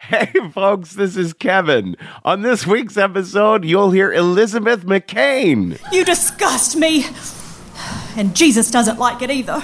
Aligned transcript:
Hey, 0.00 0.32
folks, 0.52 0.92
this 0.92 1.16
is 1.16 1.32
Kevin. 1.32 1.96
On 2.24 2.42
this 2.42 2.64
week's 2.66 2.96
episode, 2.96 3.64
you'll 3.64 3.90
hear 3.90 4.12
Elizabeth 4.12 4.84
McCain. 4.84 5.80
You 5.92 6.04
disgust 6.04 6.76
me. 6.76 7.06
And 8.16 8.36
Jesus 8.36 8.70
doesn't 8.70 9.00
like 9.00 9.22
it 9.22 9.30
either. 9.30 9.60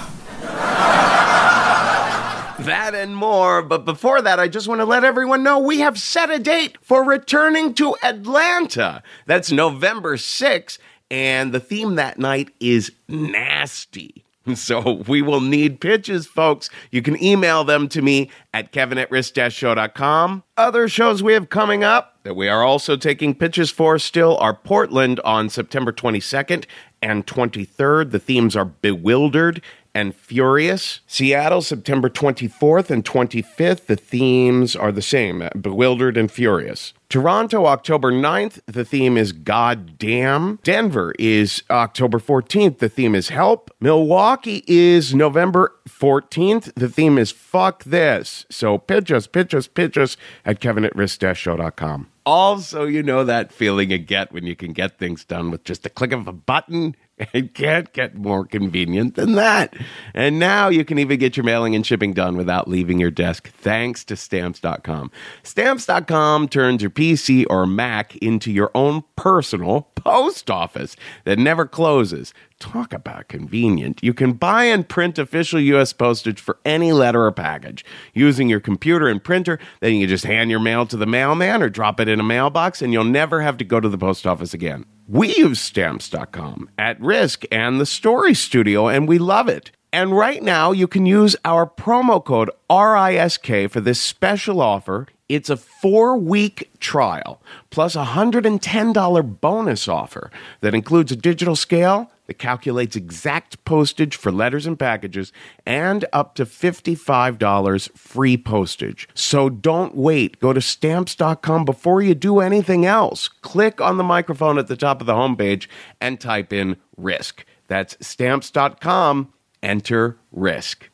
That 2.64 2.92
and 2.94 3.16
more. 3.16 3.62
But 3.62 3.84
before 3.84 4.20
that, 4.22 4.40
I 4.40 4.48
just 4.48 4.66
want 4.66 4.80
to 4.80 4.84
let 4.84 5.04
everyone 5.04 5.44
know 5.44 5.60
we 5.60 5.78
have 5.80 6.00
set 6.00 6.30
a 6.30 6.40
date 6.40 6.76
for 6.80 7.04
returning 7.04 7.74
to 7.74 7.94
Atlanta. 8.02 9.04
That's 9.26 9.52
November 9.52 10.16
6th. 10.16 10.78
And 11.10 11.52
the 11.52 11.60
theme 11.60 11.94
that 11.94 12.18
night 12.18 12.50
is 12.58 12.90
nasty. 13.06 14.24
So 14.68 15.02
we 15.06 15.22
will 15.22 15.40
need 15.40 15.80
pitches, 15.80 16.26
folks. 16.26 16.68
You 16.90 17.02
can 17.02 17.22
email 17.22 17.64
them 17.64 17.88
to 17.88 18.02
me 18.02 18.30
at 18.52 18.72
kevin 18.72 18.98
at 18.98 19.10
risk-show.com. 19.10 20.42
Other 20.56 20.88
shows 20.88 21.22
we 21.22 21.32
have 21.32 21.48
coming 21.48 21.84
up 21.84 22.18
that 22.24 22.34
we 22.34 22.48
are 22.48 22.62
also 22.62 22.96
taking 22.96 23.34
pitches 23.34 23.70
for 23.70 23.98
still 23.98 24.36
are 24.38 24.54
Portland 24.54 25.20
on 25.20 25.48
September 25.48 25.92
22nd 25.92 26.66
and 27.00 27.26
23rd. 27.26 28.10
The 28.10 28.18
themes 28.18 28.56
are 28.56 28.64
bewildered 28.66 29.62
and 29.98 30.14
furious. 30.14 31.00
Seattle, 31.08 31.60
September 31.60 32.08
24th 32.08 32.88
and 32.88 33.04
25th. 33.04 33.86
The 33.86 33.96
themes 33.96 34.76
are 34.76 34.92
the 34.92 35.02
same 35.02 35.48
bewildered 35.60 36.16
and 36.16 36.30
furious. 36.30 36.92
Toronto, 37.08 37.66
October 37.66 38.12
9th. 38.12 38.60
The 38.66 38.84
theme 38.84 39.16
is 39.16 39.32
Goddamn. 39.32 40.60
Denver 40.62 41.14
is 41.18 41.62
October 41.70 42.18
14th. 42.18 42.78
The 42.78 42.88
theme 42.88 43.14
is 43.14 43.30
Help. 43.30 43.70
Milwaukee 43.80 44.62
is 44.68 45.14
November 45.14 45.74
14th. 45.88 46.72
The 46.74 46.88
theme 46.88 47.18
is 47.18 47.32
Fuck 47.32 47.82
This. 47.84 48.46
So 48.50 48.78
pitch 48.78 49.10
us, 49.10 49.26
pitch 49.26 49.54
us, 49.54 49.66
pitch 49.66 49.98
us 49.98 50.16
at 50.44 50.60
kevin 50.60 50.84
at 50.84 50.94
risk-show.com. 50.94 52.08
Also, 52.26 52.84
you 52.84 53.02
know 53.02 53.24
that 53.24 53.50
feeling 53.52 53.90
you 53.90 53.96
get 53.96 54.30
when 54.30 54.44
you 54.44 54.54
can 54.54 54.74
get 54.74 54.98
things 54.98 55.24
done 55.24 55.50
with 55.50 55.64
just 55.64 55.86
a 55.86 55.88
click 55.90 56.12
of 56.12 56.28
a 56.28 56.32
button. 56.32 56.94
It 57.32 57.54
can't 57.54 57.92
get 57.92 58.14
more 58.14 58.44
convenient 58.44 59.14
than 59.14 59.32
that. 59.32 59.74
And 60.14 60.38
now 60.38 60.68
you 60.68 60.84
can 60.84 60.98
even 60.98 61.18
get 61.18 61.36
your 61.36 61.44
mailing 61.44 61.74
and 61.74 61.84
shipping 61.84 62.12
done 62.12 62.36
without 62.36 62.68
leaving 62.68 62.98
your 62.98 63.10
desk 63.10 63.50
thanks 63.50 64.04
to 64.04 64.16
stamps.com. 64.16 65.10
Stamps.com 65.42 66.48
turns 66.48 66.82
your 66.82 66.90
PC 66.90 67.44
or 67.50 67.66
Mac 67.66 68.16
into 68.16 68.50
your 68.50 68.70
own 68.74 69.02
personal 69.16 69.82
post 69.94 70.50
office 70.50 70.96
that 71.24 71.38
never 71.38 71.66
closes. 71.66 72.32
Talk 72.60 72.92
about 72.92 73.28
convenient. 73.28 74.02
You 74.02 74.14
can 74.14 74.32
buy 74.32 74.64
and 74.64 74.88
print 74.88 75.18
official 75.18 75.60
U.S. 75.60 75.92
postage 75.92 76.40
for 76.40 76.58
any 76.64 76.92
letter 76.92 77.24
or 77.24 77.32
package 77.32 77.84
using 78.14 78.48
your 78.48 78.60
computer 78.60 79.06
and 79.06 79.22
printer. 79.22 79.58
Then 79.80 79.94
you 79.94 80.02
can 80.02 80.08
just 80.08 80.24
hand 80.24 80.50
your 80.50 80.60
mail 80.60 80.86
to 80.86 80.96
the 80.96 81.06
mailman 81.06 81.62
or 81.62 81.68
drop 81.68 82.00
it 82.00 82.08
in 82.08 82.18
a 82.18 82.24
mailbox, 82.24 82.82
and 82.82 82.92
you'll 82.92 83.04
never 83.04 83.42
have 83.42 83.58
to 83.58 83.64
go 83.64 83.78
to 83.80 83.88
the 83.88 83.98
post 83.98 84.26
office 84.26 84.54
again. 84.54 84.86
We 85.10 85.34
use 85.34 85.58
stamps.com 85.58 86.68
at 86.76 87.00
risk 87.00 87.44
and 87.50 87.80
the 87.80 87.86
story 87.86 88.34
studio, 88.34 88.88
and 88.88 89.08
we 89.08 89.16
love 89.16 89.48
it. 89.48 89.70
And 89.90 90.14
right 90.14 90.42
now, 90.42 90.70
you 90.70 90.86
can 90.86 91.06
use 91.06 91.34
our 91.46 91.66
promo 91.66 92.22
code 92.22 92.50
RISK 92.68 93.70
for 93.70 93.80
this 93.80 93.98
special 93.98 94.60
offer. 94.60 95.06
It's 95.26 95.48
a 95.48 95.56
four 95.56 96.18
week 96.18 96.70
trial 96.78 97.40
plus 97.70 97.96
a 97.96 98.04
$110 98.04 99.40
bonus 99.40 99.88
offer 99.88 100.30
that 100.60 100.74
includes 100.74 101.10
a 101.10 101.16
digital 101.16 101.56
scale 101.56 102.10
that 102.28 102.38
calculates 102.38 102.94
exact 102.94 103.64
postage 103.64 104.14
for 104.14 104.30
letters 104.30 104.66
and 104.66 104.78
packages 104.78 105.32
and 105.66 106.04
up 106.12 106.34
to 106.36 106.44
$55 106.44 107.90
free 107.96 108.36
postage. 108.36 109.08
So 109.14 109.48
don't 109.48 109.96
wait. 109.96 110.38
Go 110.38 110.52
to 110.52 110.60
stamps.com 110.60 111.64
before 111.64 112.02
you 112.02 112.14
do 112.14 112.38
anything 112.38 112.86
else. 112.86 113.26
Click 113.28 113.80
on 113.80 113.96
the 113.96 114.04
microphone 114.04 114.58
at 114.58 114.68
the 114.68 114.76
top 114.76 115.00
of 115.00 115.06
the 115.06 115.14
homepage 115.14 115.66
and 116.00 116.20
type 116.20 116.52
in 116.52 116.76
risk. 116.96 117.44
That's 117.66 117.96
stamps.com. 118.06 119.32
Enter 119.62 120.18
risk. 120.30 120.88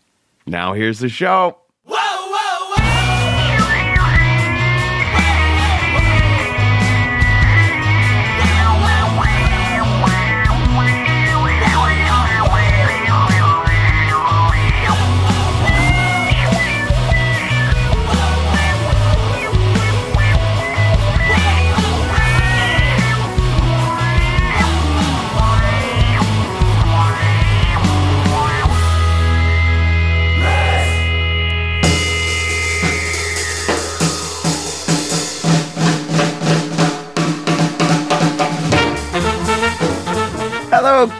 Now 0.46 0.72
here's 0.72 1.00
the 1.00 1.08
show. 1.08 1.58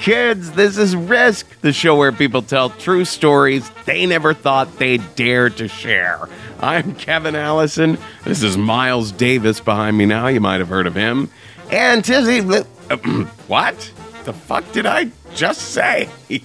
Kids. 0.05 0.53
This 0.53 0.77
is 0.77 0.95
Risk, 0.95 1.63
the 1.63 1.73
show 1.73 1.97
where 1.97 2.13
people 2.13 2.43
tell 2.43 2.69
true 2.69 3.07
stories 3.07 3.71
they 3.87 4.05
never 4.05 4.35
thought 4.35 4.79
they'd 4.79 5.15
dare 5.15 5.49
to 5.49 5.67
share. 5.67 6.29
I'm 6.61 6.95
Kevin 6.97 7.35
Allison. 7.35 7.97
This 8.23 8.43
is 8.43 8.59
Miles 8.59 9.13
Davis 9.13 9.61
behind 9.61 9.97
me 9.97 10.05
now. 10.05 10.27
You 10.27 10.41
might 10.41 10.59
have 10.59 10.69
heard 10.69 10.87
of 10.87 10.95
him. 10.95 11.31
And 11.71 12.05
Tizzy. 12.05 12.41
what? 13.49 13.93
The 14.27 14.35
fuck 14.35 14.71
did 14.73 14.85
I 14.85 15.11
just 15.35 15.73
say? 15.73 16.11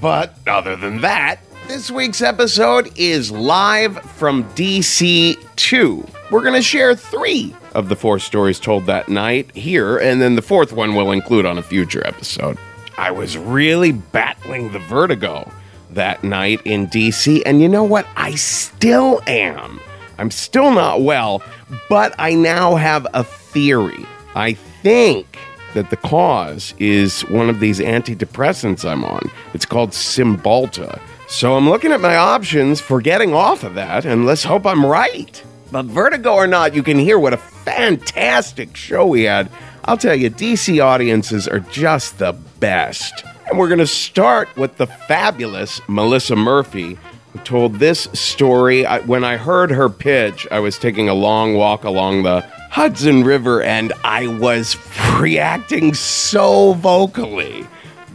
but 0.00 0.38
other 0.46 0.76
than 0.76 1.02
that, 1.02 1.40
this 1.68 1.90
week's 1.90 2.22
episode 2.22 2.90
is 2.96 3.30
live 3.30 3.98
from 4.12 4.44
DC 4.54 5.36
2. 5.56 6.08
We're 6.30 6.40
going 6.40 6.54
to 6.54 6.62
share 6.62 6.94
three 6.94 7.54
of 7.74 7.88
the 7.88 7.96
four 7.96 8.18
stories 8.18 8.60
told 8.60 8.86
that 8.86 9.08
night 9.08 9.54
here, 9.56 9.98
and 9.98 10.20
then 10.20 10.34
the 10.34 10.42
fourth 10.42 10.72
one 10.72 10.94
we'll 10.94 11.10
include 11.10 11.46
on 11.46 11.58
a 11.58 11.62
future 11.62 12.06
episode. 12.06 12.58
I 12.96 13.10
was 13.10 13.36
really 13.36 13.92
battling 13.92 14.72
the 14.72 14.78
vertigo 14.78 15.50
that 15.90 16.22
night 16.24 16.60
in 16.64 16.86
DC, 16.88 17.42
and 17.44 17.60
you 17.60 17.68
know 17.68 17.84
what? 17.84 18.06
I 18.16 18.34
still 18.34 19.20
am. 19.26 19.80
I'm 20.18 20.30
still 20.30 20.70
not 20.70 21.02
well, 21.02 21.42
but 21.88 22.14
I 22.18 22.34
now 22.34 22.76
have 22.76 23.06
a 23.14 23.24
theory. 23.24 24.06
I 24.34 24.54
think 24.54 25.38
that 25.74 25.90
the 25.90 25.96
cause 25.96 26.74
is 26.78 27.22
one 27.22 27.48
of 27.48 27.60
these 27.60 27.80
antidepressants 27.80 28.88
I'm 28.88 29.04
on. 29.04 29.30
It's 29.54 29.64
called 29.64 29.90
Cymbalta. 29.90 31.00
So 31.28 31.56
I'm 31.56 31.68
looking 31.68 31.92
at 31.92 32.00
my 32.00 32.16
options 32.16 32.80
for 32.80 33.00
getting 33.00 33.32
off 33.32 33.64
of 33.64 33.74
that, 33.74 34.04
and 34.04 34.26
let's 34.26 34.44
hope 34.44 34.66
I'm 34.66 34.84
right. 34.84 35.42
But 35.70 35.86
vertigo 35.86 36.34
or 36.34 36.46
not, 36.46 36.74
you 36.74 36.82
can 36.82 36.98
hear 36.98 37.18
what 37.18 37.32
a 37.32 37.38
fantastic 37.64 38.76
show 38.76 39.06
we 39.06 39.22
had. 39.22 39.50
I'll 39.84 39.96
tell 39.96 40.14
you, 40.14 40.30
DC 40.30 40.82
audiences 40.82 41.48
are 41.48 41.60
just 41.60 42.18
the 42.18 42.32
best. 42.60 43.24
And 43.48 43.58
we're 43.58 43.68
going 43.68 43.78
to 43.78 43.86
start 43.86 44.54
with 44.56 44.76
the 44.76 44.86
fabulous 44.86 45.80
Melissa 45.88 46.36
Murphy, 46.36 46.96
who 47.32 47.38
told 47.40 47.76
this 47.76 48.08
story. 48.12 48.86
I, 48.86 49.00
when 49.00 49.24
I 49.24 49.36
heard 49.36 49.70
her 49.70 49.88
pitch, 49.88 50.46
I 50.50 50.60
was 50.60 50.78
taking 50.78 51.08
a 51.08 51.14
long 51.14 51.54
walk 51.54 51.84
along 51.84 52.22
the 52.22 52.40
Hudson 52.70 53.24
River 53.24 53.62
and 53.62 53.92
I 54.04 54.28
was 54.28 54.76
reacting 55.18 55.94
so 55.94 56.72
vocally 56.74 57.66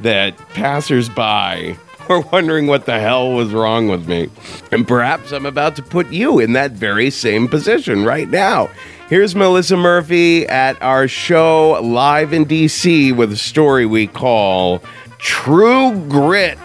that 0.01 0.37
passersby 0.49 1.77
were 2.09 2.21
wondering 2.31 2.67
what 2.67 2.85
the 2.85 2.99
hell 2.99 3.33
was 3.33 3.51
wrong 3.51 3.87
with 3.89 4.07
me. 4.07 4.29
And 4.71 4.87
perhaps 4.87 5.31
I'm 5.31 5.45
about 5.45 5.75
to 5.75 5.83
put 5.83 6.11
you 6.11 6.39
in 6.39 6.53
that 6.53 6.71
very 6.71 7.09
same 7.09 7.47
position 7.47 8.05
right 8.05 8.29
now. 8.29 8.69
Here's 9.09 9.37
Melissa 9.37 9.77
Murphy 9.77 10.45
at 10.47 10.81
our 10.81 11.07
show 11.07 11.79
live 11.81 12.33
in 12.33 12.45
DC 12.45 13.15
with 13.15 13.31
a 13.31 13.37
story 13.37 13.85
we 13.85 14.05
call 14.05 14.83
True 15.17 15.97
Grit. 16.09 16.57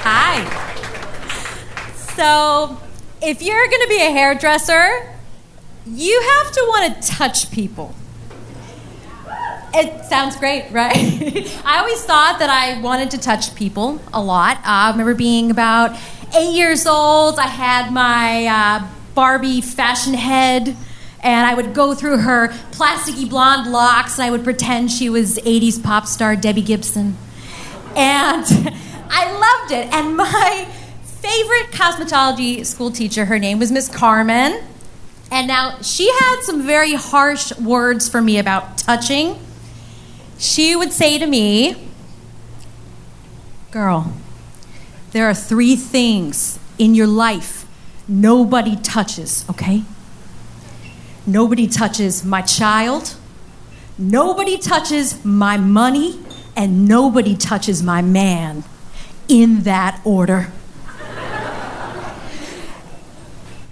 Hi. 0.00 0.42
So, 2.16 2.77
if 3.28 3.42
you're 3.42 3.66
going 3.66 3.82
to 3.82 3.88
be 3.88 4.00
a 4.00 4.10
hairdresser, 4.10 5.12
you 5.86 6.18
have 6.36 6.50
to 6.50 6.64
want 6.66 7.02
to 7.02 7.08
touch 7.10 7.50
people. 7.50 7.94
It 9.74 10.06
sounds 10.06 10.34
great, 10.36 10.70
right? 10.70 10.96
I 11.64 11.80
always 11.80 12.02
thought 12.04 12.38
that 12.38 12.48
I 12.48 12.80
wanted 12.80 13.10
to 13.10 13.18
touch 13.18 13.54
people 13.54 14.00
a 14.14 14.22
lot. 14.22 14.56
Uh, 14.58 14.62
I 14.64 14.90
remember 14.90 15.14
being 15.14 15.50
about 15.50 15.94
eight 16.34 16.54
years 16.54 16.86
old. 16.86 17.38
I 17.38 17.48
had 17.48 17.92
my 17.92 18.46
uh, 18.46 18.88
Barbie 19.14 19.60
fashion 19.60 20.14
head, 20.14 20.74
and 21.20 21.46
I 21.46 21.52
would 21.52 21.74
go 21.74 21.94
through 21.94 22.18
her 22.18 22.48
plasticky 22.72 23.28
blonde 23.28 23.70
locks, 23.70 24.18
and 24.18 24.24
I 24.24 24.30
would 24.30 24.42
pretend 24.42 24.90
she 24.90 25.10
was 25.10 25.36
80s 25.36 25.82
pop 25.82 26.06
star 26.06 26.34
Debbie 26.34 26.62
Gibson. 26.62 27.18
And 27.94 28.44
I 29.10 29.60
loved 29.60 29.72
it. 29.72 29.92
And 29.92 30.16
my 30.16 30.66
favorite 31.20 31.72
cosmetology 31.72 32.64
school 32.64 32.90
teacher, 32.90 33.24
her 33.24 33.38
name 33.38 33.58
was 33.58 33.72
Miss 33.72 33.88
Carmen. 33.88 34.62
And 35.30 35.46
now 35.46 35.80
she 35.82 36.10
had 36.10 36.40
some 36.42 36.66
very 36.66 36.94
harsh 36.94 37.56
words 37.58 38.08
for 38.08 38.22
me 38.22 38.38
about 38.38 38.78
touching. 38.78 39.38
She 40.38 40.74
would 40.74 40.92
say 40.92 41.18
to 41.18 41.26
me, 41.26 41.88
Girl, 43.70 44.12
there 45.10 45.28
are 45.28 45.34
three 45.34 45.76
things 45.76 46.58
in 46.78 46.94
your 46.94 47.06
life 47.06 47.66
nobody 48.08 48.76
touches, 48.76 49.44
okay? 49.50 49.82
Nobody 51.26 51.66
touches 51.66 52.24
my 52.24 52.40
child, 52.40 53.16
nobody 53.98 54.56
touches 54.56 55.22
my 55.24 55.58
money, 55.58 56.18
and 56.56 56.88
nobody 56.88 57.36
touches 57.36 57.82
my 57.82 58.00
man 58.00 58.64
in 59.28 59.64
that 59.64 60.00
order. 60.04 60.50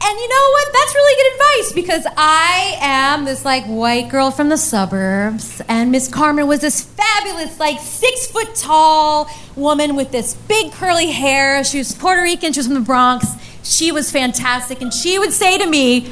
And 0.08 0.15
you 0.26 0.32
know 0.32 0.50
what? 0.50 0.72
That's 0.72 0.94
really 0.94 1.22
good 1.22 1.32
advice 1.34 1.72
because 1.72 2.14
I 2.16 2.78
am 2.80 3.24
this 3.24 3.44
like 3.44 3.64
white 3.66 4.08
girl 4.08 4.32
from 4.32 4.48
the 4.48 4.56
suburbs, 4.56 5.62
and 5.68 5.92
Miss 5.92 6.08
Carmen 6.08 6.48
was 6.48 6.60
this 6.60 6.82
fabulous, 6.82 7.60
like 7.60 7.78
six 7.78 8.26
foot 8.26 8.56
tall 8.56 9.30
woman 9.54 9.94
with 9.94 10.10
this 10.10 10.34
big 10.34 10.72
curly 10.72 11.12
hair. 11.12 11.62
She 11.62 11.78
was 11.78 11.94
Puerto 11.94 12.22
Rican, 12.22 12.52
she 12.52 12.58
was 12.58 12.66
from 12.66 12.74
the 12.74 12.80
Bronx. 12.80 13.26
She 13.62 13.92
was 13.92 14.10
fantastic, 14.10 14.80
and 14.80 14.92
she 14.92 15.16
would 15.16 15.32
say 15.32 15.58
to 15.58 15.66
me, 15.66 16.06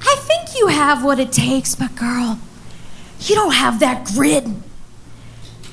I 0.00 0.16
think 0.20 0.58
you 0.58 0.68
have 0.68 1.04
what 1.04 1.18
it 1.18 1.30
takes, 1.30 1.74
but 1.74 1.94
girl, 1.96 2.38
you 3.20 3.34
don't 3.34 3.52
have 3.52 3.80
that 3.80 4.06
grit. 4.06 4.44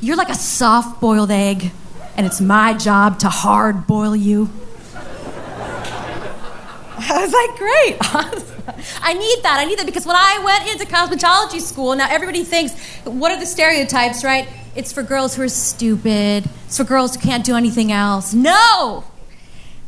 You're 0.01 0.17
like 0.17 0.29
a 0.29 0.35
soft 0.35 0.99
boiled 0.99 1.31
egg, 1.31 1.71
and 2.17 2.25
it's 2.25 2.41
my 2.41 2.73
job 2.73 3.19
to 3.19 3.29
hard 3.29 3.87
boil 3.87 4.13
you. 4.13 4.49
I 6.99 7.21
was 7.21 7.33
like, 7.33 7.57
great. 7.57 7.97
I 9.01 9.13
need 9.13 9.43
that. 9.43 9.59
I 9.59 9.65
need 9.65 9.79
that 9.79 9.85
because 9.85 10.05
when 10.05 10.15
I 10.15 10.41
went 10.43 10.71
into 10.71 10.85
cosmetology 10.85 11.61
school, 11.61 11.95
now 11.95 12.07
everybody 12.09 12.43
thinks, 12.43 12.73
what 13.03 13.31
are 13.31 13.39
the 13.39 13.45
stereotypes, 13.45 14.23
right? 14.23 14.47
It's 14.75 14.91
for 14.91 15.03
girls 15.03 15.35
who 15.35 15.41
are 15.43 15.49
stupid, 15.49 16.49
it's 16.65 16.77
for 16.77 16.83
girls 16.83 17.15
who 17.15 17.21
can't 17.21 17.45
do 17.45 17.55
anything 17.55 17.91
else. 17.91 18.33
No! 18.33 19.03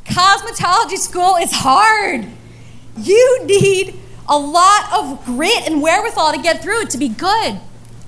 Cosmetology 0.05 0.97
school 0.97 1.35
is 1.35 1.51
hard. 1.51 2.25
You 2.97 3.45
need 3.45 3.99
a 4.27 4.37
lot 4.37 4.93
of 4.93 5.25
grit 5.25 5.67
and 5.67 5.81
wherewithal 5.81 6.33
to 6.33 6.41
get 6.41 6.61
through 6.61 6.81
it 6.81 6.89
to 6.91 6.97
be 6.97 7.09
good. 7.09 7.59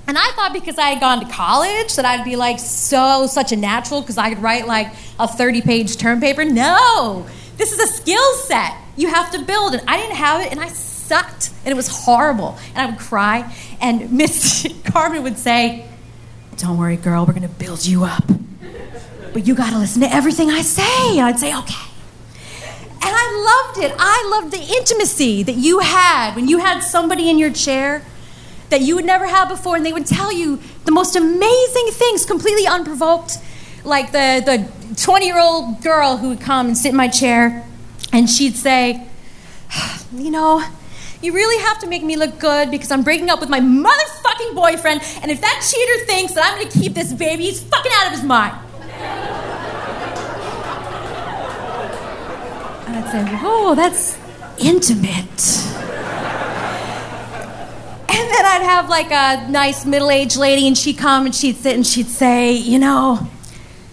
And 0.06 0.18
I 0.18 0.32
thought 0.32 0.52
because 0.52 0.76
I 0.76 0.88
had 0.88 1.00
gone 1.00 1.24
to 1.24 1.32
college 1.32 1.94
that 1.96 2.04
I'd 2.04 2.24
be 2.24 2.36
like 2.36 2.58
so, 2.58 3.26
such 3.26 3.52
a 3.52 3.56
natural 3.56 4.00
because 4.00 4.18
I 4.18 4.28
could 4.28 4.42
write 4.42 4.66
like 4.66 4.92
a 5.18 5.28
30 5.28 5.62
page 5.62 5.96
term 5.96 6.20
paper. 6.20 6.44
No! 6.44 7.26
This 7.60 7.72
is 7.72 7.78
a 7.78 7.92
skill 7.92 8.34
set. 8.36 8.74
You 8.96 9.08
have 9.08 9.32
to 9.32 9.42
build 9.42 9.74
And 9.74 9.82
I 9.86 9.98
didn't 9.98 10.16
have 10.16 10.40
it 10.40 10.50
and 10.50 10.58
I 10.58 10.68
sucked 10.68 11.50
and 11.62 11.70
it 11.70 11.76
was 11.76 11.88
horrible. 11.88 12.56
And 12.74 12.78
I 12.78 12.86
would 12.86 12.98
cry 12.98 13.54
and 13.82 14.10
Miss 14.20 14.66
Carmen 14.86 15.22
would 15.24 15.36
say, 15.36 15.86
Don't 16.56 16.78
worry, 16.78 16.96
girl, 16.96 17.26
we're 17.26 17.34
going 17.34 17.42
to 17.42 17.48
build 17.48 17.84
you 17.84 18.04
up. 18.04 18.24
But 19.34 19.46
you 19.46 19.54
got 19.54 19.72
to 19.72 19.78
listen 19.78 20.00
to 20.00 20.10
everything 20.10 20.48
I 20.48 20.62
say. 20.62 21.18
And 21.18 21.26
I'd 21.26 21.38
say, 21.38 21.54
Okay. 21.54 21.84
And 23.02 23.14
I 23.14 23.66
loved 23.66 23.84
it. 23.84 23.94
I 23.98 24.28
loved 24.30 24.54
the 24.54 24.76
intimacy 24.78 25.42
that 25.42 25.56
you 25.56 25.80
had 25.80 26.36
when 26.36 26.48
you 26.48 26.60
had 26.60 26.80
somebody 26.80 27.28
in 27.28 27.36
your 27.36 27.50
chair 27.50 28.02
that 28.70 28.80
you 28.80 28.94
would 28.94 29.04
never 29.04 29.26
have 29.26 29.50
before, 29.50 29.76
and 29.76 29.84
they 29.84 29.92
would 29.92 30.06
tell 30.06 30.32
you 30.32 30.60
the 30.86 30.92
most 30.92 31.14
amazing 31.14 31.88
things 31.90 32.24
completely 32.24 32.66
unprovoked. 32.66 33.36
Like 33.84 34.12
the, 34.12 34.42
the 34.44 34.94
20 34.96 35.26
year 35.26 35.38
old 35.38 35.82
girl 35.82 36.16
who 36.16 36.28
would 36.30 36.40
come 36.40 36.66
and 36.66 36.76
sit 36.76 36.90
in 36.90 36.96
my 36.96 37.08
chair, 37.08 37.66
and 38.12 38.28
she'd 38.28 38.56
say, 38.56 39.06
You 40.12 40.30
know, 40.30 40.62
you 41.22 41.32
really 41.32 41.62
have 41.64 41.78
to 41.80 41.86
make 41.86 42.02
me 42.02 42.16
look 42.16 42.38
good 42.38 42.70
because 42.70 42.90
I'm 42.90 43.02
breaking 43.02 43.30
up 43.30 43.40
with 43.40 43.48
my 43.48 43.60
motherfucking 43.60 44.54
boyfriend, 44.54 45.02
and 45.22 45.30
if 45.30 45.40
that 45.40 45.66
cheater 45.70 46.06
thinks 46.06 46.32
that 46.34 46.44
I'm 46.44 46.58
gonna 46.58 46.70
keep 46.70 46.94
this 46.94 47.12
baby, 47.12 47.44
he's 47.44 47.62
fucking 47.62 47.92
out 47.96 48.06
of 48.06 48.12
his 48.12 48.22
mind. 48.22 48.56
And 52.86 52.96
I'd 52.96 53.10
say, 53.12 53.36
Whoa, 53.36 53.74
that's 53.74 54.18
intimate. 54.58 55.66
And 58.12 58.30
then 58.30 58.44
I'd 58.44 58.62
have 58.62 58.88
like 58.88 59.10
a 59.12 59.48
nice 59.50 59.84
middle 59.86 60.10
aged 60.10 60.36
lady, 60.36 60.66
and 60.66 60.76
she'd 60.76 60.98
come 60.98 61.26
and 61.26 61.34
she'd 61.34 61.56
sit 61.56 61.74
and 61.74 61.86
she'd 61.86 62.08
say, 62.08 62.52
You 62.52 62.78
know, 62.78 63.28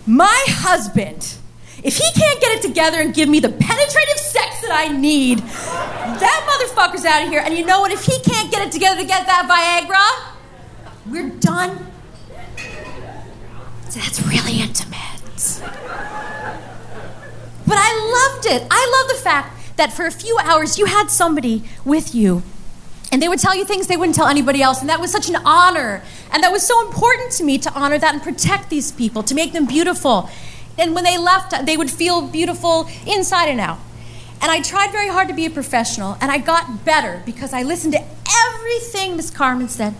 my 0.07 0.43
husband, 0.47 1.35
if 1.83 1.97
he 1.97 2.11
can't 2.19 2.39
get 2.39 2.57
it 2.57 2.61
together 2.61 2.99
and 2.99 3.13
give 3.13 3.29
me 3.29 3.39
the 3.39 3.49
penetrative 3.49 4.17
sex 4.17 4.61
that 4.61 4.71
I 4.71 4.87
need, 4.87 5.39
that 5.39 6.41
motherfucker's 6.49 7.05
out 7.05 7.23
of 7.23 7.29
here. 7.29 7.41
And 7.43 7.53
you 7.53 7.65
know 7.65 7.81
what? 7.81 7.91
If 7.91 8.03
he 8.03 8.17
can't 8.19 8.51
get 8.51 8.65
it 8.65 8.71
together 8.71 9.01
to 9.01 9.05
get 9.05 9.25
that 9.27 9.47
Viagra, 9.47 10.33
we're 11.11 11.29
done. 11.29 11.87
That's 13.93 14.21
really 14.25 14.61
intimate. 14.61 14.97
But 17.65 17.77
I 17.77 18.33
loved 18.33 18.45
it. 18.45 18.65
I 18.71 19.01
love 19.01 19.17
the 19.17 19.21
fact 19.21 19.75
that 19.75 19.93
for 19.93 20.05
a 20.05 20.11
few 20.11 20.37
hours 20.41 20.77
you 20.79 20.85
had 20.85 21.09
somebody 21.09 21.63
with 21.83 22.15
you 22.15 22.43
and 23.11 23.21
they 23.21 23.29
would 23.29 23.39
tell 23.39 23.55
you 23.55 23.63
things 23.63 23.87
they 23.87 23.97
wouldn't 23.97 24.15
tell 24.15 24.27
anybody 24.27 24.61
else. 24.61 24.81
And 24.81 24.89
that 24.89 24.99
was 24.99 25.11
such 25.11 25.29
an 25.29 25.37
honor. 25.37 26.03
And 26.31 26.43
that 26.43 26.51
was 26.51 26.65
so 26.65 26.85
important 26.85 27.31
to 27.33 27.43
me 27.43 27.57
to 27.59 27.73
honor 27.73 27.97
that 27.97 28.13
and 28.13 28.21
protect 28.21 28.69
these 28.69 28.91
people, 28.91 29.23
to 29.23 29.33
make 29.33 29.53
them 29.53 29.65
beautiful. 29.65 30.29
And 30.77 30.93
when 30.93 31.03
they 31.03 31.17
left, 31.17 31.65
they 31.65 31.77
would 31.77 31.89
feel 31.89 32.27
beautiful 32.27 32.89
inside 33.05 33.47
and 33.47 33.59
out. 33.59 33.79
And 34.41 34.51
I 34.51 34.61
tried 34.61 34.91
very 34.91 35.07
hard 35.07 35.29
to 35.29 35.33
be 35.33 35.45
a 35.45 35.49
professional, 35.49 36.15
and 36.21 36.31
I 36.31 36.37
got 36.37 36.85
better 36.85 37.23
because 37.25 37.53
I 37.53 37.63
listened 37.63 37.93
to 37.93 38.03
everything 38.45 39.15
Miss 39.15 39.31
Carmen 39.31 39.67
said. 39.67 39.95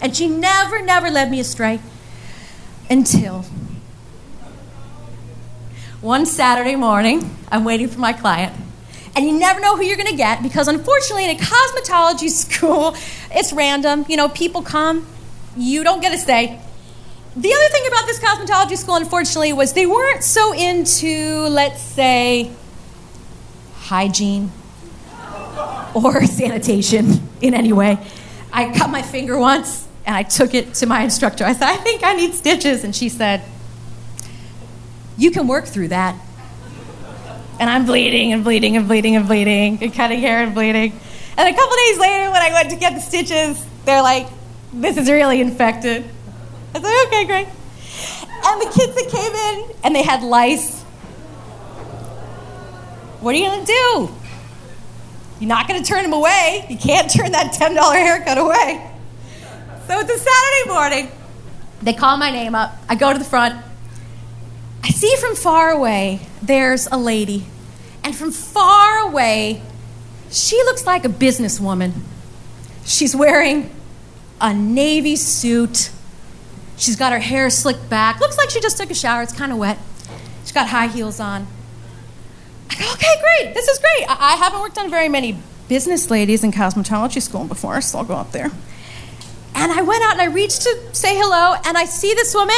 And 0.00 0.16
she 0.16 0.28
never, 0.28 0.80
never 0.80 1.10
led 1.10 1.30
me 1.30 1.40
astray 1.40 1.80
until 2.88 3.44
one 6.00 6.24
Saturday 6.26 6.74
morning, 6.74 7.36
I'm 7.50 7.64
waiting 7.64 7.88
for 7.88 8.00
my 8.00 8.12
client 8.12 8.61
And 9.14 9.26
you 9.26 9.38
never 9.38 9.60
know 9.60 9.76
who 9.76 9.84
you're 9.84 9.96
going 9.96 10.08
to 10.08 10.16
get 10.16 10.42
because, 10.42 10.68
unfortunately, 10.68 11.24
in 11.24 11.36
a 11.36 11.38
cosmetology 11.38 12.30
school, 12.30 12.96
it's 13.30 13.52
random. 13.52 14.06
You 14.08 14.16
know, 14.16 14.28
people 14.28 14.62
come, 14.62 15.06
you 15.56 15.84
don't 15.84 16.00
get 16.00 16.14
a 16.14 16.18
say. 16.18 16.58
The 17.34 17.52
other 17.52 17.68
thing 17.68 17.86
about 17.88 18.06
this 18.06 18.18
cosmetology 18.18 18.76
school, 18.76 18.96
unfortunately, 18.96 19.52
was 19.52 19.72
they 19.72 19.86
weren't 19.86 20.22
so 20.22 20.52
into, 20.52 21.46
let's 21.48 21.80
say, 21.80 22.50
hygiene 23.74 24.50
or 25.94 26.24
sanitation 26.26 27.28
in 27.40 27.54
any 27.54 27.72
way. 27.72 27.98
I 28.52 28.72
cut 28.76 28.90
my 28.90 29.02
finger 29.02 29.38
once 29.38 29.86
and 30.04 30.14
I 30.14 30.24
took 30.24 30.54
it 30.54 30.74
to 30.74 30.86
my 30.86 31.02
instructor. 31.02 31.44
I 31.44 31.52
said, 31.52 31.68
I 31.68 31.76
think 31.76 32.02
I 32.04 32.14
need 32.14 32.34
stitches. 32.34 32.84
And 32.84 32.94
she 32.94 33.08
said, 33.08 33.42
You 35.16 35.30
can 35.30 35.46
work 35.46 35.66
through 35.66 35.88
that. 35.88 36.16
And 37.62 37.70
I'm 37.70 37.86
bleeding 37.86 38.32
and 38.32 38.42
bleeding 38.42 38.76
and 38.76 38.88
bleeding 38.88 39.14
and 39.14 39.24
bleeding 39.24 39.78
and 39.80 39.94
cutting 39.94 40.18
hair 40.18 40.42
and 40.42 40.52
bleeding. 40.52 40.98
And 41.36 41.48
a 41.48 41.56
couple 41.56 41.76
days 41.76 41.98
later, 42.00 42.28
when 42.32 42.42
I 42.42 42.50
went 42.52 42.70
to 42.70 42.76
get 42.76 42.94
the 42.94 43.00
stitches, 43.00 43.64
they're 43.84 44.02
like, 44.02 44.26
This 44.72 44.96
is 44.96 45.08
really 45.08 45.40
infected. 45.40 46.02
I 46.74 46.78
was 46.78 46.82
like, 46.82 47.06
Okay, 47.06 47.24
great. 47.24 47.46
And 48.44 48.60
the 48.62 48.66
kids 48.66 48.96
that 48.96 49.08
came 49.08 49.32
in 49.32 49.76
and 49.84 49.94
they 49.94 50.02
had 50.02 50.24
lice. 50.24 50.82
What 53.20 53.32
are 53.36 53.38
you 53.38 53.60
to 53.60 53.64
do? 53.64 54.10
You're 55.38 55.48
not 55.48 55.68
to 55.68 55.84
turn 55.84 56.02
them 56.02 56.14
away. 56.14 56.66
You 56.68 56.76
can't 56.76 57.08
turn 57.08 57.30
that 57.30 57.54
$10 57.54 57.76
haircut 57.92 58.38
away. 58.38 58.90
So 59.86 60.00
it's 60.00 60.10
a 60.10 60.18
Saturday 60.18 60.68
morning. 60.68 61.12
They 61.80 61.92
call 61.92 62.16
my 62.16 62.32
name 62.32 62.56
up. 62.56 62.76
I 62.88 62.96
go 62.96 63.12
to 63.12 63.18
the 63.20 63.24
front. 63.24 63.64
I 64.82 64.88
see 64.88 65.14
from 65.20 65.36
far 65.36 65.70
away 65.70 66.26
there's 66.42 66.88
a 66.88 66.96
lady. 66.96 67.46
And 68.04 68.16
from 68.16 68.32
far 68.32 68.98
away, 68.98 69.62
she 70.30 70.56
looks 70.64 70.86
like 70.86 71.04
a 71.04 71.08
businesswoman. 71.08 71.92
She's 72.84 73.14
wearing 73.14 73.70
a 74.40 74.52
navy 74.52 75.16
suit. 75.16 75.90
She's 76.76 76.96
got 76.96 77.12
her 77.12 77.20
hair 77.20 77.48
slicked 77.50 77.88
back. 77.88 78.20
Looks 78.20 78.36
like 78.38 78.50
she 78.50 78.60
just 78.60 78.76
took 78.76 78.90
a 78.90 78.94
shower. 78.94 79.22
It's 79.22 79.32
kind 79.32 79.52
of 79.52 79.58
wet. 79.58 79.78
She's 80.42 80.52
got 80.52 80.68
high 80.68 80.88
heels 80.88 81.20
on. 81.20 81.46
I 82.70 82.74
go, 82.74 82.92
okay, 82.92 83.20
great. 83.20 83.54
This 83.54 83.68
is 83.68 83.78
great. 83.78 84.08
I, 84.08 84.32
I 84.32 84.36
haven't 84.36 84.60
worked 84.60 84.78
on 84.78 84.90
very 84.90 85.08
many 85.08 85.38
business 85.68 86.10
ladies 86.10 86.42
in 86.42 86.50
cosmetology 86.50 87.22
school 87.22 87.44
before, 87.44 87.80
so 87.80 87.98
I'll 87.98 88.04
go 88.04 88.16
up 88.16 88.32
there. 88.32 88.50
And 89.54 89.70
I 89.70 89.82
went 89.82 90.02
out 90.02 90.12
and 90.12 90.22
I 90.22 90.26
reached 90.26 90.62
to 90.62 90.78
say 90.92 91.16
hello, 91.16 91.54
and 91.64 91.76
I 91.76 91.84
see 91.84 92.14
this 92.14 92.34
woman. 92.34 92.56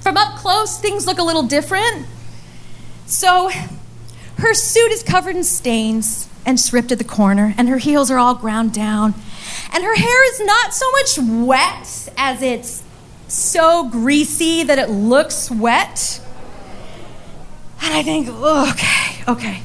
From 0.00 0.16
up 0.16 0.38
close, 0.38 0.78
things 0.78 1.06
look 1.06 1.18
a 1.18 1.22
little 1.22 1.42
different. 1.42 2.06
So 3.06 3.50
her 4.40 4.54
suit 4.54 4.90
is 4.90 5.02
covered 5.02 5.36
in 5.36 5.44
stains 5.44 6.28
and 6.46 6.58
stripped 6.58 6.90
at 6.90 6.98
the 6.98 7.04
corner, 7.04 7.54
and 7.56 7.68
her 7.68 7.78
heels 7.78 8.10
are 8.10 8.18
all 8.18 8.34
ground 8.34 8.72
down. 8.72 9.14
And 9.72 9.84
her 9.84 9.94
hair 9.94 10.32
is 10.32 10.40
not 10.40 10.74
so 10.74 10.90
much 10.92 11.46
wet 11.46 12.12
as 12.16 12.42
it's 12.42 12.82
so 13.28 13.88
greasy 13.88 14.64
that 14.64 14.78
it 14.78 14.90
looks 14.90 15.50
wet. 15.50 16.20
And 17.82 17.94
I 17.94 18.02
think, 18.02 18.28
okay, 18.28 19.24
okay. 19.28 19.62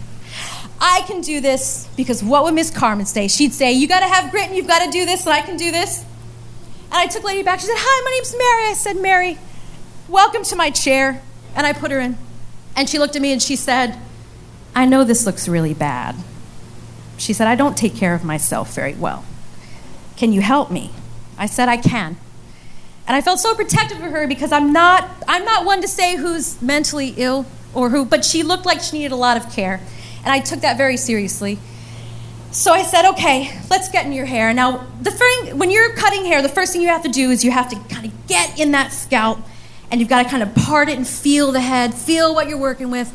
I 0.80 1.02
can 1.08 1.22
do 1.22 1.40
this 1.40 1.88
because 1.96 2.24
what 2.24 2.44
would 2.44 2.54
Miss 2.54 2.70
Carmen 2.70 3.06
say? 3.06 3.28
She'd 3.28 3.54
say, 3.54 3.72
You 3.72 3.88
got 3.88 4.02
to 4.02 4.08
have 4.08 4.30
grit 4.30 4.48
and 4.48 4.56
you've 4.56 4.68
got 4.68 4.84
to 4.86 4.92
do 4.92 5.06
this, 5.06 5.26
and 5.26 5.34
I 5.34 5.42
can 5.42 5.58
do 5.58 5.72
this. 5.72 6.04
And 6.86 6.94
I 6.94 7.08
took 7.08 7.24
Lady 7.24 7.44
back. 7.44 7.60
She 7.60 7.68
said, 7.68 7.78
Hi, 7.78 8.04
my 8.04 8.12
name's 8.12 8.34
Mary. 8.34 8.72
I 8.72 8.74
said, 8.74 9.02
Mary, 9.02 9.38
welcome 10.10 10.44
to 10.44 10.56
my 10.56 10.70
chair. 10.70 11.22
And 11.56 11.66
I 11.66 11.74
put 11.74 11.92
her 11.92 12.00
in. 12.00 12.18
And 12.76 12.90
she 12.90 13.00
looked 13.00 13.16
at 13.16 13.22
me 13.22 13.32
and 13.32 13.42
she 13.42 13.56
said, 13.56 13.98
I 14.76 14.86
know 14.86 15.04
this 15.06 15.26
looks 15.26 15.48
really 15.48 15.74
bad. 15.74 16.16
She 17.18 17.32
said, 17.32 17.48
I 17.48 17.56
don't 17.56 17.78
take 17.78 17.96
care 17.96 18.14
of 18.14 18.26
myself 18.26 18.76
very 18.76 18.94
well. 18.94 19.24
Can 20.18 20.34
you 20.34 20.42
help 20.42 20.70
me? 20.70 20.92
I 21.38 21.46
said, 21.46 21.70
I 21.70 21.78
can. 21.78 22.18
And 23.08 23.16
I 23.16 23.22
felt 23.22 23.40
so 23.40 23.56
protective 23.56 24.02
of 24.02 24.12
her 24.12 24.28
because 24.28 24.52
I'm 24.52 24.74
not, 24.74 25.10
I'm 25.28 25.46
not 25.46 25.66
one 25.66 25.82
to 25.82 25.88
say 25.88 26.18
who's 26.18 26.62
mentally 26.62 27.14
ill 27.18 27.46
or 27.74 27.90
who, 27.90 28.04
but 28.04 28.26
she 28.26 28.44
looked 28.44 28.66
like 28.66 28.82
she 28.82 28.98
needed 28.98 29.12
a 29.12 29.18
lot 29.18 29.38
of 29.38 29.54
care. 29.54 29.80
And 30.24 30.28
I 30.34 30.40
took 30.40 30.62
that 30.62 30.78
very 30.78 30.98
seriously. 30.98 31.60
So 32.52 32.72
I 32.74 32.84
said, 32.84 33.06
okay, 33.12 33.58
let's 33.70 33.90
get 33.90 34.06
in 34.06 34.14
your 34.14 34.26
hair. 34.26 34.54
Now, 34.54 34.88
the 35.02 35.12
thing, 35.12 35.58
when 35.58 35.72
you're 35.72 35.94
cutting 35.94 36.26
hair, 36.26 36.42
the 36.42 36.50
first 36.50 36.74
thing 36.74 36.82
you 36.82 36.88
have 36.88 37.04
to 37.04 37.10
do 37.10 37.30
is 37.30 37.44
you 37.44 37.52
have 37.52 37.70
to 37.70 37.76
kind 37.94 38.08
of 38.08 38.28
get 38.28 38.60
in 38.60 38.72
that 38.72 38.92
scalp 38.92 39.40
and 39.92 40.00
you've 40.00 40.10
got 40.10 40.24
to 40.24 40.30
kind 40.30 40.42
of 40.42 40.56
part 40.56 40.90
it 40.90 40.98
and 40.98 41.08
feel 41.08 41.52
the 41.52 41.60
head, 41.60 41.94
feel 41.94 42.34
what 42.34 42.48
you're 42.48 42.58
working 42.58 42.90
with. 42.90 43.14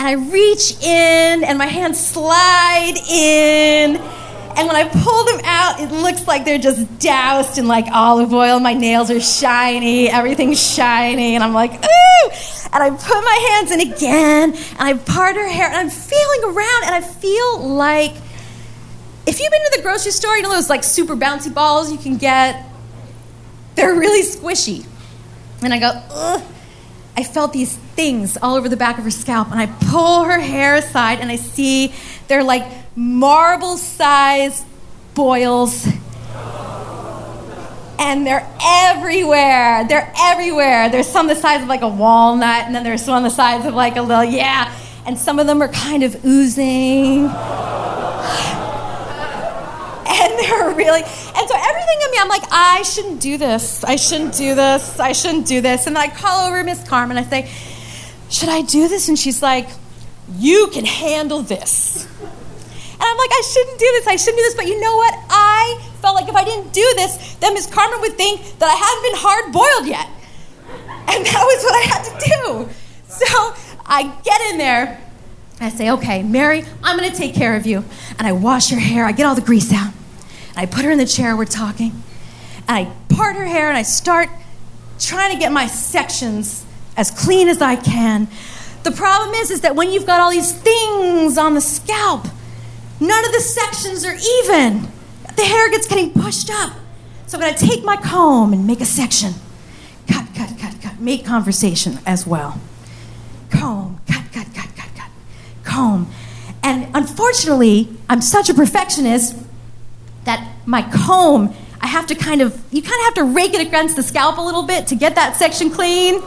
And 0.00 0.08
I 0.08 0.12
reach 0.12 0.82
in 0.82 1.44
and 1.44 1.58
my 1.58 1.66
hands 1.66 2.00
slide 2.02 2.94
in. 3.06 3.96
And 3.96 4.66
when 4.66 4.74
I 4.74 4.88
pull 4.88 5.24
them 5.26 5.42
out, 5.44 5.78
it 5.78 5.92
looks 5.92 6.26
like 6.26 6.46
they're 6.46 6.56
just 6.56 6.98
doused 6.98 7.58
in 7.58 7.68
like 7.68 7.84
olive 7.92 8.32
oil. 8.32 8.60
My 8.60 8.72
nails 8.72 9.10
are 9.10 9.20
shiny, 9.20 10.08
everything's 10.08 10.58
shiny, 10.58 11.34
and 11.34 11.44
I'm 11.44 11.52
like, 11.52 11.72
ooh! 11.72 12.30
And 12.72 12.82
I 12.82 12.88
put 12.88 13.22
my 13.22 13.48
hands 13.50 13.72
in 13.72 13.92
again, 13.92 14.54
and 14.54 14.80
I 14.80 14.94
part 14.94 15.36
her 15.36 15.46
hair, 15.46 15.66
and 15.66 15.76
I'm 15.76 15.90
feeling 15.90 16.44
around, 16.44 16.84
and 16.84 16.94
I 16.94 17.02
feel 17.02 17.68
like 17.68 18.12
if 19.26 19.38
you've 19.38 19.50
been 19.50 19.64
to 19.70 19.76
the 19.76 19.82
grocery 19.82 20.12
store, 20.12 20.34
you 20.34 20.42
know 20.42 20.50
those 20.50 20.70
like 20.70 20.82
super 20.82 21.14
bouncy 21.14 21.52
balls 21.52 21.92
you 21.92 21.98
can 21.98 22.16
get? 22.16 22.64
They're 23.74 23.94
really 23.94 24.22
squishy. 24.22 24.86
And 25.62 25.74
I 25.74 25.78
go, 25.78 25.90
ugh. 26.10 26.42
I 27.16 27.22
felt 27.22 27.52
these 27.52 27.78
things 28.00 28.38
all 28.40 28.54
over 28.54 28.66
the 28.66 28.78
back 28.78 28.96
of 28.96 29.04
her 29.04 29.10
scalp, 29.10 29.50
and 29.50 29.60
I 29.60 29.66
pull 29.90 30.24
her 30.24 30.40
hair 30.40 30.76
aside, 30.76 31.20
and 31.20 31.30
I 31.30 31.36
see 31.36 31.92
they're 32.28 32.42
like 32.42 32.64
marble 32.96 33.76
sized 33.76 34.64
boils. 35.14 35.86
And 37.98 38.26
they're 38.26 38.48
everywhere. 38.62 39.84
They're 39.86 40.10
everywhere. 40.18 40.88
There's 40.88 41.08
some 41.08 41.26
the 41.26 41.34
size 41.34 41.60
of 41.60 41.68
like 41.68 41.82
a 41.82 41.88
walnut, 41.88 42.64
and 42.64 42.74
then 42.74 42.84
there's 42.84 43.04
some 43.04 43.12
on 43.12 43.22
the 43.22 43.28
size 43.28 43.66
of 43.66 43.74
like 43.74 43.96
a 43.96 44.02
little, 44.02 44.24
yeah. 44.24 44.74
And 45.04 45.18
some 45.18 45.38
of 45.38 45.46
them 45.46 45.60
are 45.60 45.68
kind 45.68 46.02
of 46.02 46.24
oozing. 46.24 47.24
and 50.10 50.38
they're 50.38 50.74
really 50.74 51.02
and 51.02 51.48
so 51.48 51.54
everything 51.54 51.98
in 52.04 52.10
me 52.10 52.16
i'm 52.20 52.28
like 52.28 52.42
i 52.50 52.82
shouldn't 52.82 53.20
do 53.20 53.38
this 53.38 53.84
i 53.84 53.94
shouldn't 53.94 54.34
do 54.34 54.56
this 54.56 54.98
i 54.98 55.12
shouldn't 55.12 55.46
do 55.46 55.60
this 55.60 55.86
and 55.86 55.94
then 55.94 56.02
i 56.02 56.12
call 56.12 56.48
over 56.48 56.64
miss 56.64 56.82
carmen 56.88 57.16
i 57.16 57.22
say 57.22 57.48
should 58.30 58.48
i 58.48 58.62
do 58.62 58.88
this? 58.88 59.08
And 59.08 59.18
she's 59.18 59.42
like 59.42 59.68
you 60.38 60.68
can 60.72 60.84
handle 60.84 61.42
this. 61.42 62.06
And 62.20 63.02
i'm 63.02 63.16
like 63.16 63.30
i 63.32 63.42
shouldn't 63.52 63.78
do 63.78 63.86
this. 63.92 64.06
I 64.06 64.16
shouldn't 64.16 64.38
do 64.38 64.42
this. 64.42 64.54
But 64.54 64.66
you 64.66 64.80
know 64.80 64.96
what? 64.96 65.14
I 65.28 65.90
felt 66.00 66.14
like 66.14 66.28
if 66.28 66.34
i 66.34 66.44
didn't 66.44 66.72
do 66.72 66.92
this 66.96 67.34
then 67.36 67.54
miss 67.54 67.66
carmen 67.66 68.00
would 68.00 68.14
think 68.14 68.40
that 68.58 68.68
i 68.68 68.74
hadn't 68.74 69.02
been 69.02 69.18
hard 69.18 69.52
boiled 69.52 69.86
yet. 69.86 70.08
And 71.12 71.26
that 71.26 71.42
was 71.42 71.64
what 71.64 71.74
i 71.74 71.84
had 71.88 72.02
to 72.04 72.14
do. 72.30 72.68
So 73.10 73.54
i 73.84 74.04
get 74.22 74.40
in 74.52 74.58
there. 74.58 75.00
I 75.62 75.68
say, 75.68 75.90
okay, 75.90 76.22
Mary, 76.22 76.64
I'm 76.82 76.96
gonna 76.96 77.14
take 77.14 77.34
care 77.34 77.54
of 77.54 77.66
you. 77.66 77.84
And 78.18 78.26
I 78.26 78.32
wash 78.32 78.70
her 78.70 78.78
hair, 78.78 79.04
I 79.04 79.12
get 79.12 79.26
all 79.26 79.34
the 79.34 79.42
grease 79.42 79.72
out. 79.72 79.92
And 80.50 80.58
I 80.58 80.66
put 80.66 80.84
her 80.84 80.90
in 80.90 80.98
the 80.98 81.06
chair, 81.06 81.36
we're 81.36 81.44
talking. 81.44 82.02
And 82.66 82.88
I 82.88 82.92
part 83.14 83.36
her 83.36 83.44
hair 83.44 83.68
and 83.68 83.76
I 83.76 83.82
start 83.82 84.28
trying 84.98 85.34
to 85.34 85.38
get 85.38 85.52
my 85.52 85.66
sections 85.66 86.64
as 87.00 87.10
clean 87.10 87.48
as 87.48 87.62
I 87.62 87.76
can. 87.76 88.28
The 88.82 88.90
problem 88.90 89.34
is, 89.34 89.50
is 89.50 89.62
that 89.62 89.74
when 89.74 89.90
you've 89.90 90.06
got 90.06 90.20
all 90.20 90.30
these 90.30 90.52
things 90.52 91.38
on 91.38 91.54
the 91.54 91.60
scalp, 91.60 92.26
none 93.00 93.24
of 93.24 93.32
the 93.32 93.40
sections 93.40 94.04
are 94.04 94.14
even. 94.14 94.86
The 95.34 95.42
hair 95.42 95.70
gets 95.70 95.88
getting 95.88 96.12
pushed 96.12 96.50
up. 96.50 96.74
So 97.26 97.38
I'm 97.38 97.42
gonna 97.42 97.56
take 97.56 97.84
my 97.84 97.96
comb 97.96 98.52
and 98.52 98.66
make 98.66 98.80
a 98.80 98.84
section. 98.84 99.32
Cut, 100.08 100.26
cut, 100.34 100.58
cut, 100.58 100.74
cut. 100.82 101.00
Make 101.00 101.24
conversation 101.24 101.98
as 102.04 102.26
well. 102.26 102.60
Comb, 103.50 104.00
cut, 104.06 104.24
cut, 104.32 104.46
cut, 104.54 104.68
cut, 104.76 104.94
cut. 104.94 105.10
Comb. 105.64 106.10
And 106.62 106.94
unfortunately, 106.94 107.88
I'm 108.10 108.20
such 108.20 108.50
a 108.50 108.54
perfectionist 108.54 109.36
that 110.24 110.46
my 110.66 110.82
comb, 110.82 111.54
I 111.80 111.86
have 111.86 112.06
to 112.08 112.14
kind 112.14 112.42
of, 112.42 112.62
you 112.70 112.82
kind 112.82 112.94
of 113.00 113.04
have 113.04 113.14
to 113.14 113.24
rake 113.24 113.54
it 113.54 113.66
against 113.66 113.96
the 113.96 114.02
scalp 114.02 114.36
a 114.36 114.42
little 114.42 114.64
bit 114.64 114.88
to 114.88 114.94
get 114.94 115.14
that 115.14 115.36
section 115.36 115.70
clean. 115.70 116.20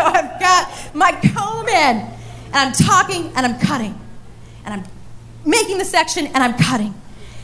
So 0.00 0.06
I've 0.06 0.40
got 0.40 0.94
my 0.94 1.12
comb 1.12 1.68
in, 1.68 1.96
and 1.96 2.56
I'm 2.56 2.72
talking 2.72 3.30
and 3.36 3.44
I'm 3.44 3.58
cutting, 3.58 3.98
and 4.64 4.72
I'm 4.74 4.84
making 5.44 5.76
the 5.78 5.84
section 5.84 6.26
and 6.26 6.38
I'm 6.38 6.54
cutting, 6.54 6.94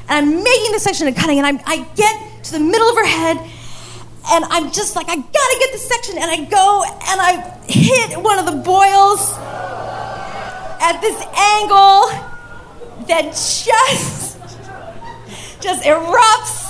and 0.08 0.10
I'm 0.10 0.42
making 0.42 0.72
the 0.72 0.80
section 0.80 1.06
and 1.06 1.14
cutting, 1.14 1.38
and 1.38 1.46
I'm, 1.46 1.60
I 1.66 1.86
get 1.94 2.44
to 2.44 2.52
the 2.52 2.60
middle 2.60 2.88
of 2.88 2.96
her 2.96 3.06
head, 3.06 3.36
and 4.28 4.44
I'm 4.46 4.72
just 4.72 4.96
like, 4.96 5.08
I 5.08 5.16
gotta 5.16 5.56
get 5.58 5.72
the 5.72 5.78
section, 5.78 6.16
and 6.16 6.30
I 6.30 6.36
go 6.44 6.84
and 7.10 7.20
I 7.20 7.60
hit 7.68 8.16
one 8.22 8.38
of 8.38 8.46
the 8.46 8.56
boils 8.62 9.34
at 10.80 11.00
this 11.00 11.20
angle 11.36 12.08
that 13.06 13.32
just 13.32 14.38
just 15.60 15.84
erupts. 15.84 16.64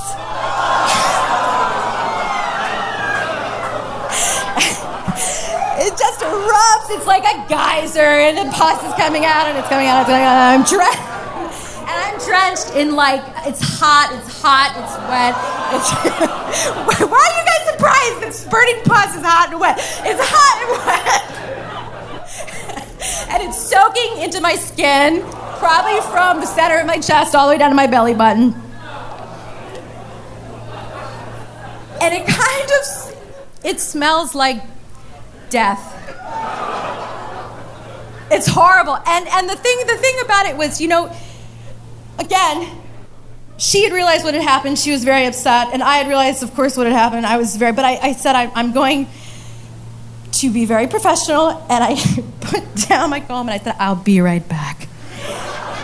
Just 5.99 6.21
erupts. 6.21 6.91
It's 6.91 7.07
like 7.07 7.25
a 7.25 7.49
geyser, 7.49 8.01
and 8.01 8.37
the 8.39 8.45
pus 8.53 8.83
is 8.85 8.95
coming 8.95 9.25
out, 9.25 9.47
and 9.47 9.59
it's 9.59 9.69
coming 9.69 9.89
out, 9.89 10.01
it's 10.01 10.11
coming 10.11 10.25
out. 10.25 10.37
I'm 10.55 10.65
drenched. 10.65 11.01
And 11.87 11.95
I'm 11.95 12.19
drenched 12.19 12.75
in 12.75 12.97
like, 12.97 13.23
it's 13.47 13.63
hot, 13.63 14.11
it's 14.19 14.43
hot, 14.43 14.75
it's 14.75 14.99
wet. 15.07 15.39
It's 15.71 15.89
Why 17.07 17.23
are 17.23 17.35
you 17.39 17.45
guys 17.47 17.63
surprised 17.71 18.19
that 18.23 18.35
spurting 18.35 18.83
pus 18.83 19.15
is 19.15 19.23
hot 19.23 19.51
and 19.53 19.61
wet? 19.61 19.79
It's 20.03 20.21
hot 20.21 20.57
and 20.67 20.71
wet. 20.83 21.47
and 23.31 23.43
it's 23.45 23.57
soaking 23.57 24.19
into 24.21 24.41
my 24.41 24.57
skin, 24.57 25.23
probably 25.59 26.01
from 26.11 26.41
the 26.41 26.47
center 26.47 26.81
of 26.81 26.87
my 26.89 26.99
chest 26.99 27.37
all 27.37 27.47
the 27.47 27.55
way 27.55 27.59
down 27.59 27.71
to 27.71 27.77
my 27.77 27.87
belly 27.87 28.15
button. 28.15 28.53
And 32.03 32.15
it 32.15 32.27
kind 32.27 32.71
of, 32.83 32.85
it 33.65 33.79
smells 33.79 34.35
like 34.35 34.61
death. 35.51 35.93
It's 38.31 38.47
horrible. 38.47 38.97
And 39.07 39.29
and 39.29 39.49
the 39.49 39.57
thing 39.57 39.79
the 39.87 39.97
thing 39.97 40.15
about 40.25 40.47
it 40.47 40.57
was, 40.57 40.81
you 40.81 40.89
know, 40.89 41.15
again, 42.19 42.83
she 43.57 43.85
had 43.85 43.93
realized 43.93 44.25
what 44.25 44.35
had 44.35 44.43
happened. 44.43 44.79
She 44.79 44.91
was 44.91 45.05
very 45.05 45.27
upset, 45.27 45.69
and 45.73 45.83
I 45.83 45.97
had 45.97 46.09
realized, 46.09 46.43
of 46.43 46.55
course, 46.55 46.77
what 46.77 46.87
had 46.87 46.95
happened. 46.95 47.25
I 47.25 47.37
was 47.37 47.57
very, 47.57 47.73
but 47.73 47.85
I, 47.85 47.97
I 47.97 48.13
said 48.13 48.35
I, 48.35 48.51
I'm 48.55 48.73
going 48.73 49.09
to 50.33 50.51
be 50.51 50.65
very 50.67 50.87
professional, 50.87 51.51
and 51.71 51.83
I 51.85 51.95
put 52.41 52.63
down 52.89 53.11
my 53.11 53.21
comb 53.21 53.49
and 53.49 53.61
I 53.61 53.63
said, 53.63 53.77
I'll 53.79 53.97
be 53.97 54.21
right 54.21 54.47
back. 54.47 54.89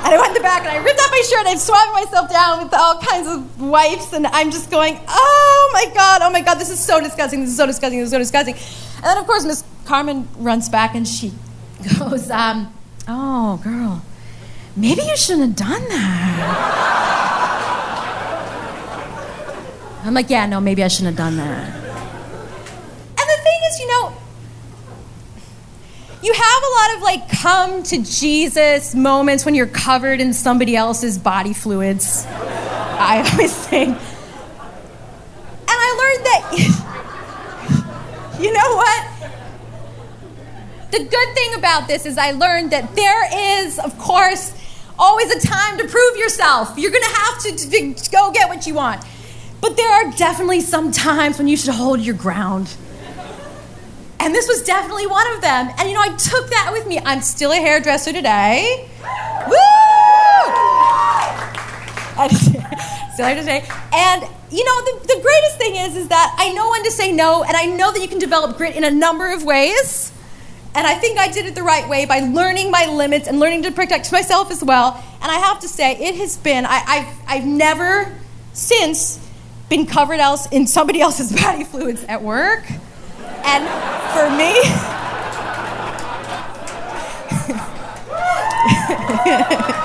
And 0.04 0.12
I 0.12 0.19
went 0.19 0.28
in 0.28 0.35
the 0.35 0.40
back 0.40 0.62
and 0.62 0.71
I 0.71 0.83
ripped 0.83 0.99
off 0.99 1.11
my 1.12 1.23
shirt 1.31 1.38
and 1.38 1.49
I 1.49 1.54
swabbed 1.54 1.92
myself 1.92 2.28
down 2.28 2.64
with 2.64 2.75
all 2.75 2.99
kinds 2.99 3.28
of 3.28 3.61
wipes, 3.62 4.12
and 4.12 4.26
I'm 4.26 4.50
just 4.50 4.71
going, 4.71 5.00
oh 5.09 5.71
my 5.73 5.87
god, 5.95 6.23
oh 6.23 6.31
my 6.31 6.40
god, 6.40 6.57
this 6.57 6.71
is 6.71 6.81
so 6.81 7.00
disgusting, 7.00 7.40
this 7.40 7.50
is 7.50 7.57
so 7.57 7.66
disgusting, 7.66 8.00
this 8.00 8.07
is 8.07 8.11
so 8.11 8.19
disgusting. 8.19 8.57
And 9.02 9.11
then, 9.11 9.18
of 9.18 9.26
course, 9.26 9.44
Miss 9.44 9.64
Carmen 9.85 10.28
runs 10.38 10.68
back 10.68 10.94
and 10.94 11.06
she 11.06 11.32
goes, 11.99 12.30
um, 12.30 12.73
oh, 13.09 13.61
girl, 13.64 14.02
maybe 14.76 15.02
you 15.02 15.16
shouldn't 15.16 15.59
have 15.59 15.68
done 15.68 15.88
that. 15.88 16.82
I'm 20.04 20.14
like, 20.14 20.30
yeah, 20.30 20.47
no, 20.47 20.61
maybe 20.61 20.85
I 20.85 20.88
shouldn't 20.88 21.16
have 21.16 21.26
done 21.26 21.37
that. 21.37 21.75
And 21.75 23.18
the 23.18 23.42
thing 23.42 23.61
is, 23.71 23.80
you 23.80 23.88
know, 23.88 24.12
you 26.23 26.32
have 26.32 26.62
a 26.62 26.71
lot 26.71 26.97
of 26.97 27.02
like 27.02 27.28
come 27.40 27.82
to 27.82 28.02
Jesus 28.02 28.94
moments 28.94 29.44
when 29.44 29.56
you're 29.56 29.66
covered 29.66 30.21
in 30.21 30.32
somebody 30.32 30.76
else's 30.76 31.18
body 31.18 31.52
fluids. 31.52 32.25
I 32.28 33.28
always 33.32 33.54
think. 33.66 33.97
And 33.97 34.00
I 35.68 35.90
learned 35.99 36.26
that, 36.26 36.82
you 38.42 38.52
know 38.52 38.76
what? 38.76 39.06
The 40.90 40.99
good 40.99 41.34
thing 41.34 41.54
about 41.54 41.87
this 41.87 42.04
is 42.04 42.18
I 42.18 42.32
learned 42.32 42.72
that 42.72 42.94
there 42.94 43.62
is, 43.64 43.78
of 43.78 43.96
course, 43.99 44.52
always 44.99 45.30
a 45.30 45.40
time 45.40 45.78
to 45.78 45.88
prove 45.88 46.16
yourself. 46.16 46.76
You're 46.76 46.90
going 46.90 47.04
to 47.04 47.16
have 47.16 47.42
to, 47.42 47.56
to 47.94 48.11
go 48.11 48.30
get 48.32 48.49
what 48.49 48.66
you 48.66 48.75
want. 48.75 49.04
But 49.61 49.76
there 49.76 49.90
are 49.90 50.11
definitely 50.12 50.61
some 50.61 50.90
times 50.90 51.38
when 51.38 51.46
you 51.49 51.56
should 51.56 51.72
hold 51.72 52.00
your 52.00 52.16
ground. 52.16 52.68
And 54.18 54.34
this 54.34 54.49
was 54.49 54.62
definitely 54.64 55.06
one 55.06 55.26
of 55.34 55.40
them. 55.40 55.70
And 55.78 55.88
you 55.88 55.94
know, 55.94 56.02
I 56.02 56.08
took 56.08 56.50
that 56.50 56.70
with 56.72 56.87
me. 56.87 56.99
I'm 56.99 57.22
still 57.22 57.52
a 57.52 57.56
hairdresser 57.56 58.12
today. 58.12 58.88
Woo! 59.49 59.56
still 63.14 63.26
here 63.26 63.37
today. 63.37 63.64
And 63.92 64.23
you 64.50 64.64
know, 64.64 64.85
the, 64.85 65.07
the 65.07 65.21
greatest 65.23 65.57
thing 65.57 65.76
is, 65.76 65.97
is 65.97 66.09
that 66.09 66.35
I 66.38 66.52
know 66.52 66.71
when 66.71 66.85
to 66.85 66.90
say 66.90 67.11
no, 67.11 67.42
and 67.42 67.57
I 67.57 67.64
know 67.64 67.90
that 67.90 68.00
you 68.00 68.09
can 68.09 68.19
develop 68.19 68.57
grit 68.59 68.76
in 68.76 68.85
a 68.85 68.90
number 68.90 69.33
of 69.33 69.45
ways. 69.45 70.12
And 70.75 70.87
I 70.87 70.95
think 70.95 71.19
I 71.19 71.28
did 71.28 71.47
it 71.47 71.54
the 71.54 71.62
right 71.62 71.88
way 71.88 72.07
by 72.07 72.21
learning 72.21 72.71
my 72.71 72.87
limits 72.87 73.28
and 73.28 73.38
learning 73.38 73.62
to 73.64 73.73
protect 73.73 74.11
myself 74.11 74.51
as 74.51 74.64
well. 74.64 75.03
And 75.20 75.31
I 75.31 75.37
have 75.37 75.61
to 75.61 75.68
say, 75.68 75.92
it 75.96 76.16
has 76.16 76.37
been, 76.38 76.64
I, 76.64 76.79
have 76.79 77.18
I've 77.27 77.46
never 77.46 78.14
since 78.53 79.18
been 79.68 79.87
covered 79.87 80.20
else 80.20 80.46
in 80.51 80.66
somebody 80.66 81.01
else's 81.01 81.33
body 81.42 81.64
fluids 81.64 82.05
at 82.05 82.22
work. 82.22 82.64
And 83.44 83.68
for 84.12 84.31
me, 84.37 84.53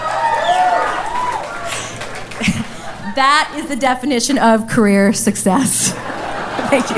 that 3.18 3.52
is 3.58 3.68
the 3.68 3.76
definition 3.76 4.38
of 4.38 4.68
career 4.68 5.12
success. 5.12 5.92
Thank 6.70 6.88
you. 6.92 6.98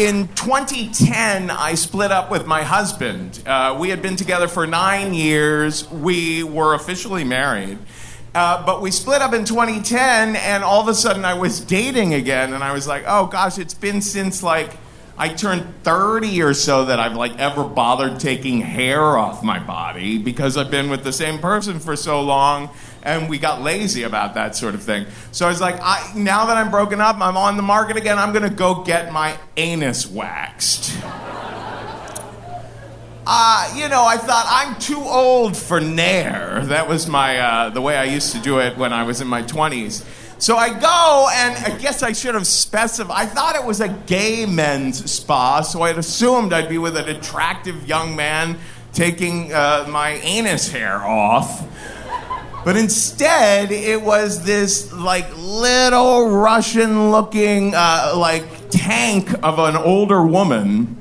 In 0.00 0.26
2010, 0.34 1.50
I 1.52 1.74
split 1.76 2.10
up 2.10 2.32
with 2.32 2.48
my 2.48 2.64
husband. 2.64 3.40
Uh, 3.46 3.76
we 3.78 3.90
had 3.90 4.02
been 4.02 4.16
together 4.16 4.48
for 4.48 4.66
nine 4.66 5.14
years. 5.14 5.88
We 5.92 6.42
were 6.42 6.74
officially 6.74 7.22
married. 7.22 7.78
Uh, 8.36 8.62
but 8.66 8.82
we 8.82 8.90
split 8.90 9.22
up 9.22 9.32
in 9.32 9.46
2010, 9.46 10.36
and 10.36 10.62
all 10.62 10.82
of 10.82 10.88
a 10.88 10.94
sudden 10.94 11.24
I 11.24 11.32
was 11.32 11.58
dating 11.58 12.12
again, 12.12 12.52
and 12.52 12.62
I 12.62 12.74
was 12.74 12.86
like, 12.86 13.04
oh 13.06 13.28
gosh, 13.28 13.56
it's 13.56 13.72
been 13.72 14.02
since 14.02 14.42
like 14.42 14.76
I 15.16 15.28
turned 15.30 15.64
30 15.84 16.42
or 16.42 16.52
so 16.52 16.84
that 16.84 17.00
I've 17.00 17.16
like 17.16 17.38
ever 17.38 17.64
bothered 17.64 18.20
taking 18.20 18.60
hair 18.60 19.00
off 19.00 19.42
my 19.42 19.58
body 19.58 20.18
because 20.18 20.58
I've 20.58 20.70
been 20.70 20.90
with 20.90 21.02
the 21.02 21.14
same 21.14 21.38
person 21.38 21.80
for 21.80 21.96
so 21.96 22.20
long 22.20 22.68
and 23.02 23.30
we 23.30 23.38
got 23.38 23.62
lazy 23.62 24.02
about 24.02 24.34
that 24.34 24.54
sort 24.54 24.74
of 24.74 24.82
thing. 24.82 25.06
So 25.32 25.46
I 25.46 25.48
was 25.48 25.62
like, 25.62 25.76
I, 25.80 26.12
now 26.14 26.44
that 26.44 26.58
I'm 26.58 26.70
broken 26.70 27.00
up, 27.00 27.16
I'm 27.18 27.38
on 27.38 27.56
the 27.56 27.62
market 27.62 27.96
again, 27.96 28.18
I'm 28.18 28.34
gonna 28.34 28.50
go 28.50 28.84
get 28.84 29.10
my 29.10 29.38
anus 29.56 30.06
waxed. 30.06 30.94
Uh, 33.28 33.74
you 33.76 33.88
know, 33.88 34.04
I 34.04 34.18
thought 34.18 34.46
I'm 34.48 34.78
too 34.78 35.00
old 35.00 35.56
for 35.56 35.80
Nair. 35.80 36.60
That 36.66 36.88
was 36.88 37.08
my 37.08 37.38
uh, 37.38 37.70
the 37.70 37.80
way 37.80 37.96
I 37.96 38.04
used 38.04 38.32
to 38.36 38.40
do 38.40 38.60
it 38.60 38.76
when 38.76 38.92
I 38.92 39.02
was 39.02 39.20
in 39.20 39.26
my 39.26 39.42
20s. 39.42 40.06
So 40.38 40.56
I 40.56 40.68
go, 40.68 41.28
and 41.32 41.56
I 41.64 41.76
guess 41.76 42.04
I 42.04 42.12
should 42.12 42.36
have 42.36 42.46
specified. 42.46 43.16
I 43.16 43.26
thought 43.26 43.56
it 43.56 43.64
was 43.64 43.80
a 43.80 43.88
gay 43.88 44.46
men's 44.46 45.10
spa, 45.10 45.62
so 45.62 45.82
I'd 45.82 45.98
assumed 45.98 46.52
I'd 46.52 46.68
be 46.68 46.78
with 46.78 46.96
an 46.96 47.08
attractive 47.08 47.88
young 47.88 48.14
man 48.14 48.58
taking 48.92 49.52
uh, 49.52 49.86
my 49.88 50.10
anus 50.22 50.68
hair 50.68 50.98
off. 50.98 51.66
But 52.64 52.76
instead, 52.76 53.72
it 53.72 54.02
was 54.02 54.44
this 54.44 54.92
like 54.92 55.26
little 55.36 56.28
Russian-looking 56.28 57.74
uh, 57.74 58.12
like 58.16 58.44
tank 58.70 59.32
of 59.42 59.58
an 59.58 59.74
older 59.74 60.24
woman 60.24 60.96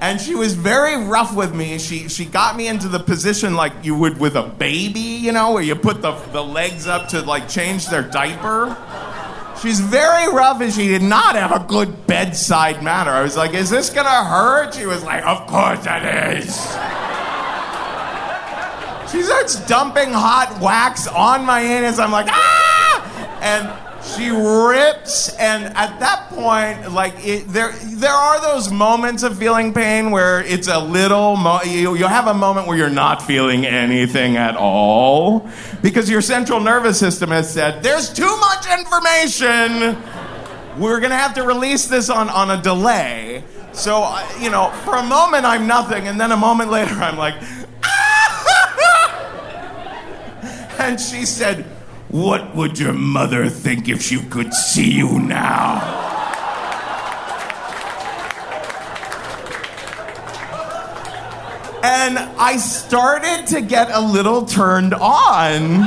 and 0.00 0.20
she 0.20 0.34
was 0.34 0.54
very 0.54 0.96
rough 1.04 1.34
with 1.34 1.54
me. 1.54 1.78
She 1.78 2.08
she 2.08 2.24
got 2.24 2.56
me 2.56 2.68
into 2.68 2.88
the 2.88 2.98
position 2.98 3.54
like 3.54 3.72
you 3.82 3.94
would 3.94 4.18
with 4.18 4.34
a 4.36 4.42
baby, 4.42 5.00
you 5.00 5.32
know, 5.32 5.52
where 5.52 5.62
you 5.62 5.76
put 5.76 6.02
the 6.02 6.12
the 6.32 6.42
legs 6.42 6.86
up 6.86 7.08
to 7.08 7.20
like 7.22 7.48
change 7.48 7.88
their 7.88 8.02
diaper. 8.02 8.76
She's 9.60 9.80
very 9.80 10.32
rough 10.32 10.60
and 10.62 10.72
she 10.72 10.88
did 10.88 11.02
not 11.02 11.34
have 11.36 11.52
a 11.52 11.64
good 11.66 12.06
bedside 12.06 12.82
manner. 12.82 13.10
I 13.10 13.22
was 13.22 13.36
like, 13.36 13.52
"Is 13.52 13.68
this 13.68 13.90
gonna 13.90 14.24
hurt?" 14.24 14.74
She 14.74 14.86
was 14.86 15.02
like, 15.04 15.24
"Of 15.24 15.46
course 15.46 15.84
it 15.86 16.38
is." 16.38 16.76
She 19.10 19.22
starts 19.24 19.56
dumping 19.66 20.12
hot 20.12 20.60
wax 20.60 21.08
on 21.08 21.44
my 21.44 21.60
anus. 21.60 21.98
I'm 21.98 22.12
like, 22.12 22.28
ah! 22.28 23.38
And 23.42 23.66
she 24.02 24.30
rips, 24.30 25.28
and 25.36 25.64
at 25.76 26.00
that 26.00 26.30
point, 26.30 26.92
like 26.92 27.14
it, 27.18 27.46
there, 27.48 27.72
there 27.72 28.10
are 28.10 28.40
those 28.40 28.72
moments 28.72 29.22
of 29.22 29.38
feeling 29.38 29.74
pain 29.74 30.10
where 30.10 30.40
it's 30.40 30.68
a 30.68 30.78
little. 30.78 31.36
Mo- 31.36 31.62
you, 31.62 32.06
have 32.06 32.26
a 32.26 32.34
moment 32.34 32.66
where 32.66 32.78
you're 32.78 32.88
not 32.88 33.22
feeling 33.22 33.66
anything 33.66 34.38
at 34.38 34.56
all 34.56 35.50
because 35.82 36.08
your 36.08 36.22
central 36.22 36.60
nervous 36.60 36.98
system 36.98 37.30
has 37.30 37.52
said, 37.52 37.82
"There's 37.82 38.10
too 38.10 38.34
much 38.38 38.70
information. 38.70 39.98
We're 40.78 41.00
gonna 41.00 41.16
have 41.16 41.34
to 41.34 41.42
release 41.42 41.86
this 41.86 42.08
on 42.08 42.30
on 42.30 42.50
a 42.50 42.62
delay." 42.62 43.44
So, 43.72 44.02
uh, 44.02 44.26
you 44.40 44.50
know, 44.50 44.70
for 44.84 44.96
a 44.96 45.02
moment 45.02 45.44
I'm 45.44 45.66
nothing, 45.66 46.08
and 46.08 46.18
then 46.18 46.32
a 46.32 46.38
moment 46.38 46.70
later 46.70 46.94
I'm 46.94 47.18
like, 47.18 47.34
and 50.78 50.98
she 50.98 51.26
said. 51.26 51.66
What 52.10 52.56
would 52.56 52.76
your 52.76 52.92
mother 52.92 53.48
think 53.48 53.88
if 53.88 54.02
she 54.02 54.18
could 54.18 54.52
see 54.52 54.90
you 54.90 55.20
now? 55.20 56.08
And 61.84 62.18
I 62.18 62.56
started 62.56 63.46
to 63.48 63.60
get 63.60 63.90
a 63.92 64.00
little 64.00 64.44
turned 64.44 64.92
on. 64.92 65.80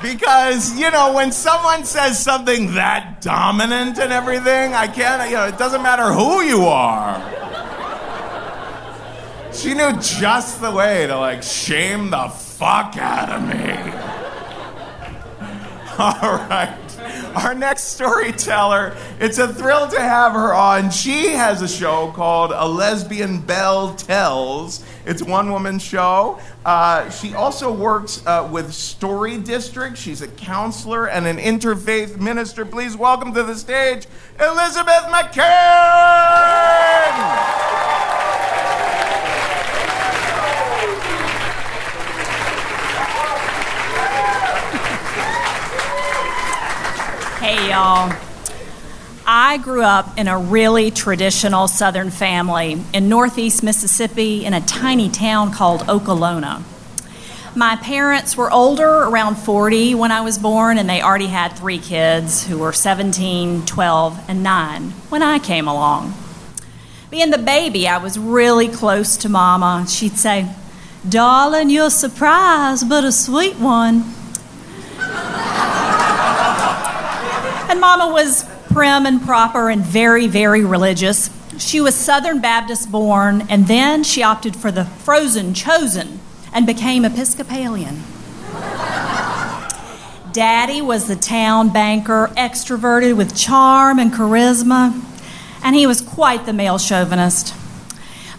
because 0.00 0.78
you 0.78 0.90
know 0.90 1.12
when 1.12 1.30
someone 1.30 1.84
says 1.84 2.18
something 2.18 2.72
that 2.72 3.20
dominant 3.20 3.98
and 3.98 4.14
everything, 4.14 4.72
I 4.72 4.86
can't. 4.86 5.28
You 5.30 5.36
know, 5.36 5.46
it 5.46 5.58
doesn't 5.58 5.82
matter 5.82 6.10
who 6.10 6.40
you 6.40 6.62
are. 6.62 7.20
She 9.52 9.74
knew 9.74 9.92
just 10.00 10.62
the 10.62 10.70
way 10.70 11.06
to 11.06 11.18
like 11.18 11.42
shame 11.42 12.08
the 12.08 12.47
fuck 12.58 12.96
out 12.96 13.30
of 13.30 13.46
me. 13.46 13.54
All 15.98 16.34
right. 16.48 16.76
Our 17.36 17.54
next 17.54 17.84
storyteller, 17.84 18.96
it's 19.20 19.38
a 19.38 19.46
thrill 19.46 19.86
to 19.86 20.00
have 20.00 20.32
her 20.32 20.52
on. 20.52 20.90
She 20.90 21.28
has 21.28 21.62
a 21.62 21.68
show 21.68 22.10
called 22.10 22.50
A 22.52 22.66
Lesbian 22.66 23.40
Belle 23.40 23.94
Tells. 23.94 24.84
It's 25.06 25.22
a 25.22 25.24
one 25.24 25.52
woman 25.52 25.78
show. 25.78 26.40
Uh, 26.64 27.08
she 27.10 27.32
also 27.34 27.72
works 27.72 28.26
uh, 28.26 28.48
with 28.50 28.72
Story 28.72 29.38
District. 29.38 29.96
She's 29.96 30.20
a 30.20 30.28
counselor 30.28 31.08
and 31.08 31.28
an 31.28 31.38
interfaith 31.38 32.18
minister. 32.18 32.66
Please 32.66 32.96
welcome 32.96 33.32
to 33.34 33.44
the 33.44 33.54
stage 33.54 34.08
Elizabeth 34.40 35.04
McCain. 35.04 35.38
Hey, 47.48 47.70
y'all. 47.70 48.14
I 49.24 49.56
grew 49.56 49.82
up 49.82 50.18
in 50.18 50.28
a 50.28 50.38
really 50.38 50.90
traditional 50.90 51.66
Southern 51.66 52.10
family 52.10 52.78
in 52.92 53.08
Northeast 53.08 53.62
Mississippi 53.62 54.44
in 54.44 54.52
a 54.52 54.60
tiny 54.60 55.08
town 55.08 55.50
called 55.50 55.80
Okolona. 55.86 56.62
My 57.56 57.76
parents 57.76 58.36
were 58.36 58.52
older, 58.52 58.86
around 58.86 59.36
40 59.36 59.94
when 59.94 60.12
I 60.12 60.20
was 60.20 60.36
born, 60.36 60.76
and 60.76 60.90
they 60.90 61.00
already 61.00 61.28
had 61.28 61.56
three 61.56 61.78
kids 61.78 62.46
who 62.46 62.58
were 62.58 62.74
17, 62.74 63.64
12, 63.64 64.24
and 64.28 64.42
9 64.42 64.90
when 65.08 65.22
I 65.22 65.38
came 65.38 65.66
along. 65.66 66.12
Being 67.10 67.30
the 67.30 67.38
baby, 67.38 67.88
I 67.88 67.96
was 67.96 68.18
really 68.18 68.68
close 68.68 69.16
to 69.16 69.30
Mama. 69.30 69.86
She'd 69.88 70.18
say, 70.18 70.54
Darling, 71.08 71.70
you're 71.70 71.86
a 71.86 71.90
surprise, 71.90 72.84
but 72.84 73.04
a 73.04 73.10
sweet 73.10 73.56
one. 73.56 74.04
And 77.68 77.80
Mama 77.80 78.10
was 78.12 78.44
prim 78.72 79.04
and 79.04 79.20
proper 79.20 79.68
and 79.68 79.82
very, 79.82 80.26
very 80.26 80.64
religious. 80.64 81.30
She 81.58 81.80
was 81.80 81.94
Southern 81.94 82.40
Baptist 82.40 82.90
born, 82.90 83.46
and 83.50 83.66
then 83.66 84.04
she 84.04 84.22
opted 84.22 84.56
for 84.56 84.70
the 84.70 84.84
frozen 84.84 85.52
chosen 85.52 86.20
and 86.52 86.66
became 86.66 87.04
Episcopalian. 87.04 88.02
Daddy 90.32 90.80
was 90.80 91.08
the 91.08 91.16
town 91.16 91.70
banker, 91.70 92.30
extroverted 92.36 93.16
with 93.16 93.36
charm 93.36 93.98
and 93.98 94.12
charisma, 94.12 95.02
and 95.62 95.74
he 95.74 95.86
was 95.86 96.00
quite 96.00 96.46
the 96.46 96.52
male 96.52 96.78
chauvinist. 96.78 97.54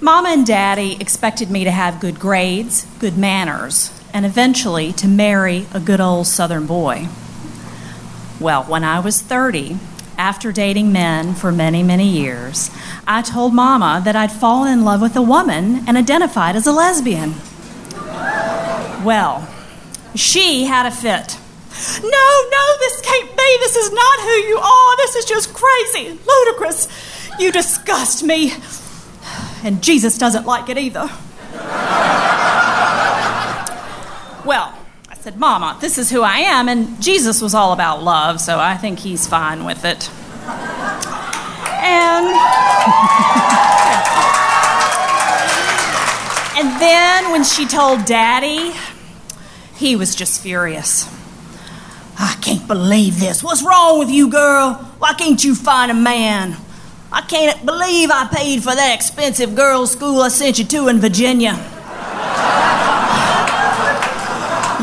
Mama 0.02 0.30
and 0.30 0.46
Daddy 0.48 0.98
expected 1.00 1.52
me 1.52 1.66
to 1.66 1.72
have 1.72 2.00
good 2.00 2.20
grades, 2.20 2.88
good 3.00 3.18
manners, 3.18 3.92
and 4.14 4.26
eventually 4.26 4.94
to 4.94 5.08
marry 5.08 5.68
a 5.74 5.80
good 5.80 6.00
old 6.00 6.26
Southern 6.26 6.66
boy. 6.66 7.08
Well, 8.40 8.64
when 8.64 8.86
I 8.86 9.02
was 9.02 9.22
30, 9.22 9.78
after 10.18 10.54
dating 10.54 10.94
men 10.94 11.34
for 11.34 11.52
many, 11.52 11.84
many 11.84 12.08
years, 12.08 12.72
I 13.06 13.22
told 13.22 13.54
Mama 13.54 14.02
that 14.06 14.16
I'd 14.16 14.32
fallen 14.32 14.72
in 14.72 14.86
love 14.86 15.02
with 15.02 15.18
a 15.18 15.22
woman 15.22 15.84
and 15.88 15.98
identified 15.98 16.56
as 16.56 16.66
a 16.66 16.72
lesbian. 16.72 17.34
Well, 19.04 19.46
she 20.16 20.64
had 20.64 20.86
a 20.86 20.92
fit. 20.92 21.38
No, 22.02 22.48
no, 22.52 22.78
this 22.80 23.02
can't 23.02 23.30
be. 23.30 23.58
This 23.60 23.76
is 23.76 23.92
not 23.92 24.20
who 24.22 24.36
you 24.48 24.58
are. 24.58 24.98
This 24.98 25.16
is 25.18 25.26
just 25.26 25.54
crazy, 25.54 26.18
ludicrous. 26.26 26.88
You 27.40 27.52
disgust 27.52 28.24
me. 28.24 28.54
And 29.64 29.84
Jesus 29.84 30.18
doesn't 30.18 30.46
like 30.46 30.70
it 30.70 30.78
either. 30.78 31.10
well, 34.46 34.79
said, 35.30 35.40
Mama, 35.40 35.78
this 35.80 36.00
is 36.00 36.10
who 36.10 36.24
I 36.24 36.40
am. 36.40 36.68
And 36.68 37.00
Jesus 37.02 37.42
was 37.42 37.54
all 37.54 37.72
about 37.72 38.02
love, 38.02 38.42
so 38.42 38.58
I 38.58 38.76
think 38.78 38.98
he's 39.00 39.28
fine 39.28 39.64
with 39.64 39.86
it. 39.86 40.10
And. 41.82 42.26
and 46.58 46.82
then 46.82 47.32
when 47.32 47.44
she 47.44 47.68
told 47.68 48.06
Daddy, 48.06 48.74
he 49.76 49.96
was 49.96 50.16
just 50.16 50.42
furious. 50.42 51.08
I 52.18 52.36
can't 52.42 52.68
believe 52.68 53.20
this. 53.20 53.44
What's 53.44 53.62
wrong 53.64 54.00
with 54.00 54.10
you, 54.10 54.30
girl? 54.30 54.74
Why 54.98 55.14
can't 55.14 55.44
you 55.44 55.54
find 55.54 55.92
a 55.92 55.94
man? 55.94 56.56
I 57.12 57.22
can't 57.22 57.64
believe 57.66 58.10
I 58.12 58.28
paid 58.34 58.64
for 58.64 58.74
that 58.74 58.96
expensive 58.96 59.56
girls' 59.56 59.92
school 59.92 60.22
I 60.22 60.30
sent 60.30 60.58
you 60.58 60.66
to 60.66 60.88
in 60.88 61.00
Virginia. 61.00 61.54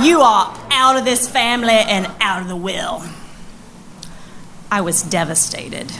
You 0.02 0.20
are 0.20 0.54
out 0.70 0.98
of 0.98 1.06
this 1.06 1.26
family 1.26 1.70
and 1.70 2.06
out 2.20 2.42
of 2.42 2.48
the 2.48 2.56
will. 2.56 3.02
I 4.70 4.82
was 4.82 5.02
devastated. 5.02 5.90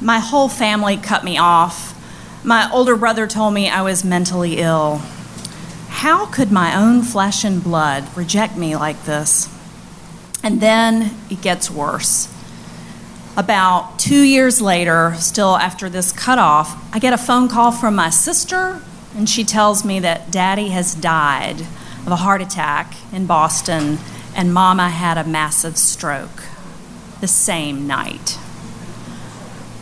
My 0.00 0.20
whole 0.20 0.48
family 0.48 0.96
cut 0.96 1.24
me 1.24 1.36
off. 1.36 1.94
My 2.44 2.70
older 2.72 2.94
brother 2.94 3.26
told 3.26 3.54
me 3.54 3.68
I 3.68 3.82
was 3.82 4.04
mentally 4.04 4.58
ill. 4.58 4.98
How 5.88 6.26
could 6.26 6.52
my 6.52 6.76
own 6.76 7.02
flesh 7.02 7.42
and 7.42 7.60
blood 7.60 8.04
reject 8.16 8.56
me 8.56 8.76
like 8.76 9.04
this? 9.04 9.52
And 10.44 10.60
then 10.60 11.10
it 11.28 11.42
gets 11.42 11.68
worse. 11.68 12.32
About 13.36 13.98
two 13.98 14.22
years 14.22 14.60
later, 14.60 15.14
still 15.18 15.56
after 15.56 15.88
this 15.90 16.12
cutoff, 16.12 16.94
I 16.94 17.00
get 17.00 17.12
a 17.12 17.18
phone 17.18 17.48
call 17.48 17.72
from 17.72 17.96
my 17.96 18.10
sister, 18.10 18.80
and 19.16 19.28
she 19.28 19.42
tells 19.42 19.84
me 19.84 19.98
that 19.98 20.30
daddy 20.30 20.68
has 20.68 20.94
died 20.94 21.66
of 22.08 22.12
a 22.12 22.16
heart 22.16 22.40
attack 22.40 22.94
in 23.12 23.26
Boston, 23.26 23.98
and 24.34 24.54
Mama 24.54 24.88
had 24.88 25.18
a 25.18 25.24
massive 25.24 25.76
stroke 25.76 26.44
the 27.20 27.28
same 27.28 27.86
night. 27.86 28.38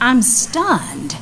I'm 0.00 0.22
stunned. 0.22 1.16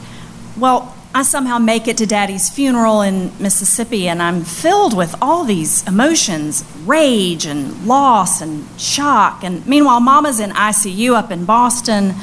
Well, 0.56 0.96
I 1.14 1.22
somehow 1.22 1.58
make 1.58 1.88
it 1.88 1.98
to 1.98 2.06
Daddy's 2.06 2.48
funeral 2.48 3.02
in 3.02 3.30
Mississippi, 3.38 4.08
and 4.08 4.22
I'm 4.22 4.44
filled 4.44 4.96
with 4.96 5.14
all 5.20 5.44
these 5.44 5.86
emotions 5.86 6.64
rage 6.86 7.44
and 7.44 7.86
loss 7.86 8.40
and 8.40 8.66
shock. 8.80 9.44
And 9.44 9.66
meanwhile, 9.66 10.00
Mama's 10.00 10.40
in 10.40 10.52
ICU 10.52 11.12
up 11.12 11.30
in 11.30 11.44
Boston. 11.44 12.14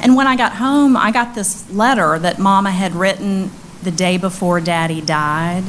And 0.00 0.14
when 0.14 0.28
I 0.28 0.36
got 0.36 0.52
home, 0.52 0.96
I 0.96 1.10
got 1.10 1.34
this 1.34 1.68
letter 1.68 2.16
that 2.20 2.38
Mama 2.38 2.70
had 2.70 2.94
written 2.94 3.50
the 3.82 3.90
day 3.90 4.18
before 4.18 4.60
Daddy 4.60 5.00
died 5.00 5.64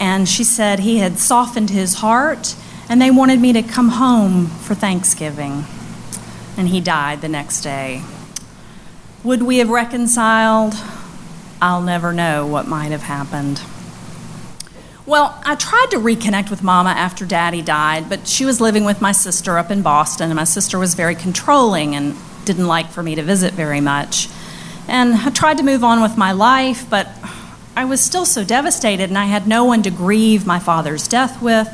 and 0.00 0.28
she 0.28 0.44
said 0.44 0.80
he 0.80 0.98
had 0.98 1.18
softened 1.18 1.70
his 1.70 1.94
heart 1.94 2.54
and 2.88 3.02
they 3.02 3.10
wanted 3.10 3.40
me 3.40 3.52
to 3.52 3.62
come 3.62 3.90
home 3.90 4.46
for 4.46 4.74
Thanksgiving. 4.74 5.64
And 6.56 6.68
he 6.68 6.80
died 6.80 7.20
the 7.20 7.28
next 7.28 7.60
day. 7.60 8.02
Would 9.24 9.42
we 9.42 9.58
have 9.58 9.68
reconciled? 9.68 10.74
I'll 11.60 11.82
never 11.82 12.12
know 12.12 12.46
what 12.46 12.66
might 12.66 12.92
have 12.92 13.02
happened. 13.02 13.60
Well, 15.04 15.40
I 15.44 15.54
tried 15.54 15.88
to 15.90 15.96
reconnect 15.96 16.50
with 16.50 16.62
Mama 16.62 16.90
after 16.90 17.24
Daddy 17.24 17.62
died, 17.62 18.08
but 18.08 18.28
she 18.28 18.44
was 18.44 18.60
living 18.60 18.84
with 18.84 19.00
my 19.00 19.12
sister 19.12 19.58
up 19.58 19.70
in 19.70 19.82
Boston, 19.82 20.30
and 20.30 20.36
my 20.36 20.44
sister 20.44 20.78
was 20.78 20.94
very 20.94 21.14
controlling 21.14 21.94
and 21.94 22.14
didn't 22.44 22.66
like 22.66 22.90
for 22.90 23.02
me 23.02 23.14
to 23.14 23.22
visit 23.22 23.54
very 23.54 23.80
much. 23.80 24.28
And 24.86 25.14
I 25.14 25.30
tried 25.30 25.58
to 25.58 25.64
move 25.64 25.82
on 25.82 26.02
with 26.02 26.16
my 26.16 26.32
life, 26.32 26.88
but 26.88 27.08
I 27.78 27.84
was 27.84 28.00
still 28.00 28.26
so 28.26 28.42
devastated, 28.42 29.08
and 29.08 29.16
I 29.16 29.26
had 29.26 29.46
no 29.46 29.62
one 29.62 29.84
to 29.84 29.90
grieve 29.92 30.44
my 30.44 30.58
father's 30.58 31.06
death 31.06 31.40
with. 31.40 31.68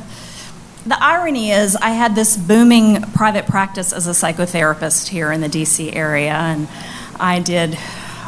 The 0.84 1.02
irony 1.02 1.50
is, 1.50 1.76
I 1.76 1.92
had 1.92 2.14
this 2.14 2.36
booming 2.36 3.00
private 3.12 3.46
practice 3.46 3.90
as 3.90 4.06
a 4.06 4.10
psychotherapist 4.10 5.08
here 5.08 5.32
in 5.32 5.40
the 5.40 5.48
DC 5.48 5.96
area, 5.96 6.34
and 6.34 6.68
I 7.18 7.40
did 7.40 7.78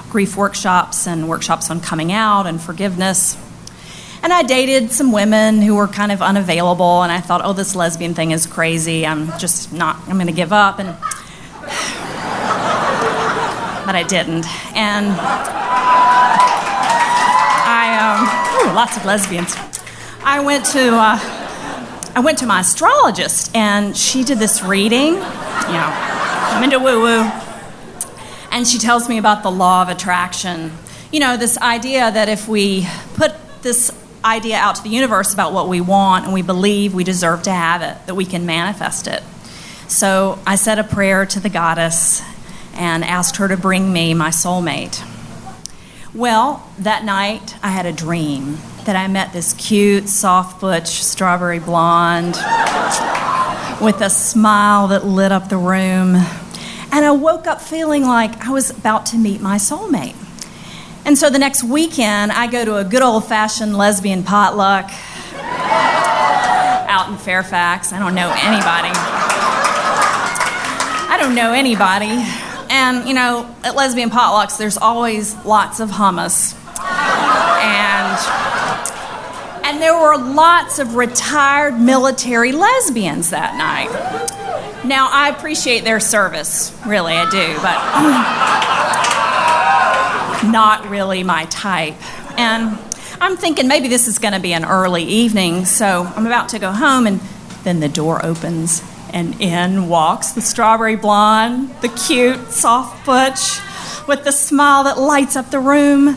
grief 0.09 0.39
workshops 0.39 1.07
and 1.07 1.29
workshops 1.29 1.71
on 1.71 1.83
coming 1.83 2.13
out 2.13 2.47
and 2.47 2.59
forgiveness. 2.63 3.37
And 4.23 4.33
I 4.33 4.43
dated 4.43 4.91
some 4.91 5.13
women 5.13 5.61
who 5.61 5.75
were 5.75 5.87
kind 5.87 6.11
of 6.11 6.23
unavailable, 6.23 7.03
and 7.03 7.13
I 7.13 7.21
thought, 7.21 7.43
oh, 7.45 7.53
this 7.53 7.77
lesbian 7.77 8.15
thing 8.15 8.31
is 8.31 8.47
crazy. 8.47 9.07
I'm 9.07 9.39
just 9.39 9.71
not, 9.71 9.99
I'm 10.09 10.15
going 10.15 10.29
to 10.29 10.33
give 10.33 10.55
up. 10.55 10.79
And, 10.79 10.89
but 13.85 13.95
I 13.95 14.03
didn't. 14.09 14.47
And 14.75 15.15
lots 18.77 18.99
of 18.99 19.07
lesbians. 19.07 19.57
I 20.23 20.41
went 20.41 20.67
to 20.67 20.95
uh, 20.95 21.19
I 22.15 22.21
went 22.23 22.37
to 22.41 22.47
my 22.47 22.61
astrologist, 22.61 23.57
and 23.57 23.97
she 23.97 24.23
did 24.23 24.39
this 24.39 24.63
reading. 24.63 25.15
You 25.15 25.21
know, 25.21 25.91
I'm 26.53 26.63
into 26.63 26.79
woo 26.79 27.01
woo, 27.01 27.23
and 28.53 28.67
she 28.69 28.77
tells 28.77 29.09
me 29.09 29.17
about 29.17 29.43
the 29.43 29.51
law 29.51 29.81
of 29.81 29.89
attraction. 29.89 30.73
You 31.11 31.21
know, 31.21 31.39
this 31.39 31.57
idea 31.57 32.11
that 32.11 32.29
if 32.29 32.49
we 32.49 32.87
put 33.15 33.33
this 33.63 33.91
idea 34.23 34.57
out 34.57 34.75
to 34.75 34.83
the 34.83 34.91
universe 34.91 35.33
about 35.33 35.55
what 35.55 35.69
we 35.71 35.81
want 35.81 36.27
and 36.27 36.35
we 36.35 36.43
believe 36.43 36.93
we 36.93 37.03
deserve 37.03 37.45
to 37.45 37.53
have 37.53 37.81
it, 37.81 37.97
that 38.07 38.15
we 38.15 38.27
can 38.27 38.45
manifest 38.45 39.07
it. 39.07 39.23
So 39.89 40.39
I 40.47 40.57
said 40.57 40.79
a 40.79 40.85
prayer 40.85 41.25
to 41.25 41.41
the 41.41 41.49
goddess 41.49 42.21
and 42.75 43.03
asked 43.03 43.37
her 43.37 43.49
to 43.49 43.57
bring 43.57 43.91
me 43.91 44.13
my 44.13 44.29
soulmate. 44.29 45.03
Well, 46.17 46.67
that 46.79 47.05
night 47.05 47.57
I 47.63 47.69
had 47.69 47.85
a 47.85 47.93
dream 47.93 48.57
that 48.87 48.97
I 48.97 49.07
met 49.07 49.35
this 49.35 49.53
cute, 49.53 50.09
soft 50.09 50.63
butch, 50.63 51.05
strawberry 51.05 51.59
blonde 51.59 52.37
with 53.83 54.01
a 54.01 54.09
smile 54.09 54.89
that 54.89 55.05
lit 55.05 55.31
up 55.31 55.51
the 55.51 55.59
room. 55.59 56.17
And 56.91 57.05
I 57.05 57.11
woke 57.11 57.47
up 57.47 57.61
feeling 57.61 58.05
like 58.05 58.47
I 58.47 58.51
was 58.51 58.71
about 58.71 59.05
to 59.07 59.19
meet 59.19 59.43
my 59.43 59.57
soulmate. 59.57 60.17
And 61.05 61.19
so 61.19 61.29
the 61.29 61.39
next 61.39 61.63
weekend, 61.63 62.33
I 62.33 62.47
go 62.47 62.65
to 62.65 62.77
a 62.77 62.85
good 62.85 63.03
old 63.03 63.27
fashioned 63.29 63.77
lesbian 63.77 64.23
potluck 64.23 64.91
out 66.89 67.11
in 67.11 67.19
Fairfax. 67.19 67.93
I 67.93 67.99
don't 67.99 68.15
know 68.15 68.31
anybody. 68.31 68.89
I 71.13 71.19
don't 71.21 71.35
know 71.35 71.53
anybody. 71.53 72.46
And, 72.71 73.09
you 73.09 73.15
know, 73.15 73.55
at 73.65 73.75
lesbian 73.75 74.11
potlucks, 74.11 74.59
there's 74.59 74.77
always 74.77 75.35
lots 75.45 75.81
of 75.81 75.91
hummus. 75.91 76.55
And, 77.63 78.19
and 79.65 79.83
there 79.83 79.99
were 79.99 80.17
lots 80.17 80.79
of 80.79 80.95
retired 80.97 81.79
military 81.79 82.53
lesbians 82.53 83.31
that 83.31 83.57
night. 83.57 83.91
Now, 84.85 85.09
I 85.11 85.31
appreciate 85.31 85.85
their 85.85 86.01
service, 86.01 86.77
really, 86.87 87.15
I 87.15 87.29
do, 87.31 87.57
but 87.63 87.79
not 90.53 90.89
really 90.89 91.25
my 91.25 91.47
type. 91.47 91.97
And 92.39 92.79
I'm 93.21 93.37
thinking 93.37 93.67
maybe 93.67 93.89
this 93.89 94.07
is 94.07 94.19
going 94.19 94.35
to 94.35 94.41
be 94.41 94.53
an 94.53 94.65
early 94.65 95.03
evening, 95.03 95.65
so 95.65 96.05
I'm 96.15 96.27
about 96.27 96.51
to 96.51 96.59
go 96.59 96.71
home, 96.71 97.07
and 97.07 97.21
then 97.65 97.81
the 97.81 97.89
door 97.89 98.25
opens, 98.25 98.83
and 99.13 99.41
in 99.41 99.89
walks 99.89 100.33
the 100.33 100.41
strawberry 100.41 100.97
blonde, 100.97 101.75
the 101.81 101.89
cute, 101.89 102.51
soft 102.51 103.05
butch, 103.07 103.61
with 104.07 104.25
the 104.25 104.33
smile 104.33 104.85
that 104.85 104.99
lights 104.99 105.37
up 105.37 105.51
the 105.51 105.61
room. 105.61 106.17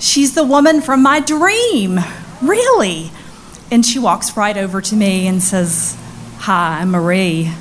She's 0.00 0.34
the 0.34 0.44
woman 0.44 0.80
from 0.80 1.02
my 1.02 1.20
dream, 1.20 1.98
really. 2.42 3.10
And 3.70 3.84
she 3.84 3.98
walks 3.98 4.36
right 4.36 4.56
over 4.56 4.80
to 4.80 4.96
me 4.96 5.26
and 5.26 5.42
says, 5.42 5.96
Hi, 6.38 6.80
I'm 6.80 6.90
Marie. 6.90 7.52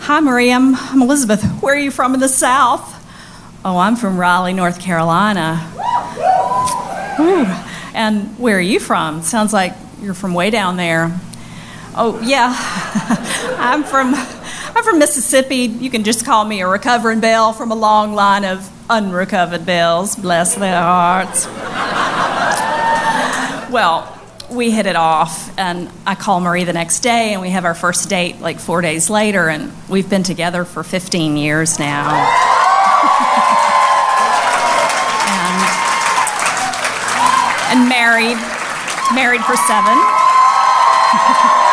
Hi, 0.00 0.20
Marie, 0.20 0.52
I'm, 0.52 0.74
I'm 0.74 1.02
Elizabeth. 1.02 1.42
Where 1.62 1.74
are 1.74 1.78
you 1.78 1.90
from 1.90 2.14
in 2.14 2.20
the 2.20 2.28
South? 2.28 2.94
Oh, 3.64 3.78
I'm 3.78 3.96
from 3.96 4.18
Raleigh, 4.18 4.52
North 4.52 4.80
Carolina. 4.80 5.72
Ooh. 7.18 7.44
And 7.94 8.38
where 8.38 8.58
are 8.58 8.60
you 8.60 8.78
from? 8.78 9.22
Sounds 9.22 9.52
like 9.52 9.72
you're 10.00 10.14
from 10.14 10.34
way 10.34 10.50
down 10.50 10.76
there. 10.76 11.18
Oh, 11.96 12.20
yeah. 12.22 12.52
I'm 13.58 13.84
from 13.84 14.14
I'm 14.14 14.84
from 14.84 14.98
Mississippi. 14.98 15.56
You 15.56 15.90
can 15.90 16.04
just 16.04 16.24
call 16.24 16.44
me 16.44 16.60
a 16.60 16.68
recovering 16.68 17.20
belle 17.20 17.52
from 17.52 17.72
a 17.72 17.74
long 17.74 18.14
line 18.14 18.44
of 18.44 18.70
unrecovered 18.90 19.64
belles. 19.64 20.16
Bless 20.16 20.54
their 20.54 20.80
hearts. 20.80 21.46
well, 23.72 24.12
we 24.50 24.70
hit 24.70 24.86
it 24.86 24.96
off, 24.96 25.52
and 25.58 25.90
I 26.06 26.14
call 26.14 26.40
Marie 26.40 26.64
the 26.64 26.72
next 26.72 27.00
day, 27.00 27.32
and 27.32 27.42
we 27.42 27.50
have 27.50 27.64
our 27.64 27.74
first 27.74 28.08
date 28.08 28.40
like 28.40 28.60
four 28.60 28.80
days 28.80 29.10
later, 29.10 29.48
and 29.48 29.72
we've 29.88 30.08
been 30.08 30.22
together 30.22 30.64
for 30.64 30.84
15 30.84 31.36
years 31.36 31.78
now. 31.78 32.06
and, 37.72 37.80
and 37.80 37.88
married, 37.88 38.38
married 39.14 39.42
for 39.42 39.56
seven. 39.56 39.98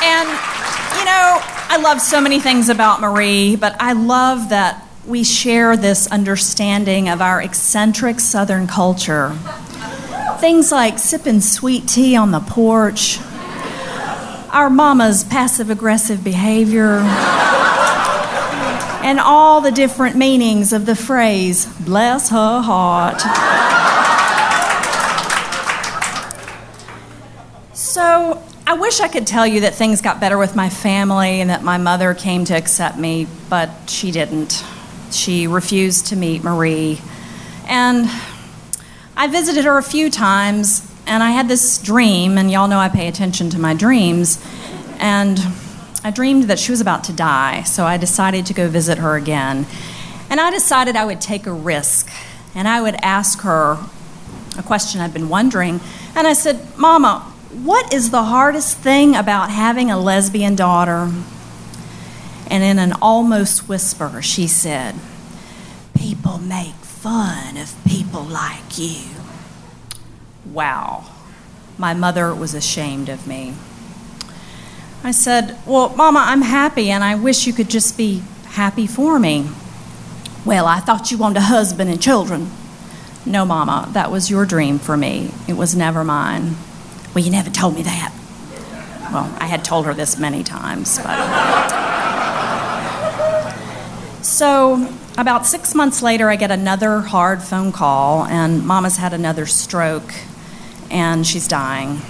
and, 0.00 0.28
you 0.96 1.04
know, 1.04 1.38
I 1.68 1.76
love 1.90 2.00
so 2.00 2.20
many 2.20 2.38
things 2.38 2.68
about 2.68 3.00
Marie, 3.00 3.56
but 3.56 3.74
I 3.80 3.94
love 3.94 4.50
that 4.50 4.86
we 5.04 5.24
share 5.24 5.76
this 5.76 6.06
understanding 6.06 7.08
of 7.08 7.20
our 7.20 7.42
eccentric 7.42 8.20
Southern 8.20 8.68
culture 8.68 9.36
Things 10.38 10.70
like 10.70 11.00
sipping 11.00 11.40
sweet 11.40 11.88
tea 11.88 12.14
on 12.14 12.30
the 12.30 12.38
porch, 12.38 13.18
our 14.52 14.70
mama's 14.70 15.24
passive 15.24 15.68
aggressive 15.68 16.22
behavior, 16.22 16.98
and 19.02 19.18
all 19.18 19.60
the 19.60 19.72
different 19.72 20.14
meanings 20.14 20.72
of 20.72 20.86
the 20.86 20.94
phrase, 20.94 21.66
bless 21.80 22.28
her 22.28 22.60
heart. 22.60 23.20
So, 27.74 28.40
I 28.70 28.74
wish 28.74 29.00
I 29.00 29.08
could 29.08 29.26
tell 29.26 29.44
you 29.44 29.62
that 29.62 29.74
things 29.74 30.00
got 30.00 30.20
better 30.20 30.38
with 30.38 30.54
my 30.54 30.68
family 30.68 31.40
and 31.40 31.50
that 31.50 31.64
my 31.64 31.76
mother 31.76 32.14
came 32.14 32.44
to 32.44 32.54
accept 32.56 32.96
me, 32.96 33.26
but 33.48 33.68
she 33.88 34.12
didn't. 34.12 34.64
She 35.10 35.48
refused 35.48 36.06
to 36.06 36.16
meet 36.16 36.44
Marie. 36.44 37.00
And 37.66 38.06
I 39.16 39.26
visited 39.26 39.64
her 39.64 39.76
a 39.76 39.82
few 39.82 40.08
times, 40.08 40.88
and 41.04 41.20
I 41.20 41.32
had 41.32 41.48
this 41.48 41.78
dream, 41.78 42.38
and 42.38 42.48
y'all 42.48 42.68
know 42.68 42.78
I 42.78 42.88
pay 42.88 43.08
attention 43.08 43.50
to 43.50 43.58
my 43.58 43.74
dreams. 43.74 44.40
And 45.00 45.40
I 46.04 46.12
dreamed 46.12 46.44
that 46.44 46.60
she 46.60 46.70
was 46.70 46.80
about 46.80 47.02
to 47.04 47.12
die, 47.12 47.64
so 47.64 47.86
I 47.86 47.96
decided 47.96 48.46
to 48.46 48.54
go 48.54 48.68
visit 48.68 48.98
her 48.98 49.16
again. 49.16 49.66
And 50.30 50.38
I 50.38 50.52
decided 50.52 50.94
I 50.94 51.06
would 51.06 51.20
take 51.20 51.48
a 51.48 51.52
risk, 51.52 52.08
and 52.54 52.68
I 52.68 52.80
would 52.80 52.94
ask 53.02 53.40
her 53.40 53.84
a 54.56 54.62
question 54.62 55.00
I'd 55.00 55.12
been 55.12 55.28
wondering. 55.28 55.80
And 56.14 56.24
I 56.28 56.34
said, 56.34 56.78
Mama, 56.78 57.29
what 57.52 57.92
is 57.92 58.10
the 58.10 58.24
hardest 58.24 58.78
thing 58.78 59.16
about 59.16 59.50
having 59.50 59.90
a 59.90 59.98
lesbian 59.98 60.54
daughter? 60.54 61.10
And 62.48 62.62
in 62.62 62.78
an 62.78 62.92
almost 63.02 63.68
whisper, 63.68 64.22
she 64.22 64.46
said, 64.46 64.94
People 65.96 66.38
make 66.38 66.74
fun 66.74 67.56
of 67.56 67.74
people 67.86 68.22
like 68.22 68.78
you. 68.78 69.02
Wow. 70.46 71.04
My 71.76 71.92
mother 71.92 72.34
was 72.34 72.54
ashamed 72.54 73.08
of 73.08 73.26
me. 73.26 73.54
I 75.02 75.10
said, 75.10 75.58
Well, 75.66 75.88
Mama, 75.90 76.22
I'm 76.26 76.42
happy 76.42 76.90
and 76.90 77.02
I 77.02 77.16
wish 77.16 77.46
you 77.46 77.52
could 77.52 77.70
just 77.70 77.96
be 77.96 78.22
happy 78.46 78.86
for 78.86 79.18
me. 79.18 79.48
Well, 80.44 80.66
I 80.66 80.78
thought 80.78 81.10
you 81.10 81.18
wanted 81.18 81.38
a 81.38 81.42
husband 81.42 81.90
and 81.90 82.00
children. 82.00 82.50
No, 83.26 83.44
Mama, 83.44 83.88
that 83.92 84.10
was 84.10 84.30
your 84.30 84.46
dream 84.46 84.78
for 84.78 84.96
me. 84.96 85.32
It 85.48 85.54
was 85.54 85.74
never 85.74 86.04
mine. 86.04 86.56
Well, 87.14 87.24
you 87.24 87.30
never 87.30 87.50
told 87.50 87.74
me 87.74 87.82
that. 87.82 88.12
Well, 89.12 89.36
I 89.40 89.46
had 89.46 89.64
told 89.64 89.86
her 89.86 89.94
this 89.94 90.18
many 90.18 90.44
times, 90.44 90.98
but. 90.98 91.80
So 94.22 94.88
about 95.18 95.44
six 95.44 95.74
months 95.74 96.02
later, 96.02 96.30
I 96.30 96.36
get 96.36 96.50
another 96.52 97.00
hard 97.00 97.42
phone 97.42 97.72
call, 97.72 98.24
and 98.26 98.64
Mama's 98.64 98.96
had 98.96 99.12
another 99.12 99.44
stroke, 99.46 100.14
and 100.90 101.26
she's 101.26 101.48
dying. 101.48 102.00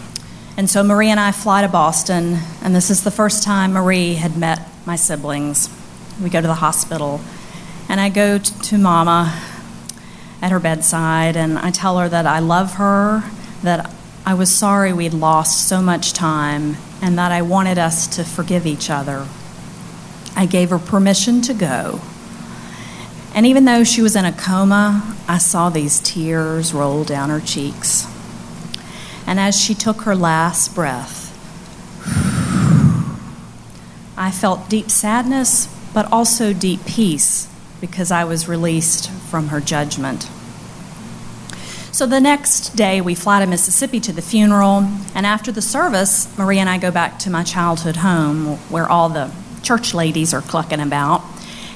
And 0.59 0.69
so 0.69 0.83
Marie 0.83 1.09
and 1.09 1.19
I 1.19 1.33
fly 1.33 1.63
to 1.63 1.69
Boston, 1.69 2.39
and 2.63 2.77
this 2.77 2.91
is 2.91 3.03
the 3.03 3.11
first 3.11 3.43
time 3.43 3.73
Marie 3.73 4.15
had 4.15 4.37
met 4.37 4.69
my 4.85 4.97
siblings. 4.97 5.71
We 6.23 6.29
go 6.29 6.43
to 6.43 6.47
the 6.47 6.55
hospital, 6.55 7.23
and 7.89 7.99
I 8.01 8.11
go 8.11 8.37
to 8.37 8.79
Mama 8.79 9.41
at 10.43 10.51
her 10.51 10.61
bedside, 10.61 11.37
and 11.37 11.59
I 11.59 11.71
tell 11.71 11.99
her 11.99 12.09
that 12.11 12.27
I 12.27 12.41
love 12.41 12.75
her, 12.75 13.25
that 13.63 13.91
I 14.31 14.35
was 14.35 14.49
sorry 14.49 14.93
we'd 14.93 15.13
lost 15.13 15.67
so 15.67 15.83
much 15.83 16.13
time, 16.13 16.77
and 17.03 17.19
that 17.19 17.33
I 17.33 17.43
wanted 17.43 17.79
us 17.79 18.07
to 18.15 18.23
forgive 18.23 18.65
each 18.65 18.89
other. 18.89 19.27
I 20.37 20.47
gave 20.47 20.71
her 20.71 20.79
permission 20.79 21.43
to 21.43 21.53
go. 21.53 22.01
And 23.35 23.45
even 23.45 23.65
though 23.65 23.83
she 23.83 24.01
was 24.01 24.15
in 24.15 24.25
a 24.25 24.33
coma, 24.33 25.17
I 25.27 25.39
saw 25.39 25.69
these 25.69 25.99
tears 25.99 26.73
roll 26.73 27.03
down 27.03 27.29
her 27.29 27.41
cheeks. 27.41 28.07
And 29.27 29.41
as 29.41 29.61
she 29.61 29.75
took 29.75 30.03
her 30.03 30.15
last 30.15 30.77
breath, 30.77 31.35
I 34.17 34.31
felt 34.31 34.69
deep 34.69 34.93
sadness, 34.93 35.67
but 35.93 36.07
also 36.13 36.53
deep 36.53 36.87
peace 36.87 37.49
because 37.81 38.13
I 38.13 38.23
was 38.23 38.47
released 38.47 39.11
from 39.11 39.49
her 39.49 39.61
judgment. 39.61 40.31
So 41.93 42.07
the 42.07 42.21
next 42.21 42.77
day, 42.77 43.01
we 43.01 43.17
fly 43.17 43.41
to 43.41 43.47
Mississippi 43.47 43.99
to 44.01 44.13
the 44.13 44.23
funeral, 44.23 44.89
and 45.15 45.27
after 45.27 45.51
the 45.51 45.61
service, 45.61 46.29
Marie 46.39 46.59
and 46.59 46.71
I 46.71 46.79
go 46.79 46.93
back 46.93 47.19
to 47.21 47.31
my 47.31 47.43
childhood 47.43 47.97
home 47.97 48.59
where 48.71 48.89
all 48.89 49.09
the 49.09 49.33
church 49.63 49.93
ladies 49.93 50.33
are 50.33 50.41
clucking 50.41 50.81
about. 50.81 51.23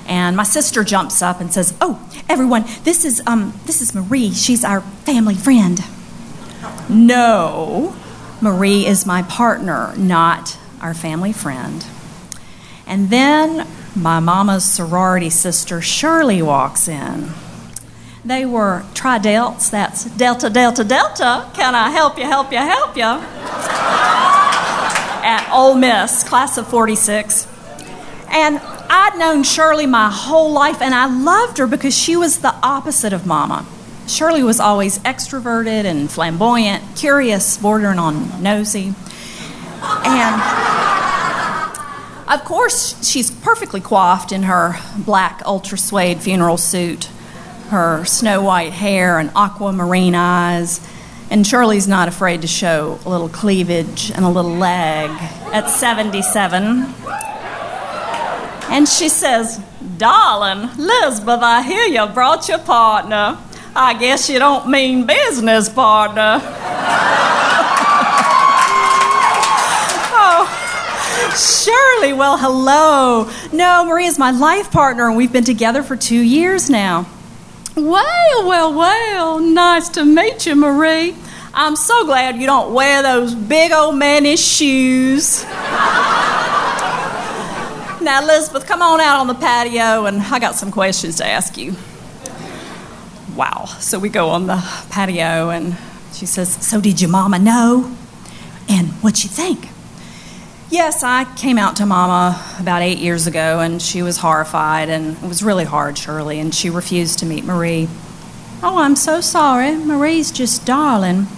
And 0.07 0.37
my 0.37 0.45
sister 0.45 0.85
jumps 0.85 1.21
up 1.21 1.41
and 1.41 1.53
says, 1.53 1.75
"Oh, 1.81 2.01
everyone, 2.29 2.65
this 2.85 3.05
is 3.05 3.23
um, 3.27 3.59
this 3.67 3.83
is 3.83 3.95
Marie. 3.95 4.33
She's 4.33 4.65
our 4.65 4.83
family 5.05 5.35
friend." 5.35 5.81
No, 6.89 7.97
Marie 8.41 8.87
is 8.87 9.05
my 9.07 9.23
partner, 9.23 9.95
not 9.97 10.59
our 10.81 10.95
family 10.95 11.33
friend. 11.33 11.85
And 12.87 13.11
then 13.11 13.67
my 13.97 14.21
mama's 14.21 14.65
sorority 14.65 15.31
sister 15.31 15.81
Shirley 15.81 16.41
walks 16.41 16.87
in. 16.87 17.31
They 18.25 18.47
were 18.47 18.85
tri-delts, 18.95 19.71
that's 19.71 20.05
Delta, 20.05 20.49
Delta, 20.49 20.83
Delta. 20.83 21.51
Can 21.53 21.75
I 21.75 21.91
help 21.91 22.17
you, 22.17 22.25
help 22.25 22.51
you, 22.53 22.59
help 22.59 22.97
you? 22.97 23.03
At 25.27 25.47
Ole 25.53 25.75
Miss, 25.75 26.25
class 26.25 26.57
of 26.57 26.67
46. 26.69 27.47
And 28.31 28.59
I'd 28.89 29.19
known 29.19 29.43
Shirley 29.43 29.87
my 29.87 30.11
whole 30.11 30.53
life, 30.53 30.81
and 30.81 30.95
I 30.95 31.07
loved 31.07 31.59
her 31.59 31.67
because 31.67 31.97
she 31.97 32.17
was 32.17 32.39
the 32.39 32.55
opposite 32.63 33.13
of 33.13 33.27
Mama. 33.27 33.67
Shirley 34.07 34.43
was 34.43 34.59
always 34.59 34.99
extroverted 35.01 35.85
and 35.85 36.11
flamboyant, 36.11 36.97
curious, 36.97 37.59
bordering 37.59 37.99
on 37.99 38.43
nosy. 38.43 38.95
And 39.83 40.41
of 42.27 42.45
course, 42.45 43.07
she's 43.07 43.31
perfectly 43.31 43.81
coiffed 43.81 44.33
in 44.33 44.45
her 44.45 44.77
black 44.97 45.43
ultra 45.45 45.77
suede 45.77 46.23
funeral 46.23 46.57
suit, 46.57 47.09
her 47.69 48.05
snow 48.05 48.43
white 48.43 48.73
hair 48.73 49.19
and 49.19 49.31
aquamarine 49.35 50.15
eyes. 50.15 50.81
And 51.31 51.47
Shirley's 51.47 51.89
not 51.89 52.09
afraid 52.09 52.43
to 52.43 52.47
show 52.47 52.99
a 53.05 53.09
little 53.09 53.29
cleavage 53.29 54.11
and 54.11 54.25
a 54.25 54.29
little 54.29 54.55
leg 54.55 55.11
at 55.53 55.69
77. 55.69 56.87
And 58.71 58.89
she 58.89 59.09
says, 59.09 59.61
Darling, 59.97 60.71
Lisbeth, 60.77 61.41
I 61.43 61.63
hear 61.63 61.87
you 61.87 62.07
brought 62.13 62.49
your 62.49 62.59
partner. 62.59 63.39
I 63.77 63.95
guess 63.95 64.29
you 64.31 64.39
don't 64.39 64.69
mean 64.69 65.07
business 65.07 65.69
partner. 65.69 66.41
oh, 70.17 70.47
Shirley, 71.37 72.13
well, 72.13 72.39
hello. 72.39 73.31
No, 73.53 73.85
Marie's 73.85 74.19
my 74.19 74.31
life 74.31 74.71
partner, 74.71 75.09
and 75.09 75.17
we've 75.17 75.33
been 75.33 75.45
together 75.45 75.83
for 75.83 75.97
two 75.97 76.21
years 76.21 76.71
now. 76.71 77.07
Well, 77.77 78.47
well, 78.47 78.73
well, 78.73 79.41
nice 79.41 79.89
to 79.91 80.05
meet 80.05 80.47
you, 80.47 80.55
Marie. 80.55 81.17
I'm 81.53 81.75
so 81.75 82.05
glad 82.05 82.37
you 82.37 82.47
don't 82.47 82.73
wear 82.73 83.03
those 83.03 83.35
big 83.35 83.73
old 83.73 83.97
mannish 83.97 84.39
shoes. 84.41 85.43
now, 88.01 88.23
Elizabeth, 88.23 88.69
come 88.69 88.81
on 88.81 89.01
out 89.01 89.19
on 89.19 89.27
the 89.27 89.35
patio, 89.35 90.07
and 90.07 90.23
I 90.23 90.39
got 90.39 90.55
some 90.55 90.71
questions 90.71 91.17
to 91.17 91.27
ask 91.27 91.59
you. 91.59 91.75
Wow. 93.35 93.65
So 93.81 93.99
we 93.99 94.09
go 94.09 94.29
on 94.29 94.47
the 94.47 94.63
patio, 94.91 95.51
and 95.51 95.77
she 96.13 96.27
says, 96.27 96.55
So 96.65 96.81
did 96.81 97.01
your 97.01 97.11
mama 97.11 97.41
know? 97.41 97.93
And 98.69 98.87
what'd 99.03 99.19
she 99.19 99.27
think? 99.27 99.74
Yes, 100.75 101.05
I 101.05 101.23
came 101.37 101.57
out 101.57 101.77
to 101.77 101.87
Mama 101.87 102.45
about 102.59 102.83
eight 102.83 102.99
years 102.99 103.29
ago, 103.29 103.61
and 103.61 103.81
she 103.81 104.03
was 104.03 104.17
horrified, 104.17 104.89
and 104.89 105.17
it 105.17 105.29
was 105.29 105.41
really 105.41 105.63
hard, 105.63 105.97
Shirley, 105.97 106.41
and 106.41 106.53
she 106.53 106.69
refused 106.69 107.21
to 107.21 107.27
meet 107.27 107.45
Marie. 107.45 107.89
Oh, 108.61 108.79
I'm 108.79 108.97
so 108.97 109.21
sorry. 109.21 109.77
Marie's 109.77 110.33
just 110.33 110.67
darling. 110.67 111.29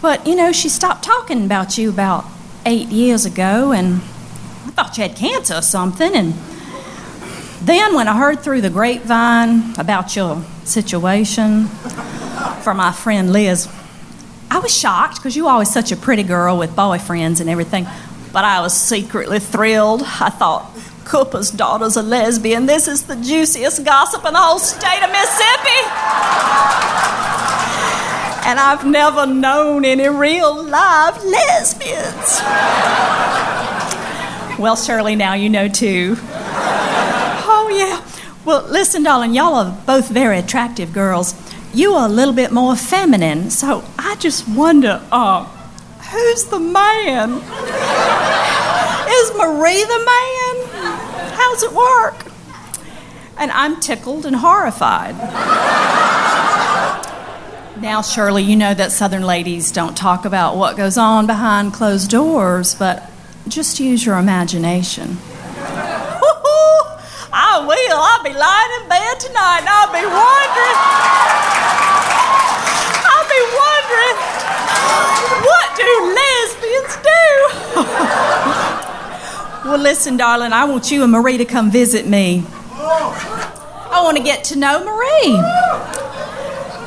But, 0.00 0.28
you 0.28 0.36
know, 0.36 0.52
she 0.52 0.68
stopped 0.68 1.02
talking 1.02 1.44
about 1.44 1.76
you 1.76 1.90
about 1.90 2.24
eight 2.64 2.86
years 2.86 3.24
ago, 3.24 3.72
and 3.72 3.94
I 3.96 4.70
thought 4.70 4.96
you 4.96 5.02
had 5.02 5.16
cancer 5.16 5.56
or 5.56 5.62
something, 5.62 6.14
and 6.14 6.34
then, 7.60 7.96
when 7.96 8.06
I 8.06 8.16
heard 8.16 8.38
through 8.38 8.60
the 8.60 8.70
grapevine 8.70 9.74
about 9.76 10.14
your 10.14 10.44
situation 10.62 11.66
from 12.62 12.76
my 12.76 12.92
friend 12.92 13.32
Liz, 13.32 13.68
I 14.58 14.60
was 14.60 14.76
shocked 14.76 15.18
because 15.18 15.36
you 15.36 15.44
were 15.44 15.50
always 15.50 15.72
such 15.72 15.92
a 15.92 15.96
pretty 15.96 16.24
girl 16.24 16.58
with 16.58 16.70
boyfriends 16.74 17.40
and 17.40 17.48
everything. 17.48 17.86
But 18.32 18.42
I 18.42 18.60
was 18.60 18.76
secretly 18.76 19.38
thrilled. 19.38 20.02
I 20.02 20.30
thought, 20.30 20.68
Cooper's 21.04 21.52
daughter's 21.52 21.94
a 21.96 22.02
lesbian. 22.02 22.66
This 22.66 22.88
is 22.88 23.04
the 23.04 23.14
juiciest 23.14 23.84
gossip 23.84 24.26
in 24.26 24.32
the 24.32 24.40
whole 24.40 24.58
state 24.58 25.00
of 25.04 25.12
Mississippi. 25.12 25.78
And 28.48 28.58
I've 28.58 28.84
never 28.84 29.26
known 29.26 29.84
any 29.84 30.08
real 30.08 30.60
live 30.64 31.22
lesbians. 31.22 32.40
Well, 34.58 34.74
Shirley, 34.74 35.14
now 35.14 35.34
you 35.34 35.50
know 35.50 35.68
too. 35.68 36.16
Oh, 37.46 37.68
yeah. 37.72 38.04
Well, 38.44 38.66
listen, 38.68 39.04
darling, 39.04 39.34
y'all 39.34 39.54
are 39.54 39.78
both 39.86 40.08
very 40.08 40.40
attractive 40.40 40.92
girls. 40.92 41.36
You 41.78 41.94
are 41.94 42.06
a 42.06 42.10
little 42.10 42.34
bit 42.34 42.50
more 42.50 42.74
feminine, 42.74 43.50
so 43.50 43.84
I 43.96 44.16
just 44.16 44.48
wonder, 44.48 45.00
uh, 45.12 45.44
who's 46.10 46.46
the 46.46 46.58
man? 46.58 47.34
Is 49.08 49.32
Marie 49.36 49.84
the 49.84 50.02
man? 50.04 50.56
How's 51.34 51.62
it 51.62 51.72
work? 51.72 52.32
And 53.36 53.52
I'm 53.52 53.78
tickled 53.78 54.26
and 54.26 54.34
horrified. 54.34 55.14
Now, 57.80 58.02
Shirley, 58.02 58.42
you 58.42 58.56
know 58.56 58.74
that 58.74 58.90
Southern 58.90 59.22
ladies 59.22 59.70
don't 59.70 59.96
talk 59.96 60.24
about 60.24 60.56
what 60.56 60.76
goes 60.76 60.98
on 60.98 61.28
behind 61.28 61.74
closed 61.74 62.10
doors, 62.10 62.74
but 62.74 63.08
just 63.46 63.78
use 63.78 64.04
your 64.04 64.18
imagination. 64.18 65.18
I 67.32 67.58
will. 67.60 67.98
I'll 68.00 68.22
be 68.22 68.32
lying 68.32 68.72
in 68.80 68.88
bed 68.88 69.20
tonight 69.20 69.60
and 69.60 69.68
I'll 69.68 69.92
be 69.92 70.04
wondering. 70.06 70.78
I'll 73.04 73.28
be 73.28 73.42
wondering, 73.58 74.16
what 75.44 75.76
do 75.76 75.88
lesbians 76.16 76.94
do? 77.04 77.24
well, 79.68 79.78
listen, 79.78 80.16
darling, 80.16 80.52
I 80.52 80.64
want 80.64 80.90
you 80.90 81.02
and 81.02 81.12
Marie 81.12 81.36
to 81.38 81.44
come 81.44 81.70
visit 81.70 82.06
me. 82.06 82.44
I 82.70 84.00
want 84.02 84.16
to 84.16 84.22
get 84.22 84.44
to 84.44 84.58
know 84.58 84.84
Marie. 84.84 85.36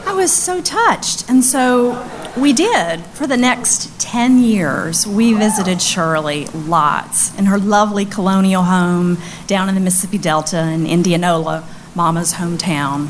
I 0.08 0.14
was 0.16 0.32
so 0.32 0.62
touched. 0.62 1.30
And 1.30 1.44
so 1.44 1.94
we 2.38 2.54
did. 2.54 3.02
For 3.02 3.28
the 3.28 3.38
next 3.38 4.00
10 4.00 4.40
years, 4.40 5.06
we 5.06 5.34
visited 5.34 5.82
Shirley 5.82 6.46
lots 6.48 7.38
in 7.38 7.46
her 7.46 7.58
lovely 7.58 8.06
colonial 8.06 8.64
home 8.64 9.18
down 9.48 9.70
in 9.70 9.76
the 9.76 9.82
Mississippi 9.82 10.18
Delta 10.18 10.62
in 10.70 10.86
Indianola, 10.88 11.68
Mama's 11.96 12.34
hometown. 12.34 13.10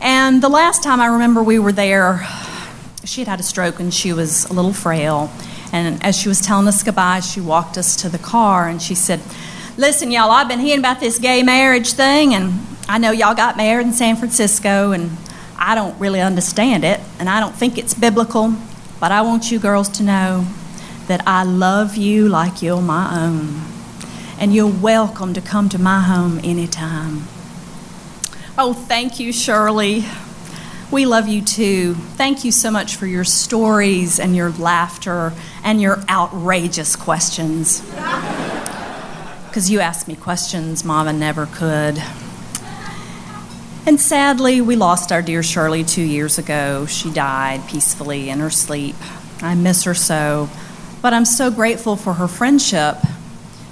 And 0.00 0.42
the 0.42 0.48
last 0.48 0.82
time 0.82 1.00
I 1.00 1.06
remember 1.06 1.42
we 1.42 1.58
were 1.58 1.72
there, 1.72 2.26
she 3.04 3.22
had 3.22 3.28
had 3.28 3.40
a 3.40 3.42
stroke 3.42 3.80
and 3.80 3.92
she 3.92 4.12
was 4.12 4.44
a 4.46 4.52
little 4.52 4.74
frail. 4.74 5.30
And 5.72 6.02
as 6.04 6.16
she 6.16 6.28
was 6.28 6.40
telling 6.40 6.68
us 6.68 6.82
goodbye, 6.82 7.20
she 7.20 7.40
walked 7.40 7.78
us 7.78 7.96
to 8.02 8.08
the 8.08 8.18
car 8.18 8.68
and 8.68 8.80
she 8.80 8.94
said, 8.94 9.20
Listen, 9.76 10.10
y'all, 10.12 10.30
I've 10.30 10.48
been 10.48 10.60
hearing 10.60 10.78
about 10.78 11.00
this 11.00 11.18
gay 11.18 11.42
marriage 11.42 11.94
thing, 11.94 12.32
and 12.32 12.64
I 12.88 12.98
know 12.98 13.10
y'all 13.10 13.34
got 13.34 13.56
married 13.56 13.88
in 13.88 13.92
San 13.92 14.14
Francisco, 14.14 14.92
and 14.92 15.10
I 15.56 15.74
don't 15.74 15.98
really 15.98 16.20
understand 16.20 16.84
it, 16.84 17.00
and 17.18 17.28
I 17.28 17.40
don't 17.40 17.54
think 17.54 17.78
it's 17.78 17.94
biblical, 17.94 18.54
but 19.00 19.12
I 19.12 19.22
want 19.22 19.50
you 19.50 19.58
girls 19.58 19.88
to 19.90 20.02
know 20.02 20.46
that 21.06 21.22
I 21.26 21.44
love 21.44 21.96
you 21.96 22.28
like 22.28 22.62
you're 22.62 22.80
my 22.80 23.24
own. 23.24 23.62
And 24.38 24.54
you're 24.54 24.66
welcome 24.66 25.34
to 25.34 25.40
come 25.40 25.68
to 25.68 25.78
my 25.78 26.00
home 26.00 26.40
anytime. 26.42 27.24
Oh, 28.58 28.72
thank 28.72 29.20
you, 29.20 29.32
Shirley. 29.32 30.04
We 30.90 31.06
love 31.06 31.28
you 31.28 31.42
too. 31.42 31.94
Thank 31.94 32.44
you 32.44 32.52
so 32.52 32.70
much 32.70 32.96
for 32.96 33.06
your 33.06 33.24
stories 33.24 34.20
and 34.20 34.36
your 34.36 34.50
laughter 34.52 35.32
and 35.62 35.80
your 35.80 36.04
outrageous 36.08 36.96
questions. 36.96 37.82
Because 39.54 39.70
you 39.70 39.78
asked 39.78 40.08
me 40.08 40.16
questions 40.16 40.84
Mama 40.84 41.12
never 41.12 41.46
could. 41.46 42.02
And 43.86 44.00
sadly, 44.00 44.62
we 44.62 44.76
lost 44.76 45.12
our 45.12 45.20
dear 45.20 45.42
Shirley 45.42 45.84
two 45.84 46.02
years 46.02 46.38
ago. 46.38 46.86
She 46.86 47.12
died 47.12 47.68
peacefully 47.68 48.30
in 48.30 48.40
her 48.40 48.48
sleep. 48.48 48.96
I 49.42 49.54
miss 49.54 49.84
her 49.84 49.92
so, 49.92 50.48
but 51.02 51.12
I'm 51.12 51.26
so 51.26 51.50
grateful 51.50 51.94
for 51.94 52.14
her 52.14 52.26
friendship 52.26 52.96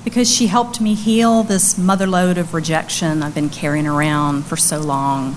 because 0.05 0.31
she 0.31 0.49
helped 0.49 0.83
me 0.83 0.93
heal 0.95 1.45
this 1.45 1.79
motherload 1.79 2.37
of 2.37 2.53
rejection 2.53 3.23
I've 3.23 3.35
been 3.35 3.49
carrying 3.49 3.87
around 3.87 4.45
for 4.45 4.57
so 4.57 4.81
long. 4.81 5.35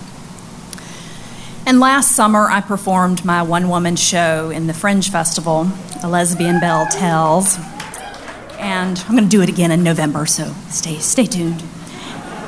And 1.65 1.79
last 1.79 2.11
summer, 2.11 2.49
I 2.49 2.59
performed 2.59 3.23
my 3.23 3.43
one 3.43 3.69
woman 3.69 3.95
show 3.95 4.49
in 4.49 4.67
the 4.67 4.73
Fringe 4.73 5.09
Festival, 5.09 5.71
A 6.03 6.09
Lesbian 6.09 6.59
Belle 6.59 6.85
Tells. 6.91 7.57
And 8.59 8.99
I'm 9.07 9.11
going 9.11 9.23
to 9.23 9.29
do 9.29 9.41
it 9.41 9.47
again 9.47 9.71
in 9.71 9.83
November, 9.83 10.25
so 10.25 10.53
stay, 10.67 10.97
stay 10.97 11.25
tuned. 11.25 11.63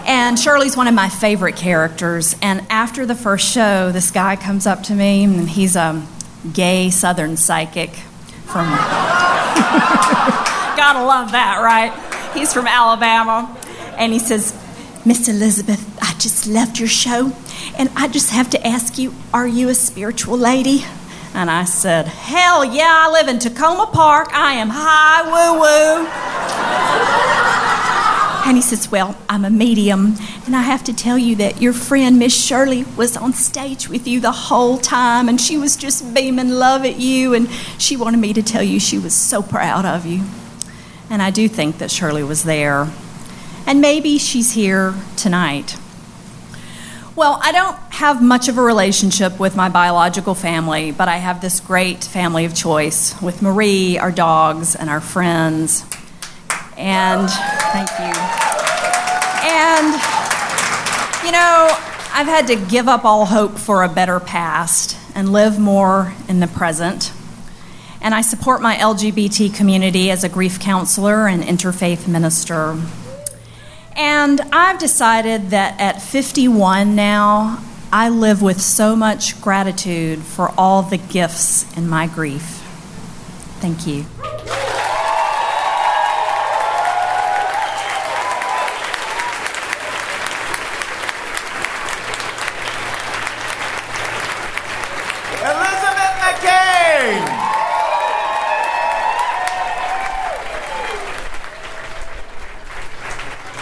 And 0.08 0.40
Shirley's 0.40 0.78
one 0.78 0.88
of 0.88 0.94
my 0.94 1.10
favorite 1.10 1.58
characters. 1.58 2.34
And 2.42 2.66
after 2.70 3.06
the 3.06 3.14
first 3.14 3.52
show, 3.52 3.92
this 3.92 4.10
guy 4.10 4.38
comes 4.38 4.66
up 4.66 4.84
to 4.84 4.94
me, 4.94 5.26
and 5.26 5.50
he's 5.50 5.76
a 5.76 6.02
gay 6.54 6.90
Southern 6.90 7.36
psychic 7.36 7.90
from. 8.46 8.68
Gotta 10.78 11.04
love 11.04 11.34
that, 11.34 11.60
right? 11.62 11.92
He's 12.34 12.54
from 12.54 12.68
Alabama. 12.68 13.54
And 13.98 14.14
he 14.14 14.20
says, 14.20 14.56
Miss 15.06 15.28
Elizabeth, 15.28 15.86
I 16.02 16.14
just 16.20 16.48
left 16.48 16.80
your 16.80 16.88
show, 16.88 17.34
and 17.78 17.90
I 17.98 18.08
just 18.08 18.32
have 18.32 18.50
to 18.52 18.66
ask 18.66 18.98
you, 18.98 19.14
are 19.34 19.48
you 19.48 19.68
a 19.68 19.76
spiritual 19.76 20.38
lady? 20.38 20.86
And 21.34 21.52
I 21.52 21.66
said, 21.66 22.08
Hell 22.08 22.64
yeah, 22.64 23.08
I 23.08 23.12
live 23.12 23.28
in 23.28 23.40
Takoma 23.40 23.92
Park. 23.92 24.30
I 24.34 24.54
am 24.54 24.70
high 24.72 25.24
woo 25.24 25.60
woo. 25.60 27.47
And 28.48 28.56
he 28.56 28.62
says, 28.62 28.90
Well, 28.90 29.18
I'm 29.28 29.44
a 29.44 29.50
medium, 29.50 30.16
and 30.46 30.56
I 30.56 30.62
have 30.62 30.82
to 30.86 30.94
tell 30.94 31.18
you 31.18 31.36
that 31.36 31.62
your 31.62 31.74
friend, 31.74 32.18
Miss 32.18 32.34
Shirley, 32.34 32.86
was 32.96 33.18
on 33.18 33.34
stage 33.34 33.90
with 33.90 34.08
you 34.08 34.22
the 34.22 34.32
whole 34.32 34.78
time, 34.78 35.28
and 35.28 35.40
she 35.40 35.58
was 35.58 35.76
just 35.76 36.14
beaming 36.14 36.52
love 36.52 36.86
at 36.86 36.96
you, 36.96 37.34
and 37.34 37.52
she 37.78 37.98
wanted 37.98 38.22
me 38.22 38.32
to 38.32 38.42
tell 38.42 38.64
you 38.64 38.80
she 38.80 38.98
was 38.98 39.14
so 39.14 39.44
proud 39.44 39.84
of 39.84 40.06
you. 40.06 40.24
And 41.10 41.22
I 41.22 41.30
do 41.30 41.50
think 41.50 41.80
that 41.80 41.92
Shirley 41.92 42.24
was 42.24 42.46
there. 42.46 42.88
And 43.66 43.82
maybe 43.82 44.18
she's 44.18 44.54
here 44.54 44.96
tonight. 45.18 45.76
Well, 47.18 47.42
I 47.44 47.52
don't 47.52 47.78
have 47.90 48.24
much 48.24 48.48
of 48.48 48.58
a 48.58 48.62
relationship 48.62 49.42
with 49.42 49.58
my 49.58 49.68
biological 49.68 50.36
family, 50.36 50.94
but 50.94 51.10
I 51.10 51.18
have 51.18 51.42
this 51.42 51.60
great 51.60 52.02
family 52.02 52.46
of 52.46 52.56
choice 52.56 53.22
with 53.22 53.42
Marie, 53.42 53.98
our 53.98 54.12
dogs, 54.12 54.74
and 54.74 54.90
our 54.90 55.02
friends. 55.02 55.84
And 56.78 57.30
thank 57.74 57.90
you. 58.00 58.14
And, 59.44 59.94
you 61.26 61.32
know, 61.32 61.76
I've 62.14 62.28
had 62.28 62.48
to 62.48 62.56
give 62.56 62.88
up 62.88 63.04
all 63.04 63.26
hope 63.26 63.58
for 63.58 63.84
a 63.84 63.90
better 63.90 64.20
past 64.20 64.98
and 65.16 65.34
live 65.34 65.60
more 65.60 66.14
in 66.28 66.40
the 66.40 66.48
present. 66.48 67.12
And 68.02 68.14
I 68.14 68.22
support 68.22 68.62
my 68.62 68.76
LGBT 68.76 69.54
community 69.54 70.12
as 70.12 70.24
a 70.24 70.30
grief 70.30 70.60
counselor 70.60 71.28
and 71.28 71.44
interfaith 71.44 72.08
minister. 72.08 72.80
And 73.96 74.40
I've 74.52 74.78
decided 74.78 75.50
that 75.50 75.80
at 75.80 76.02
51 76.02 76.96
now, 76.96 77.64
I 77.92 78.10
live 78.10 78.42
with 78.42 78.62
so 78.62 78.96
much 78.96 79.42
gratitude 79.42 80.20
for 80.20 80.54
all 80.58 80.84
the 80.84 80.98
gifts 80.98 81.66
in 81.78 81.88
my 81.88 82.06
grief. 82.06 82.44
Thank 83.60 83.88
you. 83.88 84.06
Elizabeth 95.42 96.14
McCain! 96.22 97.24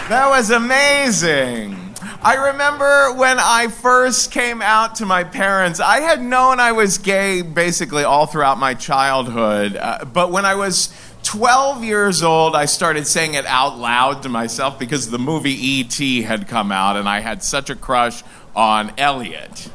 That 0.08 0.25
was 0.36 0.50
amazing. 0.50 1.74
I 2.20 2.48
remember 2.48 3.14
when 3.14 3.38
I 3.38 3.68
first 3.68 4.30
came 4.30 4.60
out 4.60 4.96
to 4.96 5.06
my 5.06 5.24
parents, 5.24 5.80
I 5.80 6.00
had 6.00 6.20
known 6.20 6.60
I 6.60 6.72
was 6.72 6.98
gay 6.98 7.40
basically 7.40 8.04
all 8.04 8.26
throughout 8.26 8.58
my 8.58 8.74
childhood. 8.74 9.76
Uh, 9.76 10.04
but 10.04 10.30
when 10.30 10.44
I 10.44 10.54
was 10.56 10.90
12 11.22 11.84
years 11.84 12.22
old, 12.22 12.54
I 12.54 12.66
started 12.66 13.06
saying 13.06 13.32
it 13.32 13.46
out 13.46 13.78
loud 13.78 14.24
to 14.24 14.28
myself 14.28 14.78
because 14.78 15.08
the 15.08 15.18
movie 15.18 15.54
E.T. 15.54 16.20
had 16.20 16.48
come 16.48 16.70
out 16.70 16.96
and 16.96 17.08
I 17.08 17.20
had 17.20 17.42
such 17.42 17.70
a 17.70 17.74
crush 17.74 18.22
on 18.54 18.92
Elliot. 18.98 19.70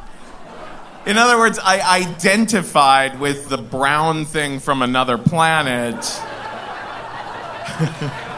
In 1.07 1.17
other 1.17 1.39
words, 1.39 1.57
I 1.57 1.81
identified 2.03 3.19
with 3.19 3.49
the 3.49 3.57
brown 3.57 4.25
thing 4.25 4.59
from 4.59 4.83
another 4.83 5.17
planet. 5.17 6.21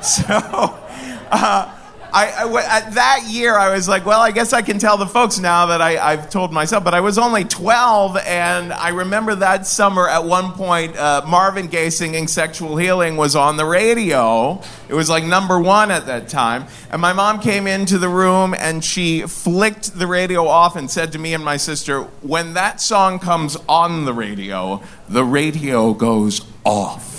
so, 0.00 0.24
uh, 1.30 1.74
I, 2.12 2.44
I 2.44 2.90
that 2.90 3.24
year, 3.28 3.56
I 3.56 3.74
was 3.74 3.88
like, 3.88 4.06
well, 4.06 4.20
I 4.20 4.30
guess 4.30 4.52
I 4.52 4.62
can 4.62 4.78
tell 4.78 4.96
the 4.96 5.06
folks 5.06 5.38
now 5.38 5.66
that 5.66 5.82
I, 5.82 5.98
I've 5.98 6.30
told 6.30 6.52
myself. 6.52 6.82
But 6.82 6.94
I 6.94 7.00
was 7.00 7.18
only 7.18 7.44
12, 7.44 8.16
and 8.16 8.72
I 8.72 8.88
remember 8.88 9.34
that 9.36 9.66
summer 9.66 10.08
at 10.08 10.24
one 10.24 10.52
point, 10.52 10.96
uh, 10.96 11.22
Marvin 11.26 11.66
Gaye 11.66 11.90
singing 11.90 12.26
Sexual 12.26 12.76
Healing 12.76 13.16
was 13.16 13.36
on 13.36 13.56
the 13.56 13.66
radio. 13.66 14.62
It 14.88 14.94
was 14.94 15.10
like 15.10 15.24
number 15.24 15.60
one 15.60 15.90
at 15.90 16.06
that 16.06 16.28
time. 16.28 16.66
And 16.90 17.02
my 17.02 17.12
mom 17.12 17.40
came 17.40 17.66
into 17.66 17.98
the 17.98 18.08
room 18.08 18.54
and 18.58 18.82
she 18.82 19.22
flicked 19.22 19.98
the 19.98 20.06
radio 20.06 20.46
off 20.46 20.76
and 20.76 20.90
said 20.90 21.12
to 21.12 21.18
me 21.18 21.34
and 21.34 21.44
my 21.44 21.58
sister, 21.58 22.02
when 22.22 22.54
that 22.54 22.80
song 22.80 23.18
comes 23.18 23.56
on 23.68 24.06
the 24.06 24.14
radio, 24.14 24.82
the 25.08 25.24
radio 25.24 25.92
goes 25.92 26.46
off. 26.64 27.17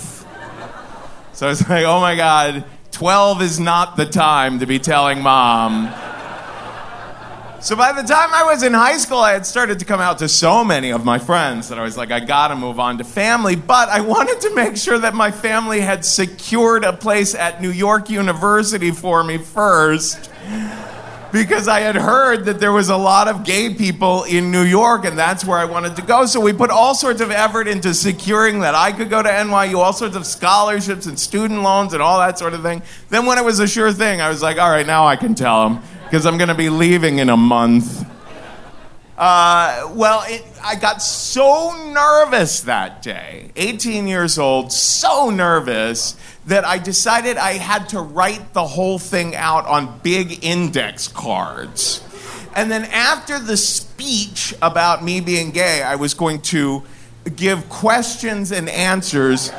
So 1.40 1.46
I 1.46 1.48
was 1.48 1.66
like, 1.70 1.86
oh 1.86 2.00
my 2.02 2.16
God, 2.16 2.66
12 2.90 3.40
is 3.40 3.58
not 3.58 3.96
the 3.96 4.04
time 4.04 4.58
to 4.58 4.66
be 4.66 4.78
telling 4.78 5.22
mom. 5.22 5.86
So 7.62 7.74
by 7.74 7.92
the 7.92 8.02
time 8.02 8.28
I 8.34 8.44
was 8.44 8.62
in 8.62 8.74
high 8.74 8.98
school, 8.98 9.20
I 9.20 9.32
had 9.32 9.46
started 9.46 9.78
to 9.78 9.86
come 9.86 10.00
out 10.00 10.18
to 10.18 10.28
so 10.28 10.62
many 10.62 10.90
of 10.90 11.06
my 11.06 11.18
friends 11.18 11.70
that 11.70 11.78
I 11.78 11.82
was 11.82 11.96
like, 11.96 12.10
I 12.10 12.20
gotta 12.20 12.56
move 12.56 12.78
on 12.78 12.98
to 12.98 13.04
family. 13.04 13.56
But 13.56 13.88
I 13.88 14.02
wanted 14.02 14.42
to 14.42 14.54
make 14.54 14.76
sure 14.76 14.98
that 14.98 15.14
my 15.14 15.30
family 15.30 15.80
had 15.80 16.04
secured 16.04 16.84
a 16.84 16.92
place 16.92 17.34
at 17.34 17.62
New 17.62 17.70
York 17.70 18.10
University 18.10 18.90
for 18.90 19.24
me 19.24 19.38
first. 19.38 20.30
Because 21.32 21.68
I 21.68 21.80
had 21.80 21.94
heard 21.94 22.46
that 22.46 22.58
there 22.58 22.72
was 22.72 22.88
a 22.88 22.96
lot 22.96 23.28
of 23.28 23.44
gay 23.44 23.72
people 23.72 24.24
in 24.24 24.50
New 24.50 24.62
York, 24.62 25.04
and 25.04 25.16
that's 25.16 25.44
where 25.44 25.58
I 25.58 25.64
wanted 25.64 25.96
to 25.96 26.02
go. 26.02 26.26
So 26.26 26.40
we 26.40 26.52
put 26.52 26.70
all 26.70 26.94
sorts 26.94 27.20
of 27.20 27.30
effort 27.30 27.68
into 27.68 27.94
securing 27.94 28.60
that 28.60 28.74
I 28.74 28.90
could 28.90 29.10
go 29.10 29.22
to 29.22 29.28
NYU, 29.28 29.76
all 29.76 29.92
sorts 29.92 30.16
of 30.16 30.26
scholarships 30.26 31.06
and 31.06 31.18
student 31.18 31.62
loans 31.62 31.92
and 31.92 32.02
all 32.02 32.18
that 32.18 32.38
sort 32.38 32.54
of 32.54 32.62
thing. 32.62 32.82
Then, 33.10 33.26
when 33.26 33.38
it 33.38 33.44
was 33.44 33.60
a 33.60 33.68
sure 33.68 33.92
thing, 33.92 34.20
I 34.20 34.28
was 34.28 34.42
like, 34.42 34.58
all 34.58 34.70
right, 34.70 34.86
now 34.86 35.06
I 35.06 35.16
can 35.16 35.34
tell 35.34 35.68
them 35.68 35.82
because 36.04 36.26
I'm 36.26 36.36
going 36.36 36.48
to 36.48 36.54
be 36.54 36.70
leaving 36.70 37.18
in 37.18 37.28
a 37.28 37.36
month. 37.36 38.04
Uh, 39.16 39.92
well, 39.94 40.24
it, 40.26 40.42
I 40.64 40.76
got 40.76 41.02
so 41.02 41.92
nervous 41.92 42.62
that 42.62 43.02
day, 43.02 43.52
18 43.54 44.08
years 44.08 44.38
old, 44.38 44.72
so 44.72 45.28
nervous 45.28 46.16
that 46.50 46.64
I 46.64 46.78
decided 46.78 47.36
I 47.36 47.52
had 47.52 47.90
to 47.90 48.00
write 48.00 48.54
the 48.54 48.66
whole 48.66 48.98
thing 48.98 49.36
out 49.36 49.66
on 49.66 50.00
big 50.00 50.44
index 50.44 51.06
cards. 51.06 52.02
And 52.56 52.68
then 52.68 52.86
after 52.86 53.38
the 53.38 53.56
speech 53.56 54.52
about 54.60 55.04
me 55.04 55.20
being 55.20 55.52
gay, 55.52 55.80
I 55.80 55.94
was 55.94 56.12
going 56.12 56.40
to 56.42 56.82
give 57.36 57.68
questions 57.68 58.50
and 58.50 58.68
answers 58.68 59.52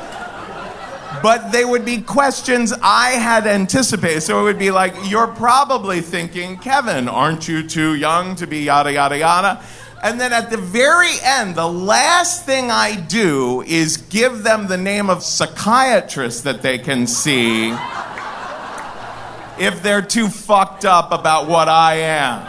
but 1.22 1.52
they 1.52 1.64
would 1.64 1.84
be 1.84 2.00
questions 2.00 2.72
I 2.82 3.10
had 3.10 3.46
anticipated. 3.46 4.22
So 4.22 4.40
it 4.40 4.42
would 4.44 4.58
be 4.58 4.72
like, 4.72 4.94
you're 5.04 5.28
probably 5.28 6.00
thinking, 6.00 6.58
Kevin, 6.58 7.08
aren't 7.08 7.46
you 7.46 7.66
too 7.66 7.94
young 7.94 8.34
to 8.36 8.46
be 8.46 8.64
yada, 8.64 8.92
yada, 8.92 9.18
yada? 9.18 9.62
And 10.02 10.20
then 10.20 10.32
at 10.32 10.50
the 10.50 10.56
very 10.56 11.12
end, 11.22 11.54
the 11.54 11.68
last 11.68 12.44
thing 12.44 12.72
I 12.72 12.96
do 12.96 13.62
is 13.62 13.98
give 13.98 14.42
them 14.42 14.66
the 14.66 14.76
name 14.76 15.08
of 15.08 15.22
psychiatrist 15.22 16.42
that 16.42 16.60
they 16.60 16.78
can 16.78 17.06
see 17.06 17.70
if 19.60 19.80
they're 19.82 20.02
too 20.02 20.28
fucked 20.28 20.84
up 20.84 21.12
about 21.12 21.48
what 21.48 21.68
I 21.68 21.94
am. 21.94 22.48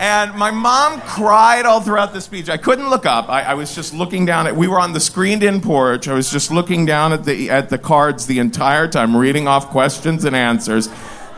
And 0.00 0.34
my 0.34 0.50
mom 0.50 1.00
cried 1.00 1.66
all 1.66 1.80
throughout 1.80 2.12
the 2.12 2.20
speech. 2.20 2.48
I 2.48 2.56
couldn't 2.56 2.88
look 2.88 3.04
up. 3.04 3.28
I, 3.28 3.42
I, 3.42 3.54
was 3.54 3.74
just 3.74 3.92
looking 3.92 4.26
down 4.26 4.46
at. 4.46 4.56
We 4.56 4.68
were 4.68 4.78
on 4.78 4.92
the 4.92 5.00
screened-in 5.00 5.60
porch. 5.60 6.06
I 6.06 6.14
was 6.14 6.30
just 6.30 6.52
looking 6.52 6.86
down 6.86 7.12
at 7.12 7.24
the 7.24 7.50
at 7.50 7.68
the 7.68 7.78
cards 7.78 8.28
the 8.28 8.38
entire 8.38 8.86
time, 8.86 9.16
reading 9.16 9.48
off 9.48 9.70
questions 9.70 10.24
and 10.24 10.36
answers. 10.36 10.88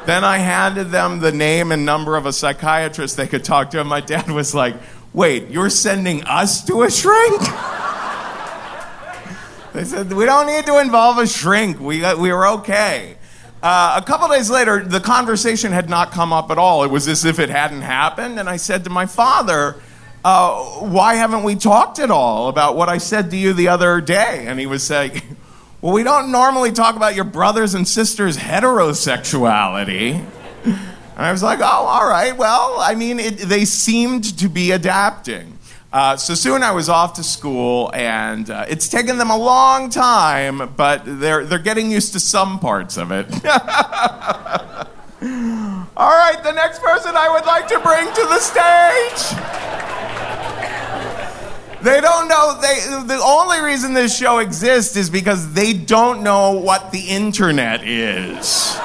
Then 0.06 0.24
I 0.24 0.38
handed 0.38 0.90
them 0.90 1.20
the 1.20 1.32
name 1.32 1.72
and 1.72 1.84
number 1.84 2.16
of 2.16 2.26
a 2.26 2.32
psychiatrist 2.32 3.16
they 3.16 3.26
could 3.26 3.44
talk 3.44 3.70
to, 3.70 3.80
and 3.80 3.88
my 3.88 4.00
dad 4.00 4.30
was 4.30 4.54
like, 4.54 4.74
"Wait, 5.12 5.48
you're 5.48 5.70
sending 5.70 6.24
us 6.24 6.64
to 6.64 6.82
a 6.82 6.90
shrink?" 6.90 7.40
they 9.72 9.84
said, 9.84 10.12
"We 10.12 10.24
don't 10.24 10.46
need 10.46 10.66
to 10.66 10.78
involve 10.78 11.18
a 11.18 11.26
shrink. 11.26 11.80
We 11.80 12.00
we 12.14 12.32
were 12.32 12.48
okay." 12.48 13.16
Uh, 13.62 14.00
a 14.02 14.06
couple 14.06 14.26
days 14.28 14.48
later, 14.48 14.82
the 14.82 15.00
conversation 15.00 15.70
had 15.70 15.90
not 15.90 16.12
come 16.12 16.32
up 16.32 16.50
at 16.50 16.56
all. 16.56 16.82
It 16.82 16.90
was 16.90 17.06
as 17.08 17.26
if 17.26 17.38
it 17.38 17.50
hadn't 17.50 17.82
happened. 17.82 18.40
And 18.40 18.48
I 18.48 18.56
said 18.56 18.84
to 18.84 18.90
my 18.90 19.04
father, 19.04 19.76
uh, 20.24 20.64
Why 20.80 21.16
haven't 21.16 21.42
we 21.42 21.56
talked 21.56 21.98
at 21.98 22.10
all 22.10 22.48
about 22.48 22.74
what 22.74 22.88
I 22.88 22.96
said 22.96 23.30
to 23.32 23.36
you 23.36 23.52
the 23.52 23.68
other 23.68 24.00
day? 24.00 24.46
And 24.46 24.58
he 24.58 24.64
was 24.64 24.82
saying, 24.82 25.20
Well, 25.82 25.94
we 25.94 26.02
don't 26.02 26.30
normally 26.30 26.72
talk 26.72 26.96
about 26.96 27.14
your 27.14 27.24
brothers 27.24 27.72
and 27.74 27.88
sisters' 27.88 28.36
heterosexuality. 28.36 30.22
And 30.64 30.78
I 31.16 31.32
was 31.32 31.42
like, 31.42 31.60
Oh, 31.60 31.64
all 31.64 32.06
right. 32.06 32.36
Well, 32.36 32.76
I 32.78 32.94
mean, 32.94 33.18
it, 33.18 33.38
they 33.38 33.64
seemed 33.64 34.38
to 34.38 34.48
be 34.48 34.72
adapting. 34.72 35.58
Uh, 35.92 36.16
so 36.16 36.34
soon 36.34 36.62
I 36.62 36.70
was 36.70 36.88
off 36.88 37.14
to 37.14 37.24
school, 37.24 37.90
and 37.94 38.48
uh, 38.48 38.66
it's 38.68 38.88
taken 38.88 39.18
them 39.18 39.30
a 39.30 39.36
long 39.36 39.90
time, 39.90 40.72
but 40.76 41.02
they're, 41.04 41.44
they're 41.44 41.58
getting 41.58 41.90
used 41.90 42.12
to 42.12 42.20
some 42.20 42.60
parts 42.60 42.96
of 42.96 43.10
it. 43.10 43.26
All 45.96 46.16
right, 46.16 46.40
the 46.44 46.52
next 46.52 46.80
person 46.80 47.16
I 47.16 47.28
would 47.30 47.44
like 47.44 47.66
to 47.68 47.80
bring 47.80 48.06
to 48.06 48.22
the 48.28 48.38
stage. 48.38 49.89
They 51.82 52.00
don't 52.00 52.28
know. 52.28 52.58
They, 52.60 52.78
the 53.06 53.22
only 53.24 53.60
reason 53.60 53.94
this 53.94 54.16
show 54.16 54.38
exists 54.38 54.96
is 54.96 55.08
because 55.08 55.54
they 55.54 55.72
don't 55.72 56.22
know 56.22 56.52
what 56.52 56.92
the 56.92 57.00
internet 57.00 57.86
is. 57.86 58.78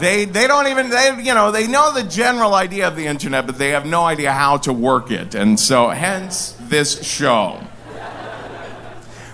They, 0.00 0.24
they 0.26 0.46
don't 0.46 0.66
even, 0.66 0.90
they, 0.90 1.16
you 1.22 1.34
know, 1.34 1.50
they 1.50 1.66
know 1.66 1.94
the 1.94 2.02
general 2.02 2.54
idea 2.54 2.88
of 2.88 2.96
the 2.96 3.06
internet, 3.06 3.46
but 3.46 3.58
they 3.58 3.70
have 3.70 3.86
no 3.86 4.04
idea 4.04 4.32
how 4.32 4.58
to 4.58 4.72
work 4.72 5.10
it. 5.10 5.34
And 5.34 5.58
so, 5.58 5.88
hence 5.88 6.56
this 6.60 7.02
show. 7.06 7.60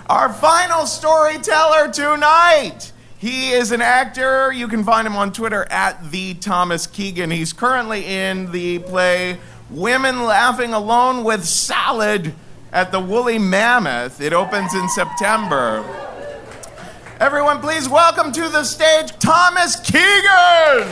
Our 0.07 0.33
final 0.33 0.87
storyteller 0.87 1.91
tonight. 1.91 2.93
He 3.19 3.51
is 3.51 3.71
an 3.71 3.83
actor. 3.83 4.51
You 4.53 4.67
can 4.67 4.83
find 4.83 5.07
him 5.07 5.17
on 5.17 5.33
Twitter 5.33 5.67
at 5.71 6.11
the 6.11 6.35
Thomas 6.35 6.87
Keegan. 6.87 7.31
He's 7.31 7.53
currently 7.53 8.05
in 8.07 8.51
the 8.51 8.79
play 8.81 9.39
Women 9.71 10.25
Laughing 10.25 10.75
Alone 10.75 11.23
with 11.23 11.45
Salad 11.45 12.35
at 12.73 12.91
the 12.91 12.99
Woolly 12.99 13.39
Mammoth. 13.39 14.21
It 14.21 14.33
opens 14.33 14.75
in 14.75 14.89
September. 14.89 15.85
Everyone, 17.21 17.61
please 17.61 17.89
welcome 17.89 18.33
to 18.33 18.49
the 18.49 18.65
stage 18.65 19.17
Thomas 19.21 19.77
Keegan. 19.77 20.89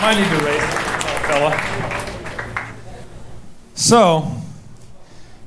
Might 0.00 0.14
need 0.14 0.38
to 0.38 0.44
raise 0.44 0.62
fella. 1.26 1.50
So, 3.74 4.30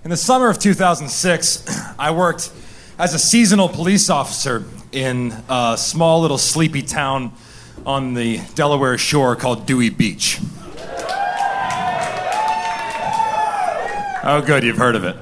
in 0.03 0.09
the 0.09 0.17
summer 0.17 0.49
of 0.49 0.59
2006, 0.59 1.95
I 1.97 2.11
worked 2.11 2.51
as 2.99 3.13
a 3.13 3.19
seasonal 3.19 3.69
police 3.69 4.09
officer 4.09 4.65
in 4.93 5.33
a 5.49 5.75
small 5.77 6.21
little 6.21 6.37
sleepy 6.37 6.83
town 6.83 7.33
on 7.85 8.13
the 8.13 8.39
Delaware 8.55 8.97
shore 8.97 9.35
called 9.35 9.65
Dewey 9.65 9.89
Beach. 9.89 10.39
Oh, 14.25 14.41
good, 14.45 14.63
you've 14.63 14.77
heard 14.77 14.95
of 14.95 15.03
it. 15.03 15.17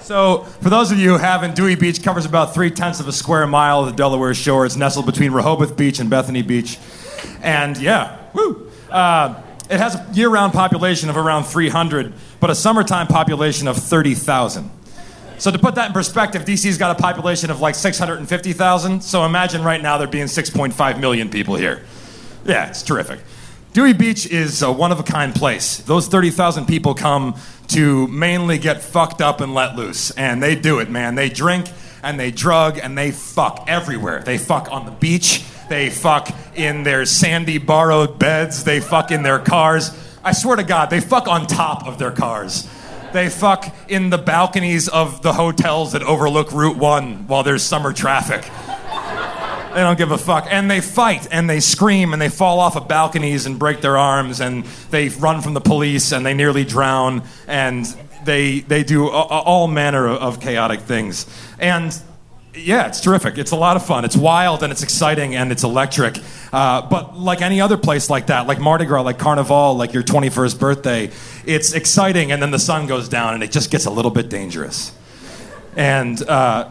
So, 0.00 0.44
for 0.60 0.68
those 0.68 0.92
of 0.92 0.98
you 0.98 1.08
who 1.08 1.16
haven't, 1.16 1.56
Dewey 1.56 1.74
Beach 1.74 2.02
covers 2.02 2.26
about 2.26 2.54
three 2.54 2.70
tenths 2.70 3.00
of 3.00 3.08
a 3.08 3.12
square 3.12 3.46
mile 3.46 3.80
of 3.80 3.86
the 3.86 3.92
Delaware 3.92 4.34
shore. 4.34 4.66
It's 4.66 4.76
nestled 4.76 5.06
between 5.06 5.32
Rehoboth 5.32 5.76
Beach 5.76 5.98
and 5.98 6.10
Bethany 6.10 6.42
Beach. 6.42 6.78
And 7.42 7.76
yeah, 7.78 8.18
woo! 8.34 8.70
Uh, 8.90 9.40
it 9.70 9.78
has 9.78 9.94
a 9.94 10.06
year 10.12 10.28
round 10.28 10.52
population 10.52 11.08
of 11.08 11.16
around 11.16 11.44
300, 11.44 12.12
but 12.38 12.50
a 12.50 12.54
summertime 12.54 13.06
population 13.06 13.66
of 13.66 13.78
30,000. 13.78 14.70
So, 15.38 15.50
to 15.50 15.58
put 15.58 15.74
that 15.74 15.88
in 15.88 15.92
perspective, 15.92 16.44
DC's 16.44 16.78
got 16.78 16.98
a 16.98 17.00
population 17.00 17.50
of 17.50 17.60
like 17.60 17.74
650,000. 17.74 19.02
So, 19.02 19.24
imagine 19.24 19.62
right 19.62 19.82
now 19.82 19.98
there 19.98 20.06
being 20.06 20.26
6.5 20.26 21.00
million 21.00 21.28
people 21.28 21.56
here. 21.56 21.82
Yeah, 22.44 22.68
it's 22.68 22.82
terrific. 22.82 23.20
Dewey 23.72 23.92
Beach 23.92 24.26
is 24.26 24.62
a 24.62 24.70
one 24.70 24.92
of 24.92 25.00
a 25.00 25.02
kind 25.02 25.34
place. 25.34 25.78
Those 25.78 26.06
30,000 26.06 26.66
people 26.66 26.94
come 26.94 27.34
to 27.68 28.06
mainly 28.06 28.58
get 28.58 28.82
fucked 28.82 29.20
up 29.20 29.40
and 29.40 29.52
let 29.52 29.74
loose. 29.74 30.12
And 30.12 30.40
they 30.40 30.54
do 30.54 30.78
it, 30.78 30.88
man. 30.88 31.16
They 31.16 31.28
drink 31.28 31.66
and 32.04 32.20
they 32.20 32.30
drug 32.30 32.78
and 32.78 32.96
they 32.96 33.10
fuck 33.10 33.64
everywhere. 33.66 34.22
They 34.22 34.38
fuck 34.38 34.70
on 34.70 34.84
the 34.84 34.92
beach. 34.92 35.44
They 35.68 35.90
fuck 35.90 36.28
in 36.54 36.84
their 36.84 37.04
sandy 37.04 37.58
borrowed 37.58 38.18
beds. 38.18 38.62
They 38.62 38.78
fuck 38.78 39.10
in 39.10 39.24
their 39.24 39.40
cars. 39.40 39.90
I 40.22 40.32
swear 40.32 40.56
to 40.56 40.62
God, 40.62 40.90
they 40.90 41.00
fuck 41.00 41.26
on 41.26 41.46
top 41.46 41.86
of 41.86 41.98
their 41.98 42.12
cars. 42.12 42.68
They 43.14 43.28
fuck 43.28 43.72
in 43.88 44.10
the 44.10 44.18
balconies 44.18 44.88
of 44.88 45.22
the 45.22 45.34
hotels 45.34 45.92
that 45.92 46.02
overlook 46.02 46.50
Route 46.50 46.76
1 46.76 47.28
while 47.28 47.44
there's 47.44 47.62
summer 47.62 47.92
traffic. 47.92 48.42
They 49.72 49.80
don't 49.80 49.96
give 49.96 50.10
a 50.10 50.18
fuck. 50.18 50.48
And 50.50 50.68
they 50.68 50.80
fight 50.80 51.28
and 51.30 51.48
they 51.48 51.60
scream 51.60 52.12
and 52.12 52.20
they 52.20 52.28
fall 52.28 52.58
off 52.58 52.74
of 52.74 52.88
balconies 52.88 53.46
and 53.46 53.56
break 53.56 53.82
their 53.82 53.96
arms 53.96 54.40
and 54.40 54.64
they 54.90 55.10
run 55.10 55.42
from 55.42 55.54
the 55.54 55.60
police 55.60 56.10
and 56.10 56.26
they 56.26 56.34
nearly 56.34 56.64
drown 56.64 57.22
and 57.46 57.86
they, 58.24 58.58
they 58.58 58.82
do 58.82 59.08
all 59.08 59.68
manner 59.68 60.08
of 60.08 60.40
chaotic 60.40 60.80
things. 60.80 61.26
And 61.60 61.96
yeah, 62.56 62.86
it's 62.86 63.00
terrific. 63.00 63.38
It's 63.38 63.50
a 63.50 63.56
lot 63.56 63.76
of 63.76 63.84
fun. 63.84 64.04
It's 64.04 64.16
wild 64.16 64.62
and 64.62 64.72
it's 64.72 64.82
exciting 64.82 65.34
and 65.34 65.50
it's 65.50 65.64
electric. 65.64 66.18
Uh, 66.52 66.88
but 66.88 67.18
like 67.18 67.42
any 67.42 67.60
other 67.60 67.76
place 67.76 68.08
like 68.08 68.28
that, 68.28 68.46
like 68.46 68.60
Mardi 68.60 68.84
Gras, 68.84 69.02
like 69.02 69.18
Carnival, 69.18 69.74
like 69.74 69.92
your 69.92 70.02
21st 70.02 70.58
birthday, 70.60 71.10
it's 71.44 71.72
exciting 71.72 72.32
and 72.32 72.40
then 72.40 72.50
the 72.50 72.58
sun 72.58 72.86
goes 72.86 73.08
down 73.08 73.34
and 73.34 73.42
it 73.42 73.50
just 73.50 73.70
gets 73.70 73.86
a 73.86 73.90
little 73.90 74.10
bit 74.10 74.28
dangerous. 74.28 74.96
And 75.76 76.22
uh, 76.28 76.70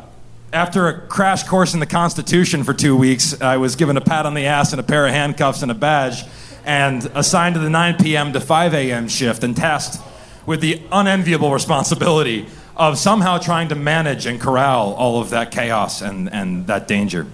after 0.53 0.87
a 0.87 1.01
crash 1.07 1.43
course 1.43 1.73
in 1.73 1.79
the 1.79 1.85
Constitution 1.85 2.63
for 2.63 2.73
two 2.73 2.95
weeks, 2.95 3.41
I 3.41 3.57
was 3.57 3.75
given 3.75 3.97
a 3.97 4.01
pat 4.01 4.25
on 4.25 4.35
the 4.35 4.45
ass 4.45 4.71
and 4.71 4.79
a 4.79 4.83
pair 4.83 5.05
of 5.05 5.11
handcuffs 5.11 5.63
and 5.63 5.71
a 5.71 5.75
badge, 5.75 6.23
and 6.63 7.03
assigned 7.13 7.55
to 7.55 7.59
the 7.59 7.69
9 7.69 7.97
p.m. 7.97 8.31
to 8.31 8.39
5 8.39 8.73
a.m. 8.73 9.09
shift, 9.09 9.43
and 9.43 9.57
tasked 9.57 10.01
with 10.45 10.61
the 10.61 10.81
unenviable 10.91 11.51
responsibility 11.51 12.47
of 12.75 12.97
somehow 12.97 13.37
trying 13.37 13.69
to 13.69 13.75
manage 13.75 14.25
and 14.25 14.39
corral 14.39 14.93
all 14.93 15.21
of 15.21 15.29
that 15.29 15.51
chaos 15.51 16.01
and, 16.01 16.31
and 16.31 16.67
that 16.67 16.87
danger. 16.87 17.27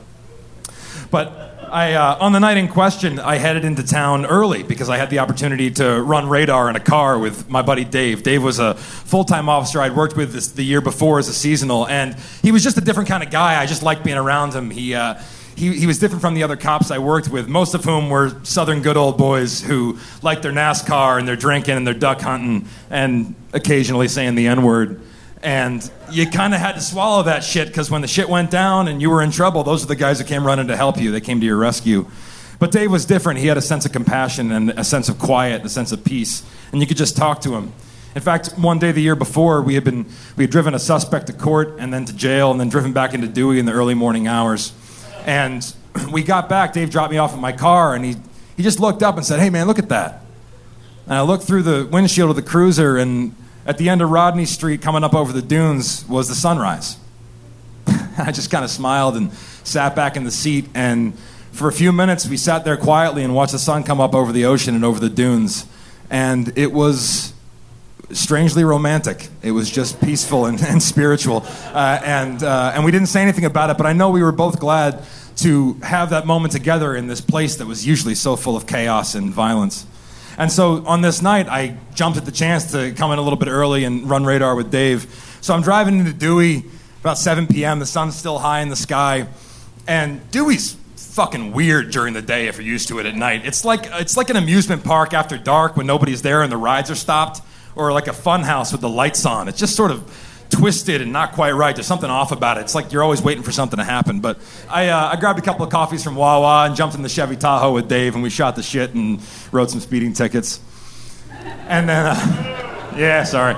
But 1.11 1.49
I, 1.71 1.93
uh, 1.93 2.17
on 2.19 2.31
the 2.31 2.39
night 2.39 2.57
in 2.57 2.67
question, 2.67 3.19
I 3.19 3.35
headed 3.35 3.63
into 3.63 3.83
town 3.83 4.25
early 4.25 4.63
because 4.63 4.89
I 4.89 4.97
had 4.97 5.09
the 5.09 5.19
opportunity 5.19 5.69
to 5.71 6.01
run 6.01 6.27
radar 6.27 6.69
in 6.69 6.75
a 6.75 6.79
car 6.79 7.19
with 7.19 7.49
my 7.49 7.61
buddy 7.61 7.85
Dave. 7.85 8.23
Dave 8.23 8.43
was 8.43 8.59
a 8.59 8.73
full 8.75 9.23
time 9.23 9.49
officer 9.49 9.79
I'd 9.79 9.95
worked 9.95 10.17
with 10.17 10.33
this, 10.33 10.47
the 10.51 10.63
year 10.63 10.81
before 10.81 11.19
as 11.19 11.27
a 11.27 11.33
seasonal, 11.33 11.87
and 11.87 12.15
he 12.41 12.51
was 12.51 12.63
just 12.63 12.77
a 12.77 12.81
different 12.81 13.07
kind 13.07 13.23
of 13.23 13.29
guy. 13.29 13.61
I 13.61 13.65
just 13.65 13.83
liked 13.83 14.03
being 14.03 14.17
around 14.17 14.53
him. 14.53 14.71
He, 14.71 14.95
uh, 14.95 15.21
he, 15.55 15.77
he 15.77 15.87
was 15.87 15.99
different 15.99 16.21
from 16.21 16.33
the 16.33 16.43
other 16.43 16.55
cops 16.55 16.89
I 16.89 16.99
worked 16.99 17.29
with, 17.29 17.47
most 17.47 17.75
of 17.75 17.83
whom 17.83 18.09
were 18.09 18.43
Southern 18.43 18.81
good 18.81 18.97
old 18.97 19.17
boys 19.17 19.61
who 19.61 19.99
liked 20.21 20.41
their 20.41 20.53
NASCAR 20.53 21.19
and 21.19 21.27
their 21.27 21.35
drinking 21.35 21.75
and 21.75 21.85
their 21.85 21.93
duck 21.93 22.21
hunting 22.21 22.67
and 22.89 23.35
occasionally 23.53 24.07
saying 24.07 24.35
the 24.35 24.47
N 24.47 24.63
word. 24.63 25.01
And 25.41 25.89
you 26.11 26.29
kind 26.29 26.53
of 26.53 26.59
had 26.59 26.73
to 26.73 26.81
swallow 26.81 27.23
that 27.23 27.43
shit 27.43 27.69
because 27.69 27.89
when 27.89 28.01
the 28.01 28.07
shit 28.07 28.27
went 28.27 28.51
down 28.51 28.87
and 28.87 29.01
you 29.01 29.09
were 29.09 29.21
in 29.21 29.31
trouble, 29.31 29.63
those 29.63 29.83
are 29.83 29.87
the 29.87 29.95
guys 29.95 30.19
who 30.19 30.25
came 30.25 30.45
running 30.45 30.67
to 30.67 30.75
help 30.75 30.99
you. 30.99 31.11
They 31.11 31.21
came 31.21 31.39
to 31.39 31.45
your 31.45 31.57
rescue. 31.57 32.07
But 32.59 32.71
Dave 32.73 32.91
was 32.91 33.05
different. 33.05 33.39
He 33.39 33.47
had 33.47 33.57
a 33.57 33.61
sense 33.61 33.85
of 33.85 33.93
compassion 33.93 34.51
and 34.51 34.71
a 34.71 34.83
sense 34.83 35.07
of 35.07 35.17
quiet, 35.17 35.63
a 35.63 35.69
sense 35.69 35.93
of 35.93 36.03
peace. 36.03 36.43
And 36.73 36.81
you 36.81 36.87
could 36.87 36.97
just 36.97 37.15
talk 37.15 37.39
to 37.41 37.55
him. 37.55 37.71
In 38.15 38.21
fact, 38.21 38.49
one 38.57 38.79
day 38.79 38.91
the 38.91 39.01
year 39.01 39.15
before, 39.15 39.61
we 39.61 39.75
had 39.75 39.85
been 39.85 40.05
we 40.35 40.43
had 40.43 40.51
driven 40.51 40.73
a 40.73 40.79
suspect 40.79 41.27
to 41.27 41.33
court 41.33 41.75
and 41.79 41.93
then 41.93 42.03
to 42.05 42.13
jail 42.13 42.51
and 42.51 42.59
then 42.59 42.67
driven 42.67 42.91
back 42.91 43.13
into 43.13 43.27
Dewey 43.27 43.59
in 43.59 43.65
the 43.65 43.71
early 43.71 43.93
morning 43.93 44.27
hours. 44.27 44.73
And 45.25 45.63
we 46.11 46.23
got 46.23 46.49
back. 46.49 46.73
Dave 46.73 46.89
dropped 46.89 47.11
me 47.11 47.17
off 47.17 47.33
in 47.33 47.39
my 47.39 47.51
car, 47.51 47.95
and 47.95 48.03
he 48.03 48.15
he 48.57 48.63
just 48.63 48.79
looked 48.79 49.03
up 49.03 49.15
and 49.15 49.25
said, 49.25 49.39
"Hey, 49.39 49.49
man, 49.49 49.67
look 49.67 49.79
at 49.79 49.89
that." 49.89 50.25
And 51.05 51.13
I 51.13 51.21
looked 51.21 51.43
through 51.43 51.63
the 51.63 51.87
windshield 51.89 52.29
of 52.29 52.35
the 52.35 52.41
cruiser, 52.41 52.97
and 52.97 53.35
at 53.65 53.77
the 53.77 53.89
end 53.89 54.01
of 54.01 54.09
Rodney 54.09 54.45
Street, 54.45 54.81
coming 54.81 55.03
up 55.03 55.13
over 55.13 55.31
the 55.33 55.41
dunes, 55.41 56.07
was 56.07 56.27
the 56.27 56.35
sunrise. 56.35 56.97
I 58.17 58.31
just 58.31 58.51
kind 58.51 58.63
of 58.63 58.71
smiled 58.71 59.15
and 59.15 59.31
sat 59.63 59.95
back 59.95 60.17
in 60.17 60.23
the 60.23 60.31
seat, 60.31 60.65
and 60.73 61.17
for 61.51 61.67
a 61.67 61.73
few 61.73 61.91
minutes, 61.91 62.27
we 62.27 62.37
sat 62.37 62.63
there 62.63 62.77
quietly 62.77 63.23
and 63.23 63.35
watched 63.35 63.51
the 63.51 63.59
sun 63.59 63.83
come 63.83 63.99
up 63.99 64.15
over 64.15 64.31
the 64.31 64.45
ocean 64.45 64.75
and 64.75 64.85
over 64.85 64.99
the 64.99 65.09
dunes. 65.09 65.65
And 66.09 66.57
it 66.57 66.71
was 66.71 67.33
strangely 68.11 68.63
romantic. 68.63 69.27
It 69.41 69.51
was 69.51 69.69
just 69.69 70.01
peaceful 70.01 70.45
and, 70.45 70.61
and 70.67 70.81
spiritual. 70.81 71.43
Uh, 71.73 71.99
and, 72.03 72.41
uh, 72.41 72.71
and 72.73 72.85
we 72.85 72.91
didn't 72.91 73.07
say 73.07 73.21
anything 73.21 73.45
about 73.45 73.69
it, 73.69 73.77
but 73.77 73.85
I 73.85 73.93
know 73.93 74.09
we 74.09 74.23
were 74.23 74.31
both 74.31 74.59
glad 74.59 75.03
to 75.37 75.73
have 75.83 76.09
that 76.09 76.25
moment 76.25 76.51
together 76.51 76.95
in 76.95 77.07
this 77.07 77.21
place 77.21 77.57
that 77.57 77.67
was 77.67 77.85
usually 77.85 78.15
so 78.15 78.35
full 78.35 78.57
of 78.57 78.67
chaos 78.67 79.15
and 79.15 79.31
violence. 79.31 79.85
And 80.39 80.49
so 80.49 80.85
on 80.87 81.01
this 81.01 81.21
night, 81.21 81.49
I 81.49 81.77
jumped 81.93 82.17
at 82.17 82.23
the 82.23 82.31
chance 82.31 82.71
to 82.71 82.93
come 82.93 83.11
in 83.11 83.19
a 83.19 83.21
little 83.21 83.37
bit 83.37 83.49
early 83.49 83.83
and 83.83 84.09
run 84.09 84.23
radar 84.23 84.55
with 84.55 84.71
Dave. 84.71 85.37
So 85.41 85.53
I'm 85.53 85.61
driving 85.61 85.99
into 85.99 86.13
Dewey 86.13 86.63
about 87.01 87.17
7 87.17 87.45
p.m. 87.45 87.79
The 87.79 87.85
sun's 87.85 88.15
still 88.15 88.39
high 88.39 88.61
in 88.61 88.69
the 88.69 88.77
sky, 88.77 89.27
and 89.85 90.31
Dewey's 90.31 90.77
fucking 90.95 91.51
weird 91.51 91.91
during 91.91 92.13
the 92.13 92.21
day 92.21 92.47
if 92.47 92.55
you're 92.55 92.65
used 92.65 92.87
to 92.87 92.99
it 92.99 93.05
at 93.05 93.15
night. 93.15 93.45
It's 93.45 93.65
like 93.65 93.81
it's 93.93 94.15
like 94.15 94.29
an 94.29 94.37
amusement 94.37 94.85
park 94.85 95.13
after 95.13 95.37
dark 95.37 95.75
when 95.75 95.85
nobody's 95.85 96.21
there 96.21 96.41
and 96.41 96.49
the 96.49 96.57
rides 96.57 96.89
are 96.89 96.95
stopped, 96.95 97.41
or 97.75 97.91
like 97.91 98.07
a 98.07 98.13
fun 98.13 98.43
house 98.43 98.71
with 98.71 98.79
the 98.79 98.89
lights 98.89 99.25
on. 99.25 99.49
It's 99.49 99.59
just 99.59 99.75
sort 99.75 99.91
of 99.91 100.28
twisted 100.49 101.01
and 101.01 101.13
not 101.13 101.33
quite 101.33 101.51
right. 101.51 101.75
There's 101.75 101.87
something 101.87 102.09
off 102.09 102.31
about 102.31 102.57
it. 102.57 102.61
It's 102.61 102.75
like 102.75 102.91
you're 102.91 103.03
always 103.03 103.21
waiting 103.21 103.43
for 103.43 103.51
something 103.51 103.77
to 103.77 103.83
happen. 103.83 104.19
But 104.19 104.39
I, 104.69 104.89
uh, 104.89 105.11
I 105.13 105.19
grabbed 105.19 105.39
a 105.39 105.41
couple 105.41 105.63
of 105.63 105.71
coffees 105.71 106.03
from 106.03 106.15
Wawa 106.15 106.65
and 106.65 106.75
jumped 106.75 106.95
in 106.95 107.01
the 107.01 107.09
Chevy 107.09 107.35
Tahoe 107.35 107.73
with 107.73 107.87
Dave, 107.87 108.15
and 108.15 108.23
we 108.23 108.29
shot 108.29 108.55
the 108.55 108.63
shit 108.63 108.93
and 108.93 109.21
wrote 109.51 109.69
some 109.69 109.79
speeding 109.79 110.13
tickets. 110.13 110.59
And 111.67 111.87
then, 111.87 112.05
uh, 112.07 112.93
yeah, 112.97 113.23
sorry. 113.23 113.55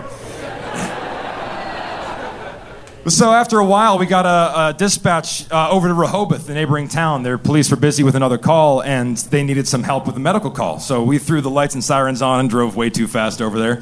So 3.08 3.32
after 3.32 3.58
a 3.58 3.66
while, 3.66 3.98
we 3.98 4.06
got 4.06 4.28
a, 4.28 4.70
a 4.70 4.74
dispatch 4.74 5.52
uh, 5.52 5.72
over 5.72 5.88
to 5.88 5.94
Rehoboth, 5.94 6.46
the 6.46 6.54
neighboring 6.54 6.88
town. 6.88 7.24
Their 7.24 7.40
police 7.40 7.72
were 7.72 7.78
busy 7.78 8.04
with 8.04 8.14
another 8.14 8.38
call, 8.38 8.84
and 8.84 9.18
they 9.18 9.42
needed 9.44 9.68
some 9.68 9.82
help 9.82 10.06
with 10.06 10.18
a 10.18 10.20
medical 10.20 10.52
call. 10.52 10.80
So 10.80 11.02
we 11.04 11.18
threw 11.18 11.42
the 11.42 11.50
lights 11.50 11.74
and 11.74 11.84
sirens 11.84 12.22
on 12.22 12.40
and 12.40 12.48
drove 12.48 12.76
way 12.76 12.92
too 12.92 13.08
fast 13.08 13.42
over 13.42 13.58
there. 13.58 13.82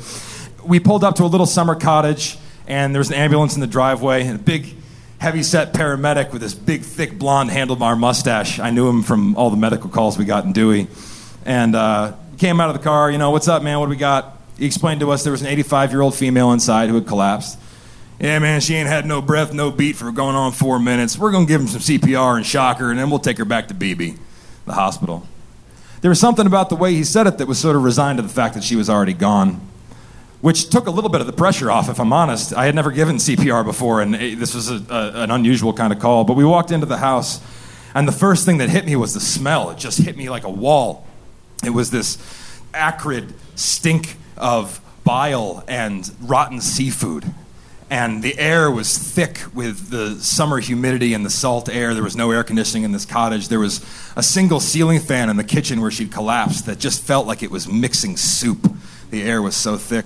We 0.63 0.79
pulled 0.79 1.03
up 1.03 1.15
to 1.15 1.23
a 1.23 1.27
little 1.27 1.45
summer 1.45 1.75
cottage 1.75 2.37
and 2.69 2.93
there 2.93 2.99
was 2.99 3.09
an 3.09 3.15
ambulance 3.15 3.55
in 3.55 3.61
the 3.61 3.67
driveway 3.67 4.25
and 4.25 4.39
a 4.39 4.41
big 4.41 4.75
heavy 5.17 5.43
set 5.43 5.73
paramedic 5.73 6.31
with 6.31 6.41
this 6.41 6.53
big 6.53 6.83
thick 6.83 7.17
blonde 7.17 7.49
handlebar 7.49 7.97
mustache. 7.99 8.59
I 8.59 8.69
knew 8.69 8.87
him 8.87 9.03
from 9.03 9.35
all 9.35 9.49
the 9.49 9.57
medical 9.57 9.89
calls 9.89 10.17
we 10.17 10.23
got 10.23 10.45
in 10.45 10.53
dewey. 10.53 10.87
And 11.45 11.75
uh, 11.75 12.13
came 12.37 12.61
out 12.61 12.69
of 12.69 12.77
the 12.77 12.83
car 12.83 13.11
you 13.11 13.17
know 13.17 13.31
what's 13.31 13.47
up 13.47 13.63
man? 13.63 13.79
What 13.79 13.87
do 13.87 13.89
we 13.89 13.97
got? 13.97 14.37
He 14.57 14.65
explained 14.65 15.01
to 15.01 15.11
us 15.11 15.23
there 15.23 15.31
was 15.31 15.41
an 15.41 15.47
85 15.47 15.91
year 15.91 16.01
old 16.01 16.15
female 16.15 16.51
inside 16.51 16.89
who 16.89 16.95
had 16.95 17.07
collapsed. 17.07 17.57
Yeah 18.19 18.37
man 18.39 18.61
she 18.61 18.75
ain't 18.75 18.87
had 18.87 19.05
no 19.05 19.21
breath 19.21 19.51
no 19.51 19.71
beat 19.71 19.95
for 19.95 20.11
going 20.11 20.35
on 20.35 20.51
four 20.51 20.79
minutes. 20.79 21.17
We're 21.17 21.31
going 21.31 21.47
to 21.47 21.51
give 21.51 21.61
him 21.61 21.67
some 21.67 21.81
cpr 21.81 22.37
and 22.37 22.45
shock 22.45 22.77
her 22.77 22.91
and 22.91 22.99
then 22.99 23.09
we'll 23.09 23.19
take 23.19 23.39
her 23.39 23.45
back 23.45 23.67
to 23.69 23.73
Beebe 23.73 24.13
the 24.65 24.73
hospital. 24.73 25.27
There 26.01 26.09
was 26.09 26.19
something 26.19 26.45
about 26.45 26.69
the 26.69 26.75
way 26.75 26.93
he 26.93 27.03
said 27.03 27.25
it 27.25 27.39
that 27.39 27.47
was 27.47 27.57
sort 27.57 27.75
of 27.75 27.83
resigned 27.83 28.19
to 28.19 28.21
the 28.21 28.29
fact 28.29 28.53
that 28.53 28.63
she 28.63 28.75
was 28.75 28.89
already 28.89 29.13
gone 29.13 29.59
which 30.41 30.69
took 30.69 30.87
a 30.87 30.91
little 30.91 31.09
bit 31.09 31.21
of 31.21 31.27
the 31.27 31.33
pressure 31.33 31.69
off, 31.69 31.89
if 31.89 31.99
I'm 31.99 32.13
honest. 32.13 32.53
I 32.53 32.65
had 32.65 32.75
never 32.75 32.91
given 32.91 33.17
CPR 33.17 33.65
before, 33.65 34.01
and 34.01 34.15
eh, 34.15 34.35
this 34.35 34.55
was 34.55 34.69
a, 34.69 34.81
a, 34.89 35.23
an 35.23 35.31
unusual 35.31 35.73
kind 35.73 35.91
of 35.91 35.99
call. 35.99 36.23
But 36.23 36.35
we 36.35 36.45
walked 36.45 36.71
into 36.71 36.85
the 36.85 36.97
house, 36.97 37.41
and 37.93 38.07
the 38.07 38.13
first 38.13 38.45
thing 38.45 38.57
that 38.59 38.69
hit 38.69 38.85
me 38.85 38.95
was 38.95 39.13
the 39.13 39.19
smell. 39.19 39.69
It 39.71 39.77
just 39.77 39.99
hit 39.99 40.15
me 40.15 40.29
like 40.29 40.43
a 40.43 40.49
wall. 40.49 41.05
It 41.63 41.71
was 41.71 41.91
this 41.91 42.17
acrid 42.73 43.33
stink 43.55 44.15
of 44.37 44.79
bile 45.03 45.63
and 45.67 46.09
rotten 46.21 46.61
seafood. 46.61 47.25
And 47.91 48.21
the 48.21 48.37
air 48.37 48.69
was 48.69 48.95
thick 48.95 49.39
with 49.53 49.89
the 49.89 50.15
summer 50.21 50.59
humidity 50.59 51.15
and 51.15 51.25
the 51.25 51.29
salt 51.31 51.67
air. 51.67 51.95
There 51.95 52.03
was 52.03 52.15
no 52.15 52.29
air 52.29 52.43
conditioning 52.43 52.83
in 52.83 52.91
this 52.91 53.05
cottage. 53.05 53.47
There 53.47 53.59
was 53.59 53.83
a 54.15 54.21
single 54.21 54.59
ceiling 54.59 54.99
fan 54.99 55.27
in 55.27 55.37
the 55.37 55.43
kitchen 55.43 55.81
where 55.81 55.89
she'd 55.89 56.11
collapsed 56.11 56.67
that 56.67 56.77
just 56.77 57.01
felt 57.01 57.25
like 57.25 57.41
it 57.41 57.49
was 57.49 57.67
mixing 57.67 58.15
soup. 58.15 58.71
The 59.09 59.23
air 59.23 59.41
was 59.41 59.55
so 59.55 59.75
thick. 59.75 60.05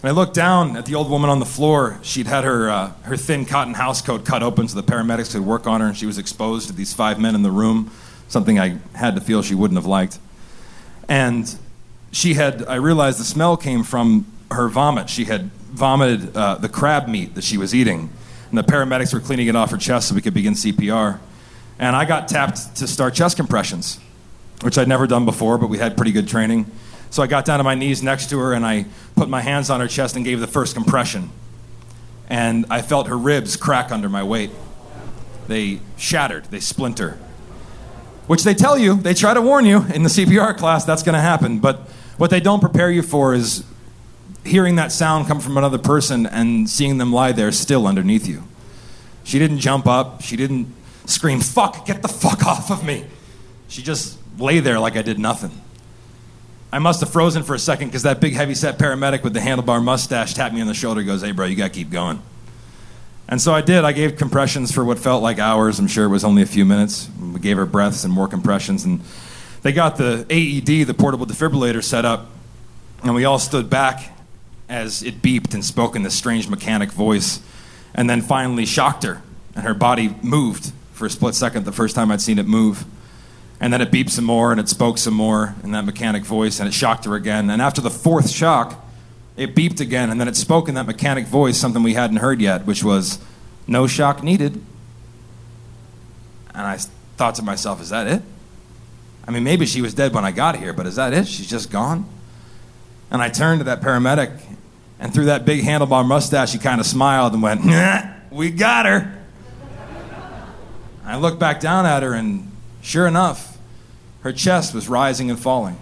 And 0.00 0.08
I 0.08 0.12
looked 0.12 0.34
down 0.34 0.76
at 0.76 0.86
the 0.86 0.94
old 0.94 1.10
woman 1.10 1.28
on 1.28 1.40
the 1.40 1.46
floor. 1.46 1.98
She'd 2.02 2.28
had 2.28 2.44
her, 2.44 2.70
uh, 2.70 2.92
her 3.02 3.16
thin 3.16 3.44
cotton 3.44 3.74
housecoat 3.74 4.24
cut 4.24 4.44
open 4.44 4.68
so 4.68 4.80
the 4.80 4.86
paramedics 4.86 5.32
could 5.32 5.40
work 5.40 5.66
on 5.66 5.80
her, 5.80 5.88
and 5.88 5.96
she 5.96 6.06
was 6.06 6.18
exposed 6.18 6.68
to 6.68 6.72
these 6.72 6.94
five 6.94 7.18
men 7.18 7.34
in 7.34 7.42
the 7.42 7.50
room, 7.50 7.90
something 8.28 8.60
I 8.60 8.78
had 8.94 9.16
to 9.16 9.20
feel 9.20 9.42
she 9.42 9.56
wouldn't 9.56 9.76
have 9.76 9.86
liked. 9.86 10.20
And 11.08 11.52
she 12.12 12.34
had, 12.34 12.64
I 12.66 12.76
realized 12.76 13.18
the 13.18 13.24
smell 13.24 13.56
came 13.56 13.82
from 13.82 14.26
her 14.52 14.68
vomit. 14.68 15.10
She 15.10 15.24
had 15.24 15.50
vomited 15.50 16.36
uh, 16.36 16.56
the 16.56 16.68
crab 16.68 17.08
meat 17.08 17.34
that 17.34 17.42
she 17.42 17.58
was 17.58 17.74
eating, 17.74 18.10
and 18.50 18.58
the 18.58 18.62
paramedics 18.62 19.12
were 19.12 19.20
cleaning 19.20 19.48
it 19.48 19.56
off 19.56 19.72
her 19.72 19.76
chest 19.76 20.08
so 20.08 20.14
we 20.14 20.22
could 20.22 20.34
begin 20.34 20.54
CPR. 20.54 21.18
And 21.80 21.96
I 21.96 22.04
got 22.04 22.28
tapped 22.28 22.76
to 22.76 22.86
start 22.86 23.14
chest 23.14 23.36
compressions, 23.36 23.98
which 24.62 24.78
I'd 24.78 24.88
never 24.88 25.08
done 25.08 25.24
before, 25.24 25.58
but 25.58 25.68
we 25.68 25.78
had 25.78 25.96
pretty 25.96 26.12
good 26.12 26.28
training. 26.28 26.70
So 27.10 27.22
I 27.22 27.26
got 27.26 27.44
down 27.44 27.58
to 27.58 27.64
my 27.64 27.74
knees 27.74 28.02
next 28.02 28.30
to 28.30 28.38
her 28.38 28.52
and 28.52 28.64
I 28.66 28.86
put 29.16 29.28
my 29.28 29.40
hands 29.40 29.70
on 29.70 29.80
her 29.80 29.88
chest 29.88 30.16
and 30.16 30.24
gave 30.24 30.40
the 30.40 30.46
first 30.46 30.74
compression. 30.74 31.30
And 32.28 32.66
I 32.70 32.82
felt 32.82 33.08
her 33.08 33.16
ribs 33.16 33.56
crack 33.56 33.90
under 33.90 34.08
my 34.08 34.22
weight. 34.22 34.50
They 35.46 35.80
shattered, 35.96 36.46
they 36.46 36.60
splinter. 36.60 37.18
Which 38.26 38.44
they 38.44 38.52
tell 38.52 38.78
you, 38.78 38.94
they 38.96 39.14
try 39.14 39.32
to 39.32 39.40
warn 39.40 39.64
you 39.64 39.86
in 39.94 40.02
the 40.02 40.10
CPR 40.10 40.56
class 40.56 40.84
that's 40.84 41.02
going 41.02 41.14
to 41.14 41.20
happen. 41.20 41.60
But 41.60 41.80
what 42.18 42.28
they 42.28 42.40
don't 42.40 42.60
prepare 42.60 42.90
you 42.90 43.00
for 43.02 43.32
is 43.32 43.64
hearing 44.44 44.76
that 44.76 44.92
sound 44.92 45.26
come 45.26 45.40
from 45.40 45.56
another 45.56 45.78
person 45.78 46.26
and 46.26 46.68
seeing 46.68 46.98
them 46.98 47.12
lie 47.12 47.32
there 47.32 47.50
still 47.52 47.86
underneath 47.86 48.26
you. 48.26 48.44
She 49.24 49.38
didn't 49.38 49.58
jump 49.58 49.86
up, 49.86 50.22
she 50.22 50.36
didn't 50.36 50.74
scream, 51.06 51.40
fuck, 51.40 51.86
get 51.86 52.02
the 52.02 52.08
fuck 52.08 52.44
off 52.46 52.70
of 52.70 52.84
me. 52.84 53.06
She 53.68 53.82
just 53.82 54.18
lay 54.38 54.60
there 54.60 54.78
like 54.78 54.96
I 54.96 55.02
did 55.02 55.18
nothing. 55.18 55.50
I 56.72 56.78
must 56.78 57.00
have 57.00 57.10
frozen 57.10 57.42
for 57.42 57.54
a 57.54 57.58
second 57.58 57.88
because 57.88 58.02
that 58.02 58.20
big 58.20 58.34
heavy 58.34 58.54
set 58.54 58.78
paramedic 58.78 59.22
with 59.22 59.32
the 59.32 59.40
handlebar 59.40 59.82
mustache 59.82 60.34
tapped 60.34 60.54
me 60.54 60.60
on 60.60 60.66
the 60.66 60.74
shoulder 60.74 61.02
goes, 61.02 61.22
Hey, 61.22 61.32
bro, 61.32 61.46
you 61.46 61.56
got 61.56 61.72
to 61.72 61.74
keep 61.74 61.90
going. 61.90 62.22
And 63.28 63.40
so 63.40 63.54
I 63.54 63.60
did. 63.60 63.84
I 63.84 63.92
gave 63.92 64.16
compressions 64.16 64.72
for 64.72 64.84
what 64.84 64.98
felt 64.98 65.22
like 65.22 65.38
hours. 65.38 65.78
I'm 65.78 65.86
sure 65.86 66.04
it 66.04 66.08
was 66.08 66.24
only 66.24 66.42
a 66.42 66.46
few 66.46 66.64
minutes. 66.64 67.10
We 67.20 67.40
gave 67.40 67.58
her 67.58 67.66
breaths 67.66 68.04
and 68.04 68.12
more 68.12 68.26
compressions. 68.26 68.84
And 68.84 69.00
they 69.62 69.72
got 69.72 69.96
the 69.96 70.26
AED, 70.30 70.86
the 70.86 70.94
portable 70.94 71.26
defibrillator, 71.26 71.84
set 71.84 72.04
up. 72.04 72.26
And 73.02 73.14
we 73.14 73.24
all 73.26 73.38
stood 73.38 73.68
back 73.68 74.12
as 74.68 75.02
it 75.02 75.20
beeped 75.20 75.52
and 75.52 75.64
spoke 75.64 75.94
in 75.94 76.02
this 76.02 76.14
strange 76.14 76.48
mechanic 76.48 76.90
voice. 76.90 77.40
And 77.94 78.08
then 78.08 78.22
finally 78.22 78.64
shocked 78.64 79.04
her. 79.04 79.22
And 79.54 79.64
her 79.64 79.74
body 79.74 80.14
moved 80.22 80.72
for 80.92 81.06
a 81.06 81.10
split 81.10 81.34
second, 81.34 81.64
the 81.64 81.72
first 81.72 81.94
time 81.94 82.10
I'd 82.10 82.22
seen 82.22 82.38
it 82.38 82.46
move. 82.46 82.86
And 83.60 83.72
then 83.72 83.80
it 83.80 83.90
beeped 83.90 84.10
some 84.10 84.24
more 84.24 84.52
and 84.52 84.60
it 84.60 84.68
spoke 84.68 84.98
some 84.98 85.14
more 85.14 85.54
in 85.64 85.72
that 85.72 85.84
mechanic 85.84 86.24
voice 86.24 86.60
and 86.60 86.68
it 86.68 86.72
shocked 86.72 87.04
her 87.06 87.14
again. 87.14 87.50
And 87.50 87.60
after 87.60 87.80
the 87.80 87.90
fourth 87.90 88.30
shock, 88.30 88.84
it 89.36 89.54
beeped 89.54 89.80
again 89.80 90.10
and 90.10 90.20
then 90.20 90.28
it 90.28 90.36
spoke 90.36 90.68
in 90.68 90.74
that 90.76 90.86
mechanic 90.86 91.26
voice, 91.26 91.56
something 91.56 91.82
we 91.82 91.94
hadn't 91.94 92.18
heard 92.18 92.40
yet, 92.40 92.66
which 92.66 92.84
was, 92.84 93.18
no 93.68 93.86
shock 93.86 94.22
needed. 94.22 94.54
And 96.54 96.66
I 96.66 96.78
thought 97.16 97.34
to 97.36 97.42
myself, 97.42 97.80
is 97.80 97.90
that 97.90 98.06
it? 98.06 98.22
I 99.26 99.30
mean, 99.30 99.44
maybe 99.44 99.66
she 99.66 99.82
was 99.82 99.92
dead 99.92 100.14
when 100.14 100.24
I 100.24 100.32
got 100.32 100.56
here, 100.56 100.72
but 100.72 100.86
is 100.86 100.96
that 100.96 101.12
it? 101.12 101.28
She's 101.28 101.48
just 101.48 101.70
gone? 101.70 102.08
And 103.10 103.20
I 103.20 103.28
turned 103.28 103.60
to 103.60 103.64
that 103.64 103.82
paramedic, 103.82 104.40
and 104.98 105.12
through 105.12 105.26
that 105.26 105.44
big 105.44 105.62
handlebar 105.62 106.06
mustache, 106.06 106.52
he 106.52 106.58
kind 106.58 106.80
of 106.80 106.86
smiled 106.86 107.34
and 107.34 107.42
went, 107.42 107.64
nah, 107.64 108.02
We 108.30 108.50
got 108.50 108.86
her. 108.86 109.14
I 111.04 111.16
looked 111.16 111.38
back 111.38 111.60
down 111.60 111.86
at 111.86 112.02
her, 112.02 112.14
and 112.14 112.47
sure 112.88 113.06
enough, 113.06 113.58
her 114.22 114.32
chest 114.32 114.74
was 114.74 114.88
rising 114.88 115.28
and 115.30 115.38
falling. 115.38 115.76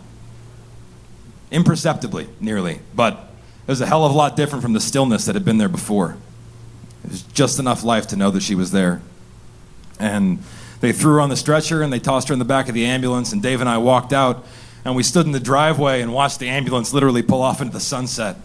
Imperceptibly, 1.53 2.29
nearly, 2.41 2.81
but 2.95 3.31
it 3.67 3.71
was 3.71 3.81
a 3.81 3.87
hell 3.87 4.05
of 4.05 4.13
a 4.13 4.17
lot 4.17 4.37
different 4.37 4.63
from 4.63 4.73
the 4.73 4.81
stillness 4.81 5.25
that 5.27 5.35
had 5.35 5.45
been 5.45 5.59
there 5.59 5.69
before. 5.69 6.17
It 7.05 7.11
was 7.11 7.23
just 7.23 7.61
enough 7.61 7.85
life 7.85 8.09
to 8.09 8.17
know 8.17 8.33
that 8.33 8.43
she 8.43 8.57
was 8.57 8.73
there. 8.73 9.01
And 10.01 10.41
they 10.81 10.93
threw 10.93 11.15
her 11.15 11.21
on 11.21 11.29
the 11.29 11.37
stretcher 11.37 11.81
and 11.81 11.93
they 11.93 12.01
tossed 12.01 12.29
her 12.29 12.33
in 12.33 12.41
the 12.41 12.45
back 12.45 12.69
of 12.69 12.75
the 12.75 12.85
ambulance, 12.85 13.33
and 13.33 13.41
Dave 13.41 13.61
and 13.61 13.69
I 13.69 13.79
walked 13.79 14.13
out 14.13 14.45
and 14.85 14.97
we 14.97 15.03
stood 15.03 15.27
in 15.27 15.33
the 15.33 15.41
driveway 15.41 16.01
and 16.01 16.13
watched 16.13 16.41
the 16.41 16.49
ambulance 16.49 16.93
literally 16.93 17.23
pull 17.23 17.43
off 17.43 17.61
into 17.61 17.73
the 17.73 17.81
sunset. 17.81 18.37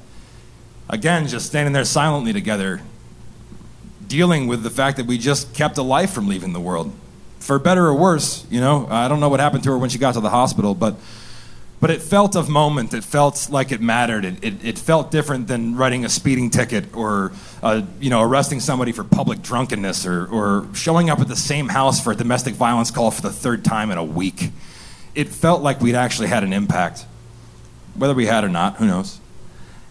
Again, 0.87 1.27
just 1.27 1.47
standing 1.47 1.73
there 1.73 1.85
silently 1.85 2.33
together, 2.33 2.81
dealing 4.07 4.47
with 4.47 4.61
the 4.61 4.69
fact 4.69 4.97
that 4.97 5.07
we 5.07 5.17
just 5.17 5.53
kept 5.53 5.77
a 5.77 5.83
life 5.83 6.11
from 6.11 6.27
leaving 6.27 6.53
the 6.53 6.59
world 6.59 6.93
for 7.51 7.59
better 7.59 7.85
or 7.85 7.93
worse, 7.93 8.45
you 8.49 8.61
know. 8.61 8.87
I 8.89 9.09
don't 9.09 9.19
know 9.19 9.27
what 9.27 9.41
happened 9.41 9.65
to 9.65 9.71
her 9.71 9.77
when 9.77 9.89
she 9.89 9.97
got 9.97 10.13
to 10.13 10.21
the 10.21 10.29
hospital, 10.29 10.73
but 10.73 10.95
but 11.81 11.91
it 11.91 12.01
felt 12.01 12.37
of 12.37 12.47
moment. 12.47 12.93
It 12.93 13.03
felt 13.03 13.49
like 13.49 13.73
it 13.73 13.81
mattered. 13.81 14.23
It, 14.23 14.41
it, 14.41 14.63
it 14.63 14.79
felt 14.79 15.11
different 15.11 15.49
than 15.49 15.75
writing 15.75 16.05
a 16.05 16.09
speeding 16.09 16.49
ticket 16.49 16.95
or 16.95 17.33
uh, 17.61 17.81
you 17.99 18.09
know 18.09 18.21
arresting 18.21 18.61
somebody 18.61 18.93
for 18.93 19.03
public 19.03 19.41
drunkenness 19.41 20.05
or, 20.05 20.27
or 20.27 20.65
showing 20.73 21.09
up 21.09 21.19
at 21.19 21.27
the 21.27 21.35
same 21.35 21.67
house 21.67 22.01
for 22.01 22.13
a 22.13 22.15
domestic 22.15 22.53
violence 22.53 22.89
call 22.89 23.11
for 23.11 23.21
the 23.21 23.33
third 23.33 23.65
time 23.65 23.91
in 23.91 23.97
a 23.97 24.03
week. 24.03 24.51
It 25.13 25.27
felt 25.27 25.61
like 25.61 25.81
we'd 25.81 25.95
actually 25.95 26.29
had 26.29 26.45
an 26.45 26.53
impact, 26.53 27.05
whether 27.95 28.13
we 28.13 28.27
had 28.27 28.45
or 28.45 28.49
not. 28.49 28.77
Who 28.77 28.87
knows? 28.87 29.19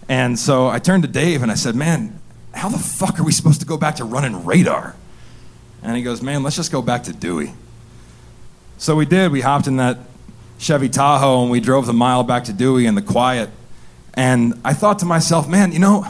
And 0.09 0.39
so 0.39 0.69
I 0.69 0.79
turned 0.79 1.03
to 1.03 1.11
Dave 1.11 1.43
and 1.43 1.53
I 1.53 1.57
said, 1.57 1.77
"Man, 1.77 2.21
how 2.55 2.71
the 2.71 2.79
fuck 2.79 3.21
are 3.21 3.23
we 3.23 3.33
supposed 3.33 3.61
to 3.61 3.67
go 3.67 3.77
back 3.77 3.97
to 3.97 4.05
running 4.05 4.47
radar?" 4.47 4.97
And 5.83 5.97
he 5.97 6.03
goes, 6.03 6.23
Man, 6.23 6.43
let's 6.43 6.57
just 6.57 6.73
go 6.73 6.83
back 6.83 7.05
to 7.05 7.13
Dewey. 7.13 7.53
So 8.79 8.97
we 8.97 9.07
did. 9.07 9.33
We 9.33 9.41
hopped 9.41 9.67
in 9.67 9.77
that 9.77 9.99
Chevy 10.59 10.89
Tahoe 10.89 11.43
and 11.43 11.51
we 11.51 11.61
drove 11.61 11.87
the 11.87 11.93
mile 11.93 12.23
back 12.23 12.45
to 12.45 12.53
Dewey 12.53 12.87
in 12.87 12.95
the 12.95 13.03
quiet. 13.03 13.51
And 14.15 14.61
I 14.65 14.75
thought 14.75 14.99
to 15.01 15.07
myself, 15.07 15.49
man, 15.49 15.73
you 15.73 15.79
know, 15.79 16.05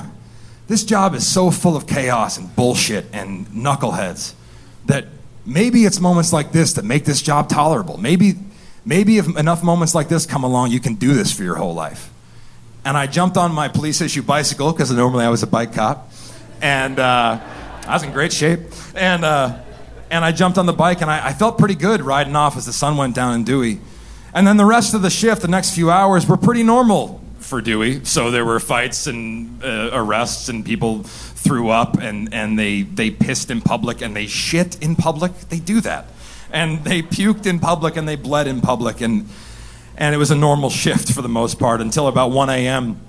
this 0.69 0.85
job 0.85 1.15
is 1.15 1.27
so 1.27 1.51
full 1.51 1.77
of 1.77 1.87
chaos 1.87 2.39
and 2.39 2.55
bullshit 2.55 3.07
and 3.13 3.47
knuckleheads 3.49 4.35
that 4.87 5.07
maybe 5.45 5.85
it's 5.85 6.01
moments 6.01 6.33
like 6.33 6.53
this 6.53 6.75
that 6.75 6.85
make 6.85 7.05
this 7.05 7.23
job 7.23 7.49
tolerable. 7.49 7.97
Maybe, 7.97 8.35
maybe 8.85 9.19
if 9.19 9.27
enough 9.37 9.63
moments 9.63 9.95
like 9.95 10.09
this 10.09 10.27
come 10.27 10.45
along, 10.45 10.71
you 10.71 10.81
can 10.81 10.95
do 10.95 11.13
this 11.13 11.33
for 11.33 11.43
your 11.43 11.57
whole 11.57 11.75
life. 11.75 12.11
And 12.85 12.97
I 12.97 13.07
jumped 13.07 13.37
on 13.37 13.53
my 13.53 13.69
police 13.69 14.01
issue 14.01 14.23
bicycle 14.23 14.73
because 14.73 14.91
normally 14.93 15.25
I 15.25 15.29
was 15.29 15.43
a 15.43 15.47
bike 15.47 15.75
cop. 15.75 16.13
And, 16.63 16.99
uh, 16.99 17.41
I 17.87 17.95
was 17.95 18.03
in 18.03 18.13
great 18.13 18.33
shape. 18.33 18.61
And, 18.95 19.25
uh, 19.25 19.59
and 20.11 20.25
I 20.25 20.33
jumped 20.33 20.59
on 20.59 20.67
the 20.67 20.73
bike 20.73 21.01
and 21.01 21.11
I, 21.11 21.29
I, 21.29 21.33
felt 21.33 21.59
pretty 21.59 21.75
good 21.75 22.03
riding 22.03 22.37
off 22.37 22.57
as 22.57 22.67
the 22.67 22.73
sun 22.73 22.97
went 22.97 23.15
down 23.15 23.35
in 23.35 23.45
Dewey. 23.45 23.81
And 24.35 24.47
then 24.47 24.57
the 24.57 24.65
rest 24.65 24.95
of 24.95 25.03
the 25.03 25.11
shift, 25.11 25.43
the 25.43 25.49
next 25.49 25.75
few 25.75 25.91
hours, 25.91 26.27
were 26.27 26.37
pretty 26.37 26.63
normal 26.63 27.21
for 27.39 27.61
Dewey. 27.61 28.05
So 28.05 28.31
there 28.31 28.45
were 28.45 28.61
fights 28.61 29.07
and 29.07 29.63
uh, 29.65 29.91
arrests 29.93 30.49
and 30.49 30.65
people 30.65 31.03
threw 31.03 31.71
up 31.71 31.99
and, 31.99 32.33
and 32.33 32.59
they, 32.59 32.83
they 32.83 33.11
pissed 33.11 33.51
in 33.51 33.61
public 33.61 34.03
and 34.03 34.15
they 34.15 34.27
shit 34.27 34.81
in 34.83 34.95
public. 34.95 35.33
They 35.49 35.59
do 35.59 35.81
that. 35.81 36.07
And 36.53 36.85
they 36.85 37.03
puked 37.03 37.47
in 37.47 37.59
public 37.59 37.97
and 37.97 38.07
they 38.09 38.17
bled 38.17 38.47
in 38.47 38.61
public. 38.61 39.01
And, 39.01 39.29
and 39.97 40.15
it 40.15 40.19
was 40.19 40.31
a 40.31 40.37
normal 40.37 40.71
shift 40.83 41.13
for 41.13 41.23
the 41.23 41.29
most 41.29 41.59
part 41.59 41.81
until 41.81 42.09
about 42.09 42.31
1 42.31 42.51
a.m 42.51 43.01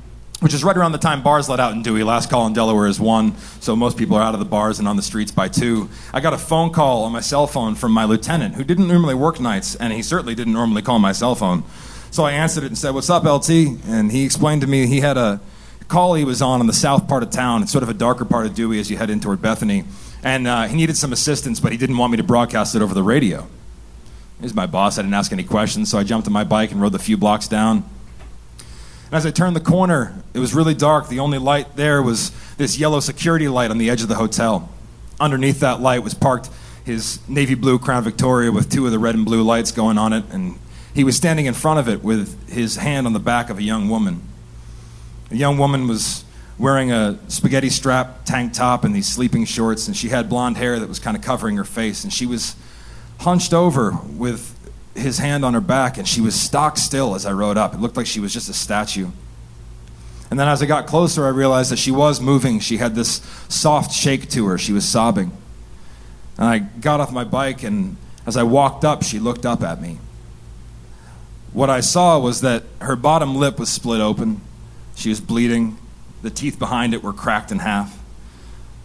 which 0.42 0.56
is 0.56 0.64
right 0.64 0.76
around 0.76 0.92
the 0.92 0.98
time 0.98 1.22
bars 1.22 1.48
let 1.48 1.60
out 1.60 1.74
in 1.74 1.84
Dewey. 1.84 2.04
Last 2.04 2.30
call 2.30 2.48
in 2.48 2.54
Delaware 2.54 2.88
is 2.88 3.00
one, 3.00 3.38
so 3.60 3.76
most 3.76 3.96
people 3.96 4.18
are 4.18 4.24
out 4.24 4.34
of 4.34 4.40
the 4.40 4.46
bars 4.46 4.80
and 4.80 4.88
on 4.88 4.96
the 4.96 5.04
streets 5.04 5.32
by 5.32 5.48
two. 5.48 5.88
I 6.14 6.20
got 6.20 6.34
a 6.34 6.38
phone 6.38 6.72
call 6.72 7.04
on 7.04 7.12
my 7.12 7.22
cell 7.22 7.46
phone 7.46 7.76
from 7.76 7.92
my 7.92 8.06
lieutenant, 8.06 8.56
who 8.56 8.64
didn't 8.64 8.88
normally 8.88 9.14
work 9.14 9.40
nights, 9.40 9.76
and 9.76 9.94
he 9.94 10.02
certainly 10.02 10.34
didn't 10.34 10.54
normally 10.54 10.82
call 10.82 10.98
my 10.98 11.12
cell 11.12 11.36
phone. 11.36 11.64
So 12.10 12.24
I 12.24 12.32
answered 12.32 12.64
it 12.64 12.68
and 12.68 12.78
said, 12.78 12.96
What's 12.96 13.10
up, 13.10 13.24
LT? 13.24 13.50
And 13.88 14.12
he 14.12 14.26
explained 14.26 14.62
to 14.62 14.68
me 14.68 14.88
he 14.88 15.00
had 15.00 15.16
a 15.16 15.40
call 15.88 16.16
he 16.16 16.26
was 16.26 16.42
on 16.42 16.60
in 16.60 16.68
the 16.68 16.74
south 16.74 17.08
part 17.08 17.22
of 17.22 17.30
town. 17.30 17.62
It's 17.62 17.72
sort 17.72 17.84
of 17.84 17.90
a 17.90 17.94
darker 17.94 18.26
part 18.26 18.48
of 18.48 18.56
Dewey 18.56 18.80
as 18.80 18.90
you 18.90 18.98
head 18.98 19.12
in 19.12 19.20
toward 19.20 19.42
Bethany. 19.42 19.84
And 20.24 20.48
uh, 20.48 20.68
he 20.68 20.76
needed 20.76 20.98
some 20.98 21.14
assistance, 21.14 21.60
but 21.60 21.72
he 21.72 21.78
didn't 21.78 21.98
want 21.98 22.12
me 22.12 22.18
to 22.18 22.24
broadcast 22.24 22.74
it 22.76 22.82
over 22.82 22.94
the 22.94 23.04
radio. 23.04 23.48
He's 24.42 24.56
my 24.56 24.66
boss. 24.66 24.98
I 24.98 25.04
didn't 25.04 25.14
ask 25.14 25.32
any 25.32 25.44
questions, 25.44 25.92
so 25.92 26.00
I 26.00 26.04
jumped 26.04 26.28
on 26.28 26.34
my 26.34 26.44
bike 26.44 26.72
and 26.72 26.82
rode 26.82 26.94
the 26.94 27.00
few 27.00 27.16
blocks 27.16 27.48
down. 27.48 27.84
And 29.12 29.18
as 29.18 29.26
I 29.26 29.32
turned 29.32 29.58
the 29.58 29.62
corner, 29.62 30.24
it 30.34 30.40
was 30.40 30.54
really 30.54 30.74
dark. 30.74 31.10
The 31.10 31.20
only 31.20 31.38
light 31.38 31.76
there 31.76 32.02
was 32.02 32.32
this 32.56 32.80
yellow 32.80 33.02
security 33.02 33.50
light 33.50 33.70
on 33.70 33.78
the 33.78 33.90
edge 33.90 34.02
of 34.02 34.08
the 34.08 34.16
hotel. 34.16 34.70
Underneath 35.20 35.60
that 35.60 35.82
light 35.82 36.02
was 36.02 36.14
parked 36.14 36.50
his 36.86 37.20
navy 37.28 37.54
blue 37.54 37.78
Crown 37.78 38.06
Victoria 38.06 38.54
with 38.54 38.72
two 38.72 38.86
of 38.86 38.92
the 38.94 39.00
red 39.00 39.16
and 39.16 39.26
blue 39.26 39.44
lights 39.44 39.74
going 39.74 39.98
on 39.98 40.14
it, 40.14 40.24
and 40.32 40.58
he 40.94 41.04
was 41.04 41.18
standing 41.18 41.46
in 41.46 41.54
front 41.54 41.80
of 41.80 41.90
it 41.90 42.02
with 42.04 42.50
his 42.50 42.78
hand 42.78 43.06
on 43.06 43.12
the 43.12 43.20
back 43.20 43.50
of 43.50 43.58
a 43.58 43.64
young 43.64 43.90
woman. 43.90 44.22
The 45.30 45.38
young 45.38 45.58
woman 45.58 45.90
was 45.90 46.24
wearing 46.58 46.92
a 46.92 47.20
spaghetti 47.28 47.70
strap 47.70 48.24
tank 48.24 48.54
top 48.54 48.86
and 48.86 48.96
these 48.96 49.08
sleeping 49.08 49.44
shorts, 49.44 49.88
and 49.88 49.96
she 49.96 50.08
had 50.08 50.30
blonde 50.30 50.56
hair 50.56 50.80
that 50.80 50.88
was 50.88 51.00
kind 51.00 51.18
of 51.18 51.22
covering 51.22 51.58
her 51.58 51.66
face, 51.66 52.06
and 52.06 52.14
she 52.14 52.26
was 52.26 52.56
hunched 53.20 53.54
over 53.54 53.92
with 54.16 54.58
his 54.96 55.20
hand 55.20 55.46
on 55.46 55.54
her 55.54 55.62
back, 55.62 55.98
and 55.98 56.08
she 56.08 56.22
was 56.22 56.40
stock 56.40 56.78
still 56.78 57.16
as 57.16 57.26
I 57.26 57.32
rode 57.32 57.58
up. 57.58 57.74
It 57.74 57.80
looked 57.80 57.98
like 57.98 58.08
she 58.08 58.20
was 58.20 58.34
just 58.34 58.50
a 58.50 58.54
statue. 58.54 59.10
And 60.30 60.40
then 60.40 60.48
as 60.48 60.62
I 60.62 60.66
got 60.66 60.88
closer, 60.88 61.26
I 61.26 61.30
realized 61.30 61.72
that 61.72 61.80
she 61.80 61.92
was 61.92 62.22
moving. 62.22 62.60
She 62.60 62.78
had 62.78 62.96
this 62.96 63.22
soft 63.50 63.94
shake 63.94 64.30
to 64.30 64.48
her. 64.48 64.58
She 64.58 64.72
was 64.72 64.88
sobbing. 64.88 65.32
And 66.38 66.48
I 66.48 66.60
got 66.60 67.00
off 67.00 67.12
my 67.12 67.24
bike, 67.24 67.64
and 67.64 67.98
as 68.26 68.38
I 68.38 68.44
walked 68.44 68.86
up, 68.86 69.04
she 69.04 69.20
looked 69.20 69.46
up 69.46 69.62
at 69.62 69.82
me. 69.82 70.00
What 71.54 71.70
I 71.70 71.82
saw 71.82 72.18
was 72.18 72.42
that 72.42 72.64
her 72.80 72.96
bottom 72.96 73.36
lip 73.36 73.60
was 73.60 73.70
split 73.70 74.00
open. 74.00 74.40
She 74.96 75.10
was 75.10 75.20
bleeding. 75.20 75.78
The 76.22 76.30
teeth 76.30 76.58
behind 76.58 76.94
it 76.94 77.04
were 77.04 77.14
cracked 77.14 77.52
in 77.52 77.60
half. 77.60 78.00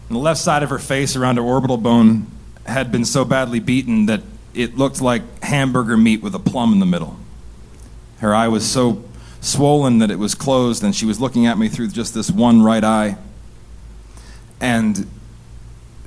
And 0.08 0.16
the 0.16 0.20
left 0.20 0.40
side 0.40 0.62
of 0.62 0.70
her 0.70 0.78
face, 0.78 1.14
around 1.14 1.36
her 1.36 1.42
orbital 1.42 1.76
bone, 1.76 2.26
had 2.64 2.90
been 2.90 3.04
so 3.04 3.24
badly 3.24 3.60
beaten 3.60 4.06
that 4.06 4.22
it 4.56 4.76
looked 4.76 5.02
like 5.02 5.22
hamburger 5.42 5.96
meat 5.96 6.22
with 6.22 6.34
a 6.34 6.38
plum 6.38 6.72
in 6.72 6.80
the 6.80 6.86
middle. 6.86 7.16
Her 8.18 8.34
eye 8.34 8.48
was 8.48 8.68
so 8.68 9.04
swollen 9.40 9.98
that 9.98 10.10
it 10.10 10.18
was 10.18 10.34
closed, 10.34 10.82
and 10.82 10.96
she 10.96 11.04
was 11.04 11.20
looking 11.20 11.46
at 11.46 11.58
me 11.58 11.68
through 11.68 11.88
just 11.88 12.14
this 12.14 12.30
one 12.30 12.62
right 12.62 12.82
eye. 12.82 13.18
And 14.58 15.08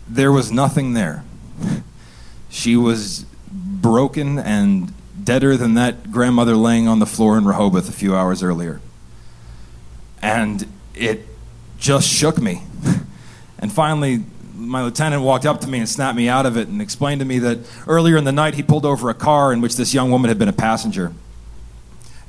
there 0.07 0.31
was 0.31 0.51
nothing 0.51 0.93
there. 0.93 1.23
She 2.51 2.75
was 2.75 3.25
broken 3.51 4.39
and 4.39 4.91
deader 5.23 5.55
than 5.55 5.75
that 5.75 6.11
grandmother 6.11 6.55
laying 6.55 6.87
on 6.87 6.97
the 6.97 7.05
floor 7.05 7.37
in 7.37 7.45
Rehoboth 7.45 7.87
a 7.87 7.91
few 7.91 8.15
hours 8.15 8.41
earlier. 8.41 8.81
And 10.19 10.65
it 10.95 11.27
just 11.77 12.09
shook 12.09 12.39
me. 12.41 12.63
and 13.59 13.71
finally, 13.71 14.23
my 14.59 14.83
lieutenant 14.83 15.23
walked 15.23 15.45
up 15.45 15.61
to 15.61 15.67
me 15.67 15.79
and 15.79 15.87
snapped 15.87 16.17
me 16.17 16.27
out 16.27 16.45
of 16.45 16.57
it 16.57 16.67
and 16.67 16.81
explained 16.81 17.19
to 17.19 17.25
me 17.25 17.39
that 17.39 17.59
earlier 17.87 18.17
in 18.17 18.25
the 18.25 18.31
night 18.31 18.55
he 18.55 18.63
pulled 18.63 18.85
over 18.85 19.09
a 19.09 19.13
car 19.13 19.53
in 19.53 19.61
which 19.61 19.75
this 19.75 19.93
young 19.93 20.11
woman 20.11 20.29
had 20.29 20.37
been 20.37 20.49
a 20.49 20.53
passenger. 20.53 21.13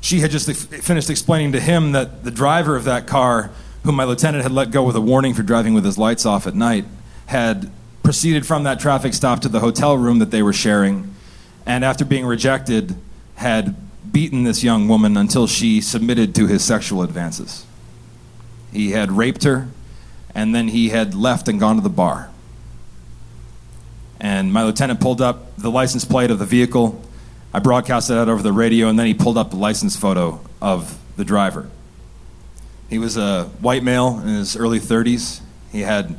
She 0.01 0.21
had 0.21 0.31
just 0.31 0.51
finished 0.51 1.11
explaining 1.11 1.53
to 1.53 1.61
him 1.61 1.93
that 1.93 2.25
the 2.25 2.31
driver 2.31 2.77
of 2.77 2.85
that 2.85 3.07
car, 3.07 3.51
whom 3.85 3.97
my 3.97 4.05
lieutenant 4.05 4.43
had 4.43 4.53
let 4.53 4.71
go 4.71 4.83
with 4.83 4.97
a 4.97 5.01
warning 5.01 5.35
for 5.35 5.43
driving 5.43 5.75
with 5.75 5.85
his 5.85 5.99
lights 5.99 6.25
off 6.25 6.47
at 6.47 6.55
night, 6.55 6.85
had 7.27 7.71
proceeded 8.03 8.47
from 8.47 8.63
that 8.65 8.81
traffic 8.81 9.13
stop 9.13 9.41
to 9.41 9.49
the 9.49 9.61
hotel 9.61 9.97
room 9.97 10.19
that 10.21 10.31
they 10.31 10.43
were 10.43 10.53
sharing, 10.53 11.15
and 11.67 11.85
after 11.85 12.05
being 12.05 12.25
rejected, 12.25 12.97
had 13.37 13.77
beaten 14.11 14.45
this 14.45 14.65
young 14.65 14.89
woman 14.89 15.17
until 15.17 15.47
she 15.47 15.81
submitted 15.81 16.35
to 16.35 16.47
his 16.47 16.65
sexual 16.65 17.03
advances. 17.03 17.67
He 18.73 18.93
had 18.93 19.13
raped 19.13 19.45
her, 19.45 19.69
and 20.35 20.55
then 20.55 20.69
he 20.69 20.91
had 20.91 21.15
left 21.15 21.49
and 21.49 21.59
gone 21.59 21.77
to 21.77 21.83
the 21.83 21.89
bar. 21.89 22.31
And 24.21 24.53
my 24.53 24.63
lieutenant 24.65 25.01
pulled 25.01 25.21
up 25.21 25.57
the 25.57 25.71
license 25.71 26.05
plate 26.05 26.31
of 26.31 26.39
the 26.39 26.45
vehicle. 26.45 27.03
I 27.55 27.59
broadcasted 27.59 28.17
that 28.17 28.23
out 28.23 28.29
over 28.29 28.43
the 28.43 28.53
radio, 28.53 28.89
and 28.89 28.99
then 28.99 29.07
he 29.07 29.15
pulled 29.15 29.39
up 29.39 29.51
the 29.51 29.57
license 29.57 29.97
photo 29.97 30.41
of 30.61 30.99
the 31.17 31.25
driver. 31.25 31.69
He 32.89 32.99
was 32.99 33.17
a 33.17 33.45
white 33.61 33.83
male 33.83 34.21
in 34.21 34.29
his 34.29 34.57
early 34.57 34.79
30s. 34.79 35.41
He 35.73 35.81
had 35.81 36.17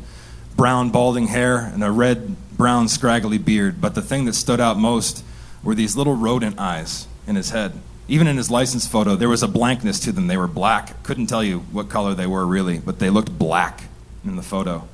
brown, 0.58 0.90
balding 0.90 1.28
hair 1.28 1.58
and 1.58 1.84
a 1.84 1.92
red, 1.92 2.36
brown, 2.58 2.88
scraggly 2.88 3.38
beard. 3.38 3.82
But 3.82 3.94
the 3.94 4.02
thing 4.02 4.26
that 4.26 4.34
stood 4.34 4.60
out 4.60 4.78
most 4.78 5.24
were 5.64 5.76
these 5.76 5.96
little 5.96 6.16
rodent 6.16 6.60
eyes 6.60 7.08
in 7.28 7.36
his 7.36 7.52
head. 7.52 7.74
Even 8.08 8.28
in 8.28 8.38
his 8.38 8.50
license 8.50 8.88
photo, 8.88 9.16
there 9.16 9.30
was 9.30 9.44
a 9.44 9.48
blankness 9.48 10.00
to 10.02 10.12
them. 10.12 10.28
They 10.28 10.38
were 10.38 10.48
black. 10.48 11.04
Couldn't 11.04 11.28
tell 11.28 11.44
you 11.44 11.60
what 11.72 11.88
color 11.88 12.14
they 12.14 12.28
were 12.28 12.46
really, 12.46 12.80
but 12.80 13.00
they 13.00 13.10
looked 13.10 13.38
black 13.38 13.84
in 14.24 14.36
the 14.36 14.42
photo. 14.42 14.88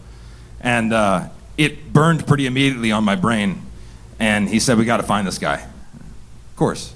And 0.62 0.94
uh, 0.94 1.30
it 1.58 1.92
burned 1.92 2.26
pretty 2.28 2.46
immediately 2.46 2.92
on 2.92 3.04
my 3.04 3.16
brain. 3.16 3.62
And 4.20 4.50
he 4.50 4.60
said, 4.60 4.78
We 4.78 4.86
got 4.86 4.98
to 4.98 5.04
find 5.04 5.28
this 5.28 5.38
guy. 5.38 5.62
Of 5.62 6.56
course. 6.56 6.94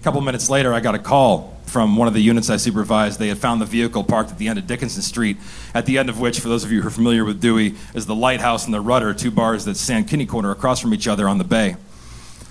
A 0.00 0.04
couple 0.04 0.20
minutes 0.20 0.48
later, 0.48 0.72
I 0.72 0.80
got 0.80 0.94
a 0.94 0.98
call 0.98 1.58
from 1.66 1.96
one 1.96 2.08
of 2.08 2.14
the 2.14 2.20
units 2.20 2.50
I 2.50 2.56
supervised. 2.56 3.18
They 3.18 3.28
had 3.28 3.38
found 3.38 3.60
the 3.60 3.66
vehicle 3.66 4.02
parked 4.04 4.30
at 4.30 4.38
the 4.38 4.48
end 4.48 4.58
of 4.58 4.66
Dickinson 4.66 5.02
Street, 5.02 5.36
at 5.74 5.86
the 5.86 5.98
end 5.98 6.08
of 6.08 6.18
which, 6.18 6.40
for 6.40 6.48
those 6.48 6.64
of 6.64 6.72
you 6.72 6.80
who 6.82 6.88
are 6.88 6.90
familiar 6.90 7.24
with 7.24 7.40
Dewey, 7.40 7.74
is 7.94 8.06
the 8.06 8.14
Lighthouse 8.14 8.64
and 8.64 8.72
the 8.72 8.80
Rudder, 8.80 9.12
two 9.12 9.30
bars 9.30 9.64
that 9.66 9.76
stand 9.76 10.08
kitty 10.08 10.26
corner 10.26 10.50
across 10.50 10.80
from 10.80 10.94
each 10.94 11.06
other 11.06 11.28
on 11.28 11.38
the 11.38 11.44
bay. 11.44 11.76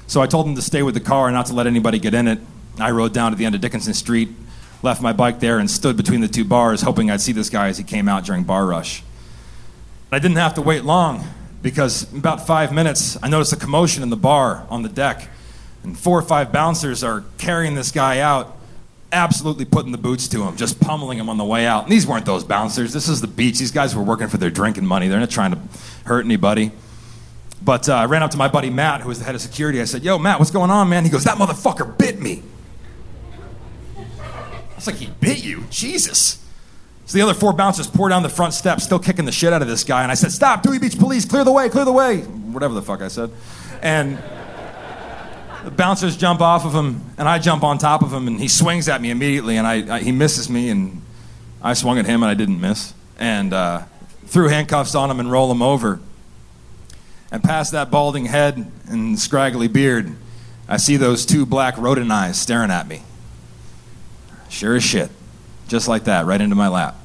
So 0.07 0.21
I 0.21 0.27
told 0.27 0.45
them 0.45 0.55
to 0.55 0.61
stay 0.61 0.83
with 0.83 0.93
the 0.93 1.01
car 1.01 1.27
and 1.27 1.35
not 1.35 1.47
to 1.47 1.53
let 1.53 1.67
anybody 1.67 1.99
get 1.99 2.13
in 2.13 2.27
it. 2.27 2.39
I 2.79 2.91
rode 2.91 3.13
down 3.13 3.31
to 3.31 3.37
the 3.37 3.45
end 3.45 3.55
of 3.55 3.61
Dickinson 3.61 3.93
Street, 3.93 4.29
left 4.83 5.01
my 5.01 5.13
bike 5.13 5.39
there, 5.39 5.57
and 5.57 5.69
stood 5.69 5.97
between 5.97 6.21
the 6.21 6.27
two 6.27 6.45
bars, 6.45 6.81
hoping 6.81 7.09
I'd 7.09 7.21
see 7.21 7.31
this 7.31 7.49
guy 7.49 7.67
as 7.67 7.77
he 7.77 7.83
came 7.83 8.07
out 8.07 8.23
during 8.23 8.43
bar 8.43 8.65
rush. 8.65 9.03
I 10.11 10.19
didn't 10.19 10.37
have 10.37 10.53
to 10.53 10.61
wait 10.61 10.85
long 10.85 11.25
because 11.61 12.11
in 12.13 12.19
about 12.19 12.47
five 12.47 12.71
minutes, 12.71 13.17
I 13.21 13.29
noticed 13.29 13.51
a 13.51 13.57
commotion 13.57 14.03
in 14.03 14.09
the 14.09 14.15
bar 14.15 14.65
on 14.69 14.81
the 14.83 14.89
deck, 14.89 15.27
and 15.83 15.97
four 15.97 16.17
or 16.17 16.21
five 16.21 16.51
bouncers 16.51 17.03
are 17.03 17.25
carrying 17.37 17.75
this 17.75 17.91
guy 17.91 18.19
out, 18.19 18.55
absolutely 19.11 19.65
putting 19.65 19.91
the 19.91 19.97
boots 19.97 20.29
to 20.29 20.43
him, 20.43 20.55
just 20.55 20.79
pummeling 20.79 21.17
him 21.17 21.29
on 21.29 21.37
the 21.37 21.43
way 21.43 21.65
out. 21.65 21.83
And 21.83 21.91
these 21.91 22.07
weren't 22.07 22.25
those 22.25 22.45
bouncers. 22.45 22.93
This 22.93 23.09
is 23.09 23.19
the 23.19 23.27
beach. 23.27 23.59
These 23.59 23.71
guys 23.71 23.95
were 23.95 24.03
working 24.03 24.27
for 24.27 24.37
their 24.37 24.49
drinking 24.49 24.85
money. 24.85 25.09
They're 25.09 25.19
not 25.19 25.29
trying 25.29 25.51
to 25.51 25.59
hurt 26.05 26.23
anybody. 26.23 26.71
But 27.61 27.89
uh, 27.89 27.95
I 27.95 28.05
ran 28.05 28.23
up 28.23 28.31
to 28.31 28.37
my 28.37 28.47
buddy 28.47 28.69
Matt, 28.69 29.01
who 29.01 29.09
was 29.09 29.19
the 29.19 29.25
head 29.25 29.35
of 29.35 29.41
security. 29.41 29.81
I 29.81 29.85
said, 29.85 30.03
Yo, 30.03 30.17
Matt, 30.17 30.39
what's 30.39 30.51
going 30.51 30.69
on, 30.69 30.87
man? 30.87 31.03
He 31.03 31.09
goes, 31.09 31.25
That 31.25 31.37
motherfucker 31.37 31.97
bit 31.97 32.21
me. 32.21 32.43
I 33.97 34.75
was 34.75 34.87
like, 34.87 34.97
He 34.97 35.07
bit 35.07 35.43
you? 35.43 35.65
Jesus. 35.69 36.46
So 37.07 37.17
the 37.17 37.23
other 37.23 37.33
four 37.33 37.53
bouncers 37.53 37.87
pour 37.87 38.09
down 38.09 38.21
the 38.21 38.29
front 38.29 38.53
steps, 38.53 38.83
still 38.83 38.99
kicking 38.99 39.23
the 39.23 39.31
shit 39.31 39.53
out 39.53 39.61
of 39.61 39.67
this 39.69 39.85
guy. 39.85 40.03
And 40.03 40.11
I 40.11 40.15
said, 40.15 40.31
Stop, 40.31 40.61
Dewey 40.61 40.77
Beach 40.77 40.99
Police, 40.99 41.23
clear 41.23 41.45
the 41.45 41.53
way, 41.53 41.69
clear 41.69 41.85
the 41.85 41.91
way. 41.93 42.19
Whatever 42.19 42.73
the 42.73 42.81
fuck 42.81 43.01
I 43.01 43.07
said. 43.07 43.31
And 43.81 44.17
the 45.63 45.71
bouncers 45.71 46.17
jump 46.17 46.41
off 46.41 46.65
of 46.65 46.75
him, 46.75 47.01
and 47.17 47.29
I 47.29 47.39
jump 47.39 47.63
on 47.63 47.77
top 47.77 48.01
of 48.01 48.11
him, 48.11 48.27
and 48.27 48.37
he 48.37 48.49
swings 48.49 48.89
at 48.89 49.01
me 49.01 49.09
immediately, 49.09 49.55
and 49.55 49.65
I, 49.65 49.95
I 49.95 49.99
he 50.01 50.11
misses 50.11 50.49
me, 50.49 50.69
and 50.69 51.01
I 51.61 51.73
swung 51.75 51.97
at 51.97 52.05
him, 52.05 52.23
and 52.23 52.29
I 52.29 52.33
didn't 52.33 52.59
miss. 52.59 52.93
And 53.17 53.53
uh, 53.53 53.83
threw 54.25 54.49
handcuffs 54.49 54.93
on 54.93 55.09
him 55.09 55.21
and 55.21 55.31
roll 55.31 55.49
him 55.49 55.61
over. 55.61 56.01
And 57.31 57.41
past 57.41 57.71
that 57.71 57.89
balding 57.89 58.25
head 58.25 58.69
and 58.89 59.17
scraggly 59.17 59.69
beard, 59.69 60.13
I 60.67 60.75
see 60.75 60.97
those 60.97 61.25
two 61.25 61.45
black 61.45 61.77
rodent 61.77 62.11
eyes 62.11 62.39
staring 62.39 62.69
at 62.69 62.85
me. 62.85 63.03
Sure 64.49 64.75
as 64.75 64.83
shit. 64.83 65.09
Just 65.67 65.87
like 65.87 66.05
that, 66.05 66.25
right 66.25 66.39
into 66.39 66.55
my 66.55 66.69
lap. 66.69 66.95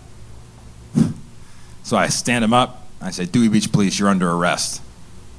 So 1.82 1.96
I 1.96 2.08
stand 2.08 2.44
him 2.44 2.52
up. 2.52 2.86
I 3.00 3.10
say, 3.10 3.24
Dewey 3.24 3.48
Beach 3.48 3.72
Police, 3.72 3.98
you're 3.98 4.08
under 4.08 4.30
arrest. 4.30 4.80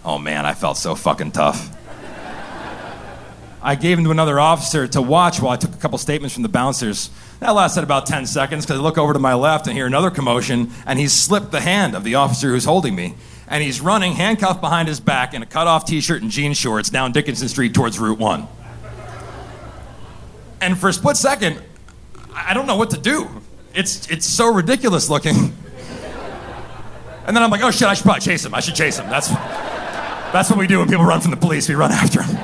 Oh 0.04 0.18
man, 0.18 0.46
I 0.46 0.54
felt 0.54 0.78
so 0.78 0.96
fucking 0.96 1.32
tough. 1.32 1.70
I 3.66 3.76
gave 3.76 3.98
him 3.98 4.04
to 4.04 4.12
another 4.12 4.42
officer 4.42 4.90
to 4.90 5.02
watch 5.02 5.42
while 5.42 5.54
I 5.54 5.56
took 5.56 5.74
a 5.74 5.78
couple 5.78 5.98
statements 5.98 6.34
from 6.34 6.44
the 6.44 6.50
bouncers. 6.50 7.10
That 7.40 7.52
lasted 7.52 7.86
about 7.86 8.06
10 8.06 8.26
seconds 8.26 8.66
because 8.66 8.78
I 8.78 8.84
look 8.84 8.98
over 8.98 9.14
to 9.14 9.20
my 9.20 9.36
left 9.36 9.68
and 9.68 9.76
hear 9.76 9.86
another 9.86 10.12
commotion, 10.12 10.72
and 10.86 11.00
he's 11.00 11.14
slipped 11.14 11.52
the 11.52 11.62
hand 11.62 11.96
of 11.96 12.04
the 12.04 12.16
officer 12.16 12.50
who's 12.50 12.66
holding 12.66 12.94
me. 12.94 13.16
And 13.48 13.64
he's 13.64 13.80
running, 13.80 14.14
handcuffed 14.14 14.60
behind 14.60 14.90
his 14.90 15.00
back, 15.00 15.34
in 15.34 15.42
a 15.42 15.46
cut 15.46 15.68
off 15.68 15.86
t 15.86 16.02
shirt 16.02 16.22
and 16.22 16.30
jean 16.30 16.54
shorts 16.54 16.90
down 16.90 17.14
Dickinson 17.14 17.48
Street 17.48 17.74
towards 17.74 17.98
Route 18.00 18.20
1. 18.20 18.48
And 20.60 20.78
for 20.78 20.90
a 20.90 20.94
split 20.94 21.16
second, 21.16 21.62
I 22.36 22.54
don't 22.54 22.68
know 22.68 22.76
what 22.76 22.90
to 22.92 22.98
do. 22.98 23.30
It's, 23.74 24.10
it's 24.10 24.26
so 24.26 24.54
ridiculous 24.54 25.10
looking. 25.10 25.54
And 27.26 27.36
then 27.36 27.44
I'm 27.44 27.50
like, 27.50 27.64
oh 27.64 27.72
shit, 27.72 27.88
I 27.88 27.94
should 27.94 28.04
probably 28.04 28.22
chase 28.22 28.46
him. 28.46 28.54
I 28.54 28.60
should 28.60 28.76
chase 28.76 29.00
him. 29.00 29.10
That's, 29.10 29.30
that's 29.30 30.50
what 30.50 30.60
we 30.60 30.68
do 30.68 30.80
when 30.80 30.90
people 30.90 31.06
run 31.06 31.22
from 31.22 31.32
the 31.32 31.38
police. 31.38 31.70
We 31.70 31.76
run 31.76 31.92
after 31.92 32.22
him. 32.22 32.38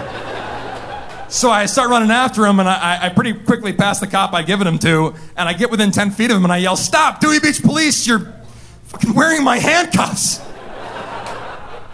So 1.30 1.52
I 1.52 1.68
start 1.68 1.92
running 1.92 2.10
after 2.10 2.44
him, 2.44 2.60
and 2.60 2.68
I, 2.68 3.06
I 3.06 3.10
pretty 3.10 3.34
quickly 3.34 3.72
pass 3.72 4.00
the 4.00 4.08
cop 4.08 4.34
I'd 4.34 4.48
given 4.48 4.66
him 4.66 4.80
to, 4.80 5.14
and 5.38 5.48
I 5.48 5.54
get 5.54 5.70
within 5.70 5.92
10 5.92 6.10
feet 6.10 6.32
of 6.32 6.38
him, 6.38 6.44
and 6.44 6.52
I 6.52 6.58
yell, 6.58 6.76
Stop, 6.76 7.20
Dewey 7.20 7.40
Beach 7.40 7.62
Police, 7.62 8.08
you're 8.08 8.34
fucking 8.86 9.14
wearing 9.14 9.44
my 9.44 9.60
handcuffs. 9.60 10.40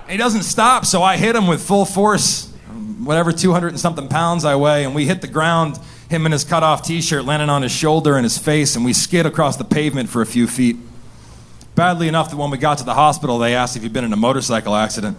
And 0.04 0.12
he 0.12 0.16
doesn't 0.16 0.44
stop, 0.44 0.86
so 0.86 1.04
I 1.04 1.18
hit 1.18 1.36
him 1.36 1.48
with 1.48 1.62
full 1.62 1.84
force, 1.84 2.50
whatever 3.04 3.34
200 3.34 3.70
and 3.70 3.80
something 3.80 4.08
pounds 4.08 4.46
I 4.46 4.56
weigh, 4.56 4.86
and 4.86 4.96
we 4.96 5.06
hit 5.06 5.20
the 5.20 5.28
ground, 5.28 5.80
him 6.16 6.26
in 6.26 6.32
his 6.32 6.44
cut 6.44 6.64
off 6.64 6.82
t 6.82 7.02
shirt 7.02 7.26
landing 7.26 7.50
on 7.50 7.62
his 7.62 7.72
shoulder 7.72 8.16
and 8.16 8.24
his 8.24 8.38
face, 8.38 8.76
and 8.76 8.84
we 8.84 8.94
skid 8.94 9.26
across 9.26 9.58
the 9.58 9.64
pavement 9.64 10.10
for 10.10 10.22
a 10.22 10.26
few 10.26 10.48
feet. 10.48 10.78
Badly 11.76 12.08
enough 12.08 12.30
that 12.30 12.38
when 12.38 12.50
we 12.50 12.58
got 12.58 12.78
to 12.80 12.84
the 12.84 12.94
hospital, 12.94 13.38
they 13.38 13.54
asked 13.54 13.76
if 13.76 13.84
he'd 13.84 13.94
been 13.94 14.06
in 14.06 14.14
a 14.14 14.18
motorcycle 14.18 14.76
accident. 14.76 15.18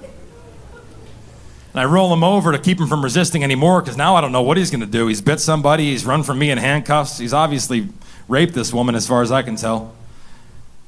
And 1.73 1.81
I 1.81 1.85
roll 1.85 2.11
him 2.11 2.25
over 2.25 2.53
to 2.53 2.59
keep 2.59 2.81
him 2.81 2.87
from 2.87 3.05
resisting 3.05 3.45
anymore 3.45 3.83
because 3.83 3.99
now 3.99 4.17
I 4.17 4.23
don't 4.23 4.33
know 4.33 4.41
what 4.41 4.57
he's 4.57 4.71
going 4.71 4.81
to 4.81 4.87
do. 4.87 5.09
He's 5.09 5.21
bit 5.21 5.41
somebody, 5.41 5.91
he's 5.91 6.07
run 6.07 6.23
from 6.23 6.39
me 6.39 6.51
in 6.51 6.57
handcuffs, 6.57 7.19
he's 7.19 7.35
obviously 7.35 7.89
raped 8.29 8.55
this 8.55 8.73
woman 8.73 8.95
as 8.95 9.07
far 9.07 9.21
as 9.21 9.31
I 9.31 9.43
can 9.43 9.57
tell. 9.57 9.95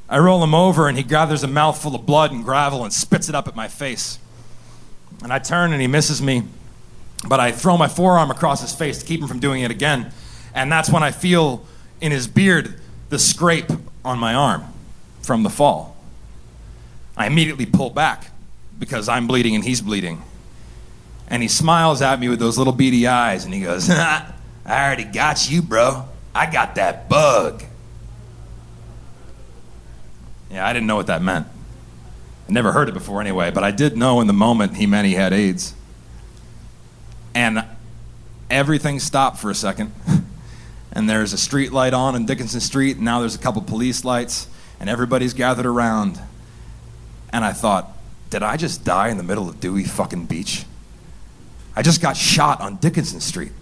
I 0.09 0.19
roll 0.19 0.43
him 0.43 0.55
over 0.55 0.89
and 0.89 0.97
he 0.97 1.05
gathers 1.05 1.45
a 1.45 1.47
mouthful 1.47 1.95
of 1.95 2.07
blood 2.07 2.33
and 2.33 2.43
gravel 2.43 2.83
and 2.83 2.93
spits 2.93 3.29
it 3.29 3.35
up 3.35 3.47
at 3.47 3.55
my 3.55 3.69
face. 3.69 4.19
And 5.23 5.31
I 5.31 5.39
turn 5.39 5.73
and 5.73 5.83
he 5.83 5.87
misses 5.87 6.23
me, 6.23 6.45
but 7.27 7.41
I 7.41 7.53
throw 7.53 7.77
my 7.77 7.89
forearm 7.89 8.31
across 8.31 8.61
his 8.61 8.75
face 8.75 8.99
to 8.99 9.07
keep 9.07 9.21
him 9.21 9.29
from 9.29 9.41
doing 9.41 9.63
it 9.63 9.71
again. 9.71 10.13
And 10.55 10.71
that's 10.71 10.91
when 10.91 11.03
I 11.03 11.11
feel 11.11 11.65
in 12.01 12.13
his 12.13 12.29
beard 12.29 12.81
the 13.09 13.19
scrape 13.19 13.71
on 14.05 14.19
my 14.19 14.35
arm 14.35 14.65
from 15.23 15.43
the 15.43 15.51
fall. 15.51 15.97
I 17.17 17.27
immediately 17.27 17.67
pull 17.67 17.91
back 17.91 18.31
because 18.79 19.09
I'm 19.09 19.27
bleeding 19.27 19.55
and 19.55 19.65
he's 19.65 19.81
bleeding. 19.81 20.23
And 21.27 21.43
he 21.43 21.49
smiles 21.49 22.01
at 22.01 22.21
me 22.21 22.29
with 22.29 22.39
those 22.39 22.57
little 22.57 22.73
beady 22.73 23.07
eyes 23.07 23.45
and 23.45 23.53
he 23.53 23.61
goes, 23.61 23.91
I 23.91 24.33
already 24.67 25.05
got 25.05 25.51
you, 25.51 25.63
bro. 25.63 26.05
I 26.35 26.51
got 26.51 26.77
that 26.77 27.09
bug. 27.09 27.65
Yeah, 30.51 30.67
I 30.67 30.73
didn't 30.73 30.87
know 30.87 30.97
what 30.97 31.09
that 31.09 31.21
meant. 31.21 31.47
I 32.49 32.53
never 32.53 32.73
heard 32.73 32.89
it 32.89 32.93
before 32.93 33.21
anyway, 33.21 33.51
but 33.51 33.65
I 33.65 33.71
did 33.71 33.97
know 33.97 34.21
in 34.21 34.27
the 34.27 34.33
moment 34.33 34.77
he 34.77 34.87
meant 34.87 35.07
he 35.07 35.15
had 35.15 35.33
AIDS. 35.33 35.75
And 37.39 37.65
everything 38.51 38.99
stopped 38.99 39.39
for 39.39 39.49
a 39.49 39.55
second. 39.55 39.93
and 40.93 41.09
there's 41.09 41.33
a 41.33 41.39
street 41.39 41.71
light 41.73 41.95
on 41.95 42.17
in 42.17 42.27
Dickinson 42.27 42.59
Street, 42.59 42.97
and 42.97 43.05
now 43.05 43.21
there's 43.21 43.37
a 43.37 43.39
couple 43.39 43.63
police 43.63 44.05
lights, 44.05 44.49
and 44.81 44.91
everybody's 44.91 45.35
gathered 45.35 45.65
around. 45.65 46.19
And 47.33 47.45
I 47.45 47.53
thought, 47.53 47.97
did 48.31 48.43
I 48.43 48.57
just 48.57 48.85
die 48.85 49.11
in 49.11 49.19
the 49.19 49.23
middle 49.23 49.49
of 49.49 49.61
Dewey 49.61 49.85
fucking 49.85 50.27
Beach? 50.27 50.65
I 51.77 51.83
just 51.83 52.03
got 52.03 52.17
shot 52.17 52.61
on 52.61 52.75
Dickinson 52.79 53.21
Street. 53.21 53.53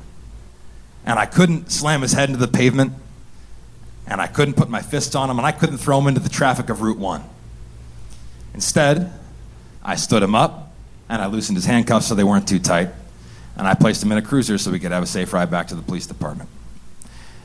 And 1.05 1.18
I 1.18 1.27
couldn't 1.27 1.70
slam 1.70 2.01
his 2.01 2.14
head 2.14 2.31
into 2.31 2.41
the 2.41 2.49
pavement, 2.49 2.95
and 4.07 4.22
I 4.22 4.27
couldn't 4.27 4.55
put 4.55 4.70
my 4.70 4.81
fists 4.81 5.14
on 5.14 5.29
him, 5.29 5.37
and 5.37 5.45
I 5.45 5.53
couldn't 5.53 5.77
throw 5.77 5.99
him 5.99 6.07
into 6.07 6.20
the 6.20 6.31
traffic 6.31 6.70
of 6.70 6.81
Route 6.81 6.99
1. 6.99 7.22
Instead, 8.55 9.12
I 9.83 9.97
stood 9.97 10.22
him 10.22 10.35
up, 10.35 10.72
and 11.11 11.20
I 11.20 11.27
loosened 11.27 11.59
his 11.59 11.66
handcuffs 11.66 12.07
so 12.07 12.14
they 12.14 12.24
weren't 12.24 12.49
too 12.49 12.59
tight, 12.59 12.89
and 13.57 13.66
I 13.66 13.74
placed 13.74 14.02
him 14.02 14.12
in 14.12 14.18
a 14.18 14.22
cruiser 14.22 14.59
so 14.59 14.70
we 14.70 14.78
could 14.78 14.92
have 14.92 15.02
a 15.02 15.07
safe 15.07 15.32
ride 15.32 15.50
back 15.50 15.68
to 15.68 15.74
the 15.74 15.82
police 15.82 16.07
department. 16.07 16.48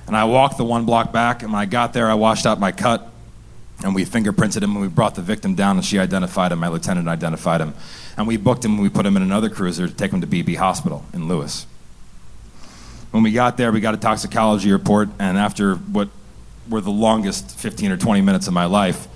And 0.08 0.16
I 0.16 0.26
walked 0.26 0.58
the 0.58 0.66
one 0.66 0.86
block 0.86 1.12
back, 1.12 1.44
and 1.44 1.54
when 1.54 1.62
I 1.62 1.66
got 1.66 1.94
there, 1.94 2.10
I 2.10 2.16
washed 2.16 2.46
out 2.46 2.60
my 2.60 2.72
cut, 2.72 3.10
and 3.84 3.96
we 3.96 4.04
fingerprinted 4.04 4.62
him, 4.62 4.72
and 4.72 4.82
we 4.82 4.88
brought 4.88 5.16
the 5.16 5.22
victim 5.22 5.56
down, 5.56 5.78
and 5.78 5.86
she 5.86 6.00
identified 6.00 6.52
him. 6.52 6.60
My 6.60 6.68
lieutenant 6.68 7.08
identified 7.08 7.62
him. 7.62 7.74
And 8.18 8.28
we 8.28 8.38
booked 8.38 8.66
him, 8.66 8.74
and 8.74 8.82
we 8.82 8.90
put 8.90 9.06
him 9.06 9.16
in 9.16 9.24
another 9.24 9.50
cruiser 9.50 9.88
to 9.88 9.94
take 9.94 10.12
him 10.12 10.22
to 10.22 10.28
Beebe 10.28 10.56
Hospital 10.56 11.06
in 11.14 11.28
Lewes. 11.28 11.66
When 13.12 13.24
we 13.24 13.32
got 13.32 13.58
there, 13.58 13.72
we 13.72 13.80
got 13.80 13.94
a 13.94 13.98
toxicology 13.98 14.72
report, 14.72 15.10
and 15.18 15.38
after 15.38 15.76
what 15.76 16.10
were 16.70 16.82
the 16.82 16.92
longest 16.92 17.58
15 17.58 17.92
or 17.92 17.98
20 17.98 18.22
minutes 18.22 18.48
of 18.48 18.54
my 18.54 18.66
life, 18.66 19.08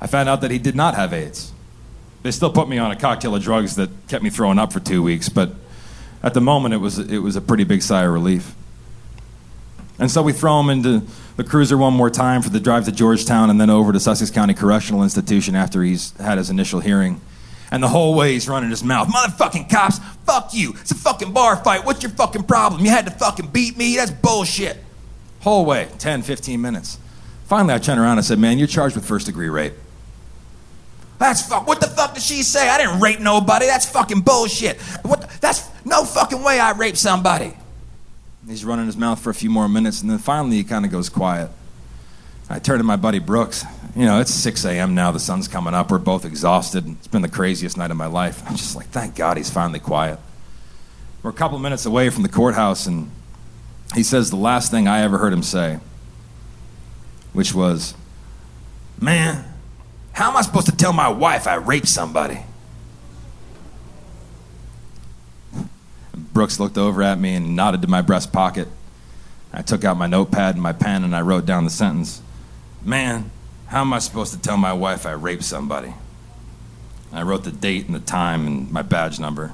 I 0.00 0.06
found 0.06 0.28
out 0.28 0.40
that 0.40 0.50
he 0.50 0.58
did 0.58 0.74
not 0.74 0.94
have 0.94 1.12
AIDS. 1.12 1.52
They 2.22 2.30
still 2.30 2.52
put 2.52 2.68
me 2.68 2.78
on 2.78 2.90
a 2.90 2.96
cocktail 2.96 3.34
of 3.34 3.42
drugs 3.42 3.76
that 3.76 3.90
kept 4.08 4.22
me 4.22 4.30
throwing 4.30 4.58
up 4.58 4.72
for 4.72 4.80
two 4.80 5.02
weeks, 5.02 5.28
but 5.28 5.54
at 6.22 6.34
the 6.34 6.40
moment, 6.40 6.74
it 6.74 6.78
was, 6.78 6.98
it 6.98 7.18
was 7.18 7.36
a 7.36 7.40
pretty 7.40 7.64
big 7.64 7.82
sigh 7.82 8.04
of 8.04 8.12
relief. 8.12 8.54
And 9.98 10.10
so 10.10 10.22
we 10.22 10.32
throw 10.32 10.60
him 10.60 10.70
into 10.70 11.06
the 11.36 11.44
cruiser 11.44 11.76
one 11.76 11.92
more 11.94 12.10
time 12.10 12.42
for 12.42 12.50
the 12.50 12.60
drive 12.60 12.84
to 12.86 12.92
Georgetown 12.92 13.50
and 13.50 13.60
then 13.60 13.70
over 13.70 13.92
to 13.92 14.00
Sussex 14.00 14.30
County 14.30 14.54
Correctional 14.54 15.02
Institution 15.02 15.54
after 15.54 15.82
he's 15.82 16.16
had 16.18 16.38
his 16.38 16.50
initial 16.50 16.80
hearing. 16.80 17.20
And 17.70 17.82
the 17.82 17.88
whole 17.88 18.14
way 18.14 18.32
he's 18.34 18.48
running 18.48 18.70
his 18.70 18.84
mouth, 18.84 19.08
motherfucking 19.08 19.70
cops, 19.70 19.98
fuck 20.26 20.52
you. 20.52 20.74
It's 20.80 20.90
a 20.90 20.94
fucking 20.94 21.32
bar 21.32 21.56
fight. 21.56 21.84
What's 21.84 22.02
your 22.02 22.12
fucking 22.12 22.44
problem? 22.44 22.84
You 22.84 22.90
had 22.90 23.06
to 23.06 23.10
fucking 23.12 23.48
beat 23.48 23.76
me? 23.78 23.96
That's 23.96 24.10
bullshit. 24.10 24.76
Whole 25.40 25.64
way, 25.64 25.88
10, 25.98 26.22
15 26.22 26.60
minutes. 26.60 26.98
Finally, 27.46 27.74
I 27.74 27.78
turned 27.78 27.98
around 27.98 28.18
and 28.18 28.26
said, 28.26 28.38
man, 28.38 28.58
you're 28.58 28.68
charged 28.68 28.94
with 28.94 29.06
first 29.06 29.26
degree 29.26 29.48
rape. 29.48 29.74
That's 31.22 31.46
fuck. 31.46 31.68
What 31.68 31.80
the 31.80 31.86
fuck 31.86 32.14
did 32.14 32.22
she 32.22 32.42
say? 32.42 32.68
I 32.68 32.78
didn't 32.78 32.98
rape 32.98 33.20
nobody. 33.20 33.66
That's 33.66 33.88
fucking 33.88 34.22
bullshit. 34.22 34.80
What? 35.02 35.20
The, 35.20 35.40
that's 35.40 35.70
no 35.84 36.04
fucking 36.04 36.42
way 36.42 36.58
I 36.58 36.72
raped 36.72 36.98
somebody. 36.98 37.54
He's 38.48 38.64
running 38.64 38.86
his 38.86 38.96
mouth 38.96 39.20
for 39.20 39.30
a 39.30 39.34
few 39.34 39.48
more 39.48 39.68
minutes, 39.68 40.02
and 40.02 40.10
then 40.10 40.18
finally 40.18 40.56
he 40.56 40.64
kind 40.64 40.84
of 40.84 40.90
goes 40.90 41.08
quiet. 41.08 41.48
I 42.50 42.58
turn 42.58 42.78
to 42.78 42.84
my 42.84 42.96
buddy 42.96 43.20
Brooks. 43.20 43.64
You 43.94 44.04
know, 44.04 44.20
it's 44.20 44.34
6 44.34 44.64
a.m. 44.64 44.96
now. 44.96 45.12
The 45.12 45.20
sun's 45.20 45.46
coming 45.46 45.74
up. 45.74 45.92
We're 45.92 45.98
both 45.98 46.24
exhausted. 46.24 46.88
It's 46.88 47.06
been 47.06 47.22
the 47.22 47.28
craziest 47.28 47.76
night 47.76 47.92
of 47.92 47.96
my 47.96 48.06
life. 48.06 48.42
I'm 48.48 48.56
just 48.56 48.74
like, 48.74 48.88
thank 48.88 49.14
God 49.14 49.36
he's 49.36 49.48
finally 49.48 49.78
quiet. 49.78 50.18
We're 51.22 51.30
a 51.30 51.34
couple 51.34 51.56
minutes 51.60 51.86
away 51.86 52.10
from 52.10 52.24
the 52.24 52.28
courthouse, 52.28 52.86
and 52.88 53.12
he 53.94 54.02
says 54.02 54.30
the 54.30 54.36
last 54.36 54.72
thing 54.72 54.88
I 54.88 55.02
ever 55.02 55.18
heard 55.18 55.32
him 55.32 55.44
say, 55.44 55.78
which 57.32 57.54
was, 57.54 57.94
Man, 59.00 59.51
how 60.12 60.30
am 60.30 60.36
I 60.36 60.42
supposed 60.42 60.66
to 60.66 60.76
tell 60.76 60.92
my 60.92 61.08
wife 61.08 61.46
I 61.46 61.54
raped 61.54 61.88
somebody? 61.88 62.40
Brooks 66.14 66.60
looked 66.60 66.78
over 66.78 67.02
at 67.02 67.18
me 67.18 67.34
and 67.34 67.56
nodded 67.56 67.82
to 67.82 67.88
my 67.88 68.02
breast 68.02 68.32
pocket. 68.32 68.68
I 69.52 69.62
took 69.62 69.84
out 69.84 69.96
my 69.96 70.06
notepad 70.06 70.54
and 70.54 70.62
my 70.62 70.72
pen 70.72 71.04
and 71.04 71.14
I 71.14 71.20
wrote 71.20 71.44
down 71.44 71.64
the 71.64 71.70
sentence 71.70 72.22
Man, 72.84 73.30
how 73.66 73.82
am 73.82 73.92
I 73.92 74.00
supposed 74.00 74.32
to 74.32 74.40
tell 74.40 74.56
my 74.56 74.72
wife 74.72 75.06
I 75.06 75.12
raped 75.12 75.44
somebody? 75.44 75.94
I 77.12 77.22
wrote 77.22 77.44
the 77.44 77.52
date 77.52 77.86
and 77.86 77.94
the 77.94 78.00
time 78.00 78.46
and 78.46 78.70
my 78.70 78.82
badge 78.82 79.20
number. 79.20 79.52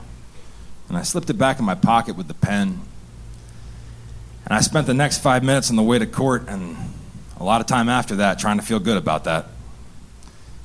And 0.88 0.96
I 0.96 1.02
slipped 1.02 1.28
it 1.28 1.34
back 1.34 1.58
in 1.58 1.64
my 1.64 1.74
pocket 1.74 2.16
with 2.16 2.28
the 2.28 2.34
pen. 2.34 2.80
And 4.44 4.54
I 4.54 4.60
spent 4.60 4.86
the 4.86 4.94
next 4.94 5.18
five 5.18 5.44
minutes 5.44 5.68
on 5.68 5.76
the 5.76 5.82
way 5.82 5.98
to 5.98 6.06
court 6.06 6.48
and 6.48 6.76
a 7.38 7.44
lot 7.44 7.60
of 7.60 7.66
time 7.66 7.88
after 7.88 8.16
that 8.16 8.38
trying 8.38 8.58
to 8.58 8.64
feel 8.64 8.78
good 8.78 8.96
about 8.96 9.24
that 9.24 9.46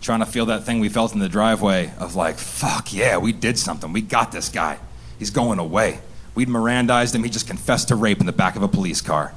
trying 0.03 0.19
to 0.19 0.25
feel 0.25 0.47
that 0.47 0.63
thing 0.65 0.79
we 0.79 0.89
felt 0.89 1.13
in 1.13 1.19
the 1.19 1.29
driveway 1.29 1.91
of 1.97 2.15
like, 2.15 2.37
fuck 2.37 2.93
yeah, 2.93 3.17
we 3.17 3.31
did 3.31 3.57
something. 3.57 3.93
We 3.93 4.01
got 4.01 4.31
this 4.31 4.49
guy. 4.49 4.77
He's 5.17 5.31
going 5.31 5.59
away. 5.59 6.01
We'd 6.35 6.49
Mirandized 6.49 7.15
him. 7.15 7.23
He 7.23 7.29
just 7.29 7.47
confessed 7.47 7.87
to 7.87 7.95
rape 7.95 8.19
in 8.19 8.25
the 8.25 8.33
back 8.33 8.55
of 8.55 8.63
a 8.63 8.67
police 8.67 9.01
car. 9.01 9.33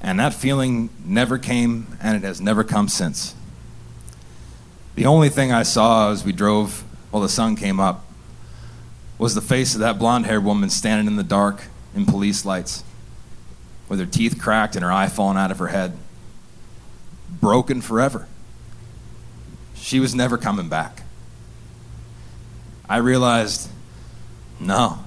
And 0.00 0.18
that 0.18 0.34
feeling 0.34 0.90
never 1.04 1.38
came, 1.38 1.98
and 2.02 2.16
it 2.16 2.26
has 2.26 2.40
never 2.40 2.64
come 2.64 2.88
since. 2.88 3.34
The 4.94 5.06
only 5.06 5.28
thing 5.28 5.52
I 5.52 5.62
saw 5.62 6.10
as 6.10 6.24
we 6.24 6.32
drove 6.32 6.84
while 7.10 7.22
the 7.22 7.28
sun 7.28 7.54
came 7.54 7.78
up 7.78 8.04
was 9.18 9.34
the 9.34 9.40
face 9.40 9.74
of 9.74 9.80
that 9.80 9.98
blonde 9.98 10.26
haired 10.26 10.44
woman 10.44 10.70
standing 10.70 11.06
in 11.06 11.16
the 11.16 11.22
dark 11.22 11.64
in 11.94 12.06
police 12.06 12.44
lights 12.44 12.82
with 13.88 14.00
her 14.00 14.06
teeth 14.06 14.40
cracked 14.40 14.76
and 14.76 14.84
her 14.84 14.92
eye 14.92 15.08
falling 15.08 15.38
out 15.38 15.50
of 15.50 15.58
her 15.58 15.68
head 15.68 15.96
broken 17.28 17.80
forever. 17.80 18.26
She 19.74 20.00
was 20.00 20.14
never 20.14 20.38
coming 20.38 20.68
back. 20.68 21.02
I 22.88 22.98
realized, 22.98 23.68
no, 24.58 24.98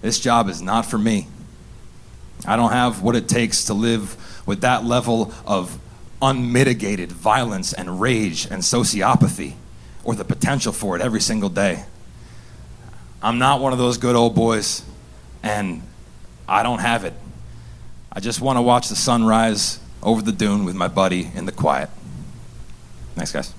this 0.00 0.18
job 0.18 0.48
is 0.48 0.62
not 0.62 0.86
for 0.86 0.98
me. 0.98 1.28
I 2.46 2.56
don't 2.56 2.72
have 2.72 3.02
what 3.02 3.16
it 3.16 3.28
takes 3.28 3.64
to 3.64 3.74
live 3.74 4.16
with 4.46 4.62
that 4.62 4.84
level 4.84 5.32
of 5.46 5.78
unmitigated 6.22 7.12
violence 7.12 7.72
and 7.72 8.00
rage 8.00 8.46
and 8.46 8.62
sociopathy 8.62 9.54
or 10.04 10.14
the 10.14 10.24
potential 10.24 10.72
for 10.72 10.96
it 10.96 11.02
every 11.02 11.20
single 11.20 11.48
day. 11.48 11.84
I'm 13.22 13.38
not 13.38 13.60
one 13.60 13.72
of 13.72 13.78
those 13.78 13.98
good 13.98 14.14
old 14.14 14.34
boys, 14.34 14.82
and 15.42 15.82
I 16.48 16.62
don't 16.62 16.78
have 16.78 17.04
it. 17.04 17.14
I 18.12 18.20
just 18.20 18.40
want 18.40 18.56
to 18.56 18.62
watch 18.62 18.88
the 18.88 18.96
sunrise 18.96 19.80
over 20.06 20.22
the 20.22 20.32
dune 20.32 20.64
with 20.64 20.76
my 20.76 20.88
buddy 20.88 21.30
in 21.34 21.44
the 21.44 21.52
quiet. 21.52 21.90
Thanks, 23.16 23.32
guys. 23.32 23.52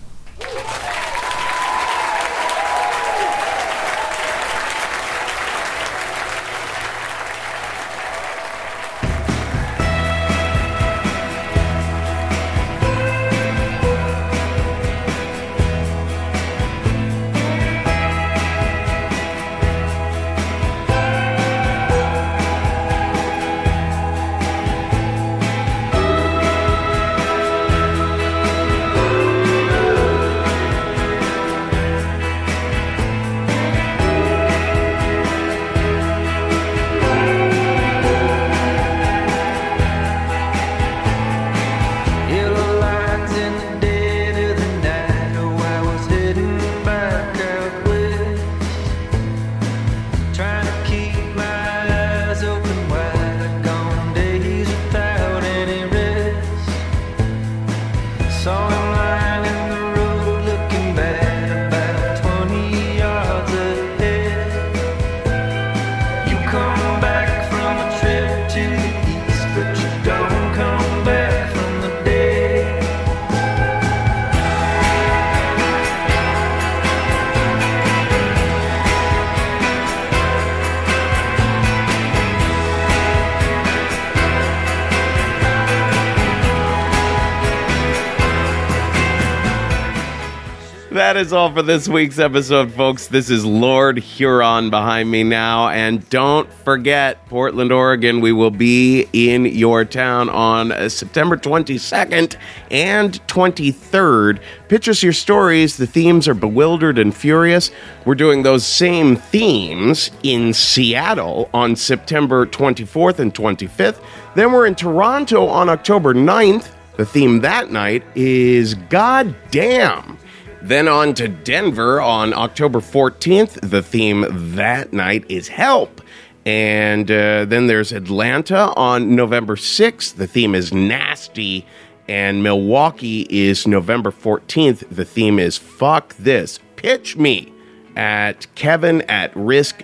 That 91.18 91.26
is 91.26 91.34
all 91.34 91.51
for 91.51 91.63
this 91.63 91.88
week's 91.88 92.20
episode, 92.20 92.72
folks. 92.74 93.07
This 93.07 93.32
is 93.32 93.43
Lord 93.43 93.97
Huron 93.97 94.70
behind 94.70 95.09
me 95.09 95.24
now. 95.24 95.68
And 95.70 96.07
don't 96.09 96.47
forget, 96.53 97.26
Portland, 97.26 97.72
Oregon, 97.72 98.22
we 98.22 98.32
will 98.32 98.51
be 98.51 99.07
in 99.13 99.45
your 99.45 99.84
town 99.84 100.30
on 100.30 100.72
September 100.91 101.36
22nd 101.36 102.36
and 102.70 103.20
23rd. 103.26 104.39
Pitch 104.68 104.88
us 104.88 105.01
your 105.01 105.11
stories. 105.11 105.78
The 105.78 105.88
themes 105.88 106.28
are 106.28 106.36
bewildered 106.36 106.99
and 106.99 107.15
furious. 107.15 107.72
We're 108.05 108.13
doing 108.13 108.43
those 108.43 108.63
same 108.63 109.15
themes 109.15 110.11
in 110.22 110.53
Seattle 110.53 111.49
on 111.51 111.76
September 111.76 112.45
24th 112.45 113.18
and 113.18 113.34
25th. 113.34 114.03
Then 114.36 114.51
we're 114.51 114.68
in 114.68 114.76
Toronto 114.76 115.47
on 115.47 115.68
October 115.68 116.13
9th. 116.13 116.70
The 116.97 117.07
theme 117.07 117.41
that 117.41 117.72
night 117.72 118.03
is 118.13 118.76
God 118.76 119.36
Damn. 119.49 120.20
Then 120.61 120.87
on 120.87 121.13
to 121.15 121.27
Denver 121.27 122.01
on 122.01 122.33
October 122.33 122.79
14th. 122.79 123.69
The 123.69 123.81
theme 123.81 124.25
that 124.55 124.93
night 124.93 125.25
is 125.29 125.47
Help. 125.47 126.01
And 126.45 127.11
uh, 127.11 127.45
then 127.45 127.67
there's 127.67 127.91
Atlanta 127.91 128.73
on 128.75 129.15
November 129.15 129.55
6th. 129.55 130.15
The 130.15 130.27
theme 130.27 130.55
is 130.55 130.73
Nasty. 130.73 131.65
And 132.07 132.41
Milwaukee 132.41 133.27
is 133.29 133.67
November 133.67 134.11
14th. 134.11 134.87
The 134.89 135.05
theme 135.05 135.39
is 135.39 135.57
Fuck 135.57 136.15
This. 136.15 136.59
Pitch 136.77 137.17
me 137.17 137.51
at 137.97 138.47
kevin 138.55 139.01
at 139.03 139.31
risk 139.35 139.83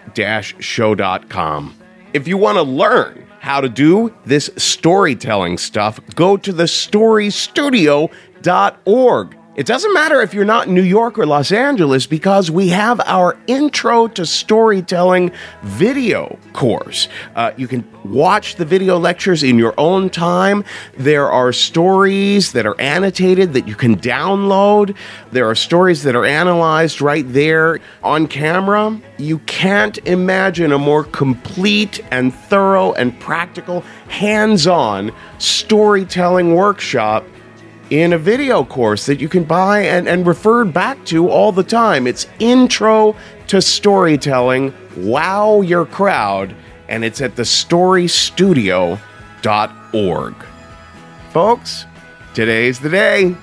show.com. 0.60 1.76
If 2.14 2.28
you 2.28 2.38
want 2.38 2.58
to 2.58 2.64
learn 2.64 3.28
how 3.40 3.60
to 3.60 3.68
do 3.68 4.14
this 4.26 4.52
storytelling 4.56 5.58
stuff, 5.58 6.00
go 6.16 6.38
to 6.38 6.54
the 6.54 6.64
storystudio.org. 6.64 9.38
It 9.56 9.68
doesn't 9.68 9.94
matter 9.94 10.20
if 10.24 10.34
you're 10.34 10.46
not 10.46 10.66
in 10.66 10.74
New 10.74 10.82
York 10.82 11.20
or 11.20 11.28
Los 11.28 11.52
Angeles 11.52 12.08
because 12.08 12.50
we 12.50 12.70
have 12.70 13.00
our 13.02 13.38
Intro 13.46 14.08
to 14.08 14.26
Storytelling 14.26 15.32
video 15.62 16.40
course. 16.54 17.08
Uh, 17.36 17.52
you 17.56 17.68
can 17.68 17.88
watch 18.04 18.56
the 18.56 18.66
video 18.66 18.98
lectures 18.98 19.44
in 19.44 19.60
your 19.60 19.76
own 19.78 20.10
time. 20.10 20.64
There 20.98 21.32
are 21.32 21.54
stories 21.54 22.54
that 22.54 22.66
are 22.66 22.80
annotated 22.82 23.54
that 23.54 23.68
you 23.68 23.76
can 23.76 23.96
download. 23.96 24.96
There 25.32 25.48
are 25.48 25.54
stories 25.54 26.02
that 26.02 26.16
are 26.16 26.26
analyzed 26.26 27.00
right 27.00 27.26
there 27.32 27.80
on 28.02 28.26
camera. 28.26 29.00
You 29.20 29.38
can't 29.38 30.00
imagine 30.08 30.72
a 30.72 30.80
more 30.80 31.04
complete 31.04 32.04
and 32.10 32.34
thorough 32.34 32.94
and 32.94 33.20
practical, 33.20 33.82
hands 34.08 34.66
on 34.66 35.12
storytelling 35.38 36.56
workshop 36.56 37.24
in 38.02 38.14
a 38.14 38.18
video 38.18 38.66
course 38.66 39.06
that 39.06 39.22
you 39.22 39.30
can 39.30 39.44
buy 39.44 39.82
and, 39.82 40.08
and 40.08 40.26
referred 40.26 40.74
back 40.74 41.06
to 41.06 41.30
all 41.30 41.52
the 41.52 41.62
time. 41.62 42.08
It's 42.08 42.26
Intro 42.40 43.16
to 43.46 43.62
Storytelling. 43.62 44.74
Wow 44.98 45.62
your 45.62 45.86
crowd. 45.86 46.56
And 46.90 47.06
it's 47.06 47.22
at 47.22 47.36
thestorystudio.org. 47.36 50.36
Folks, 51.30 51.86
today's 52.34 52.80
the 52.80 52.90
day. 52.90 53.36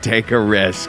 Take 0.00 0.30
a 0.30 0.40
risk. 0.40 0.88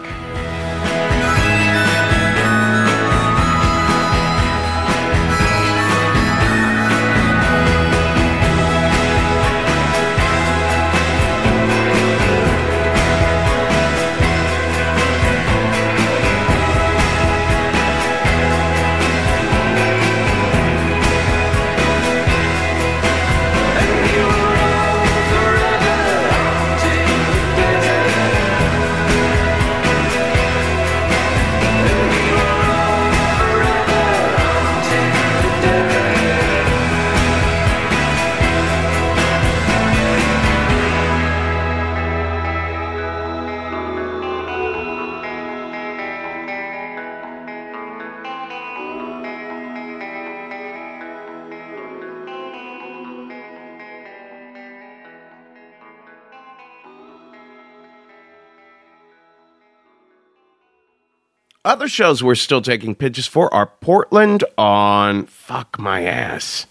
Other 61.65 61.89
shows 61.89 62.23
we're 62.23 62.35
still 62.35 62.61
taking 62.61 62.95
pitches 62.95 63.27
for 63.27 63.53
are 63.53 63.65
Portland 63.65 64.45
on 64.57 65.25
Fuck 65.25 65.77
My 65.77 66.03
Ass. 66.03 66.65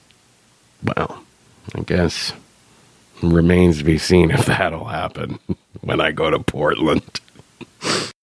Well, 0.82 1.24
I 1.74 1.80
guess 1.80 2.32
remains 3.22 3.78
to 3.78 3.84
be 3.84 3.98
seen 3.98 4.30
if 4.30 4.46
that'll 4.46 4.86
happen 4.86 5.38
when 5.82 6.00
I 6.00 6.12
go 6.12 6.30
to 6.30 6.38
Portland. 6.38 7.20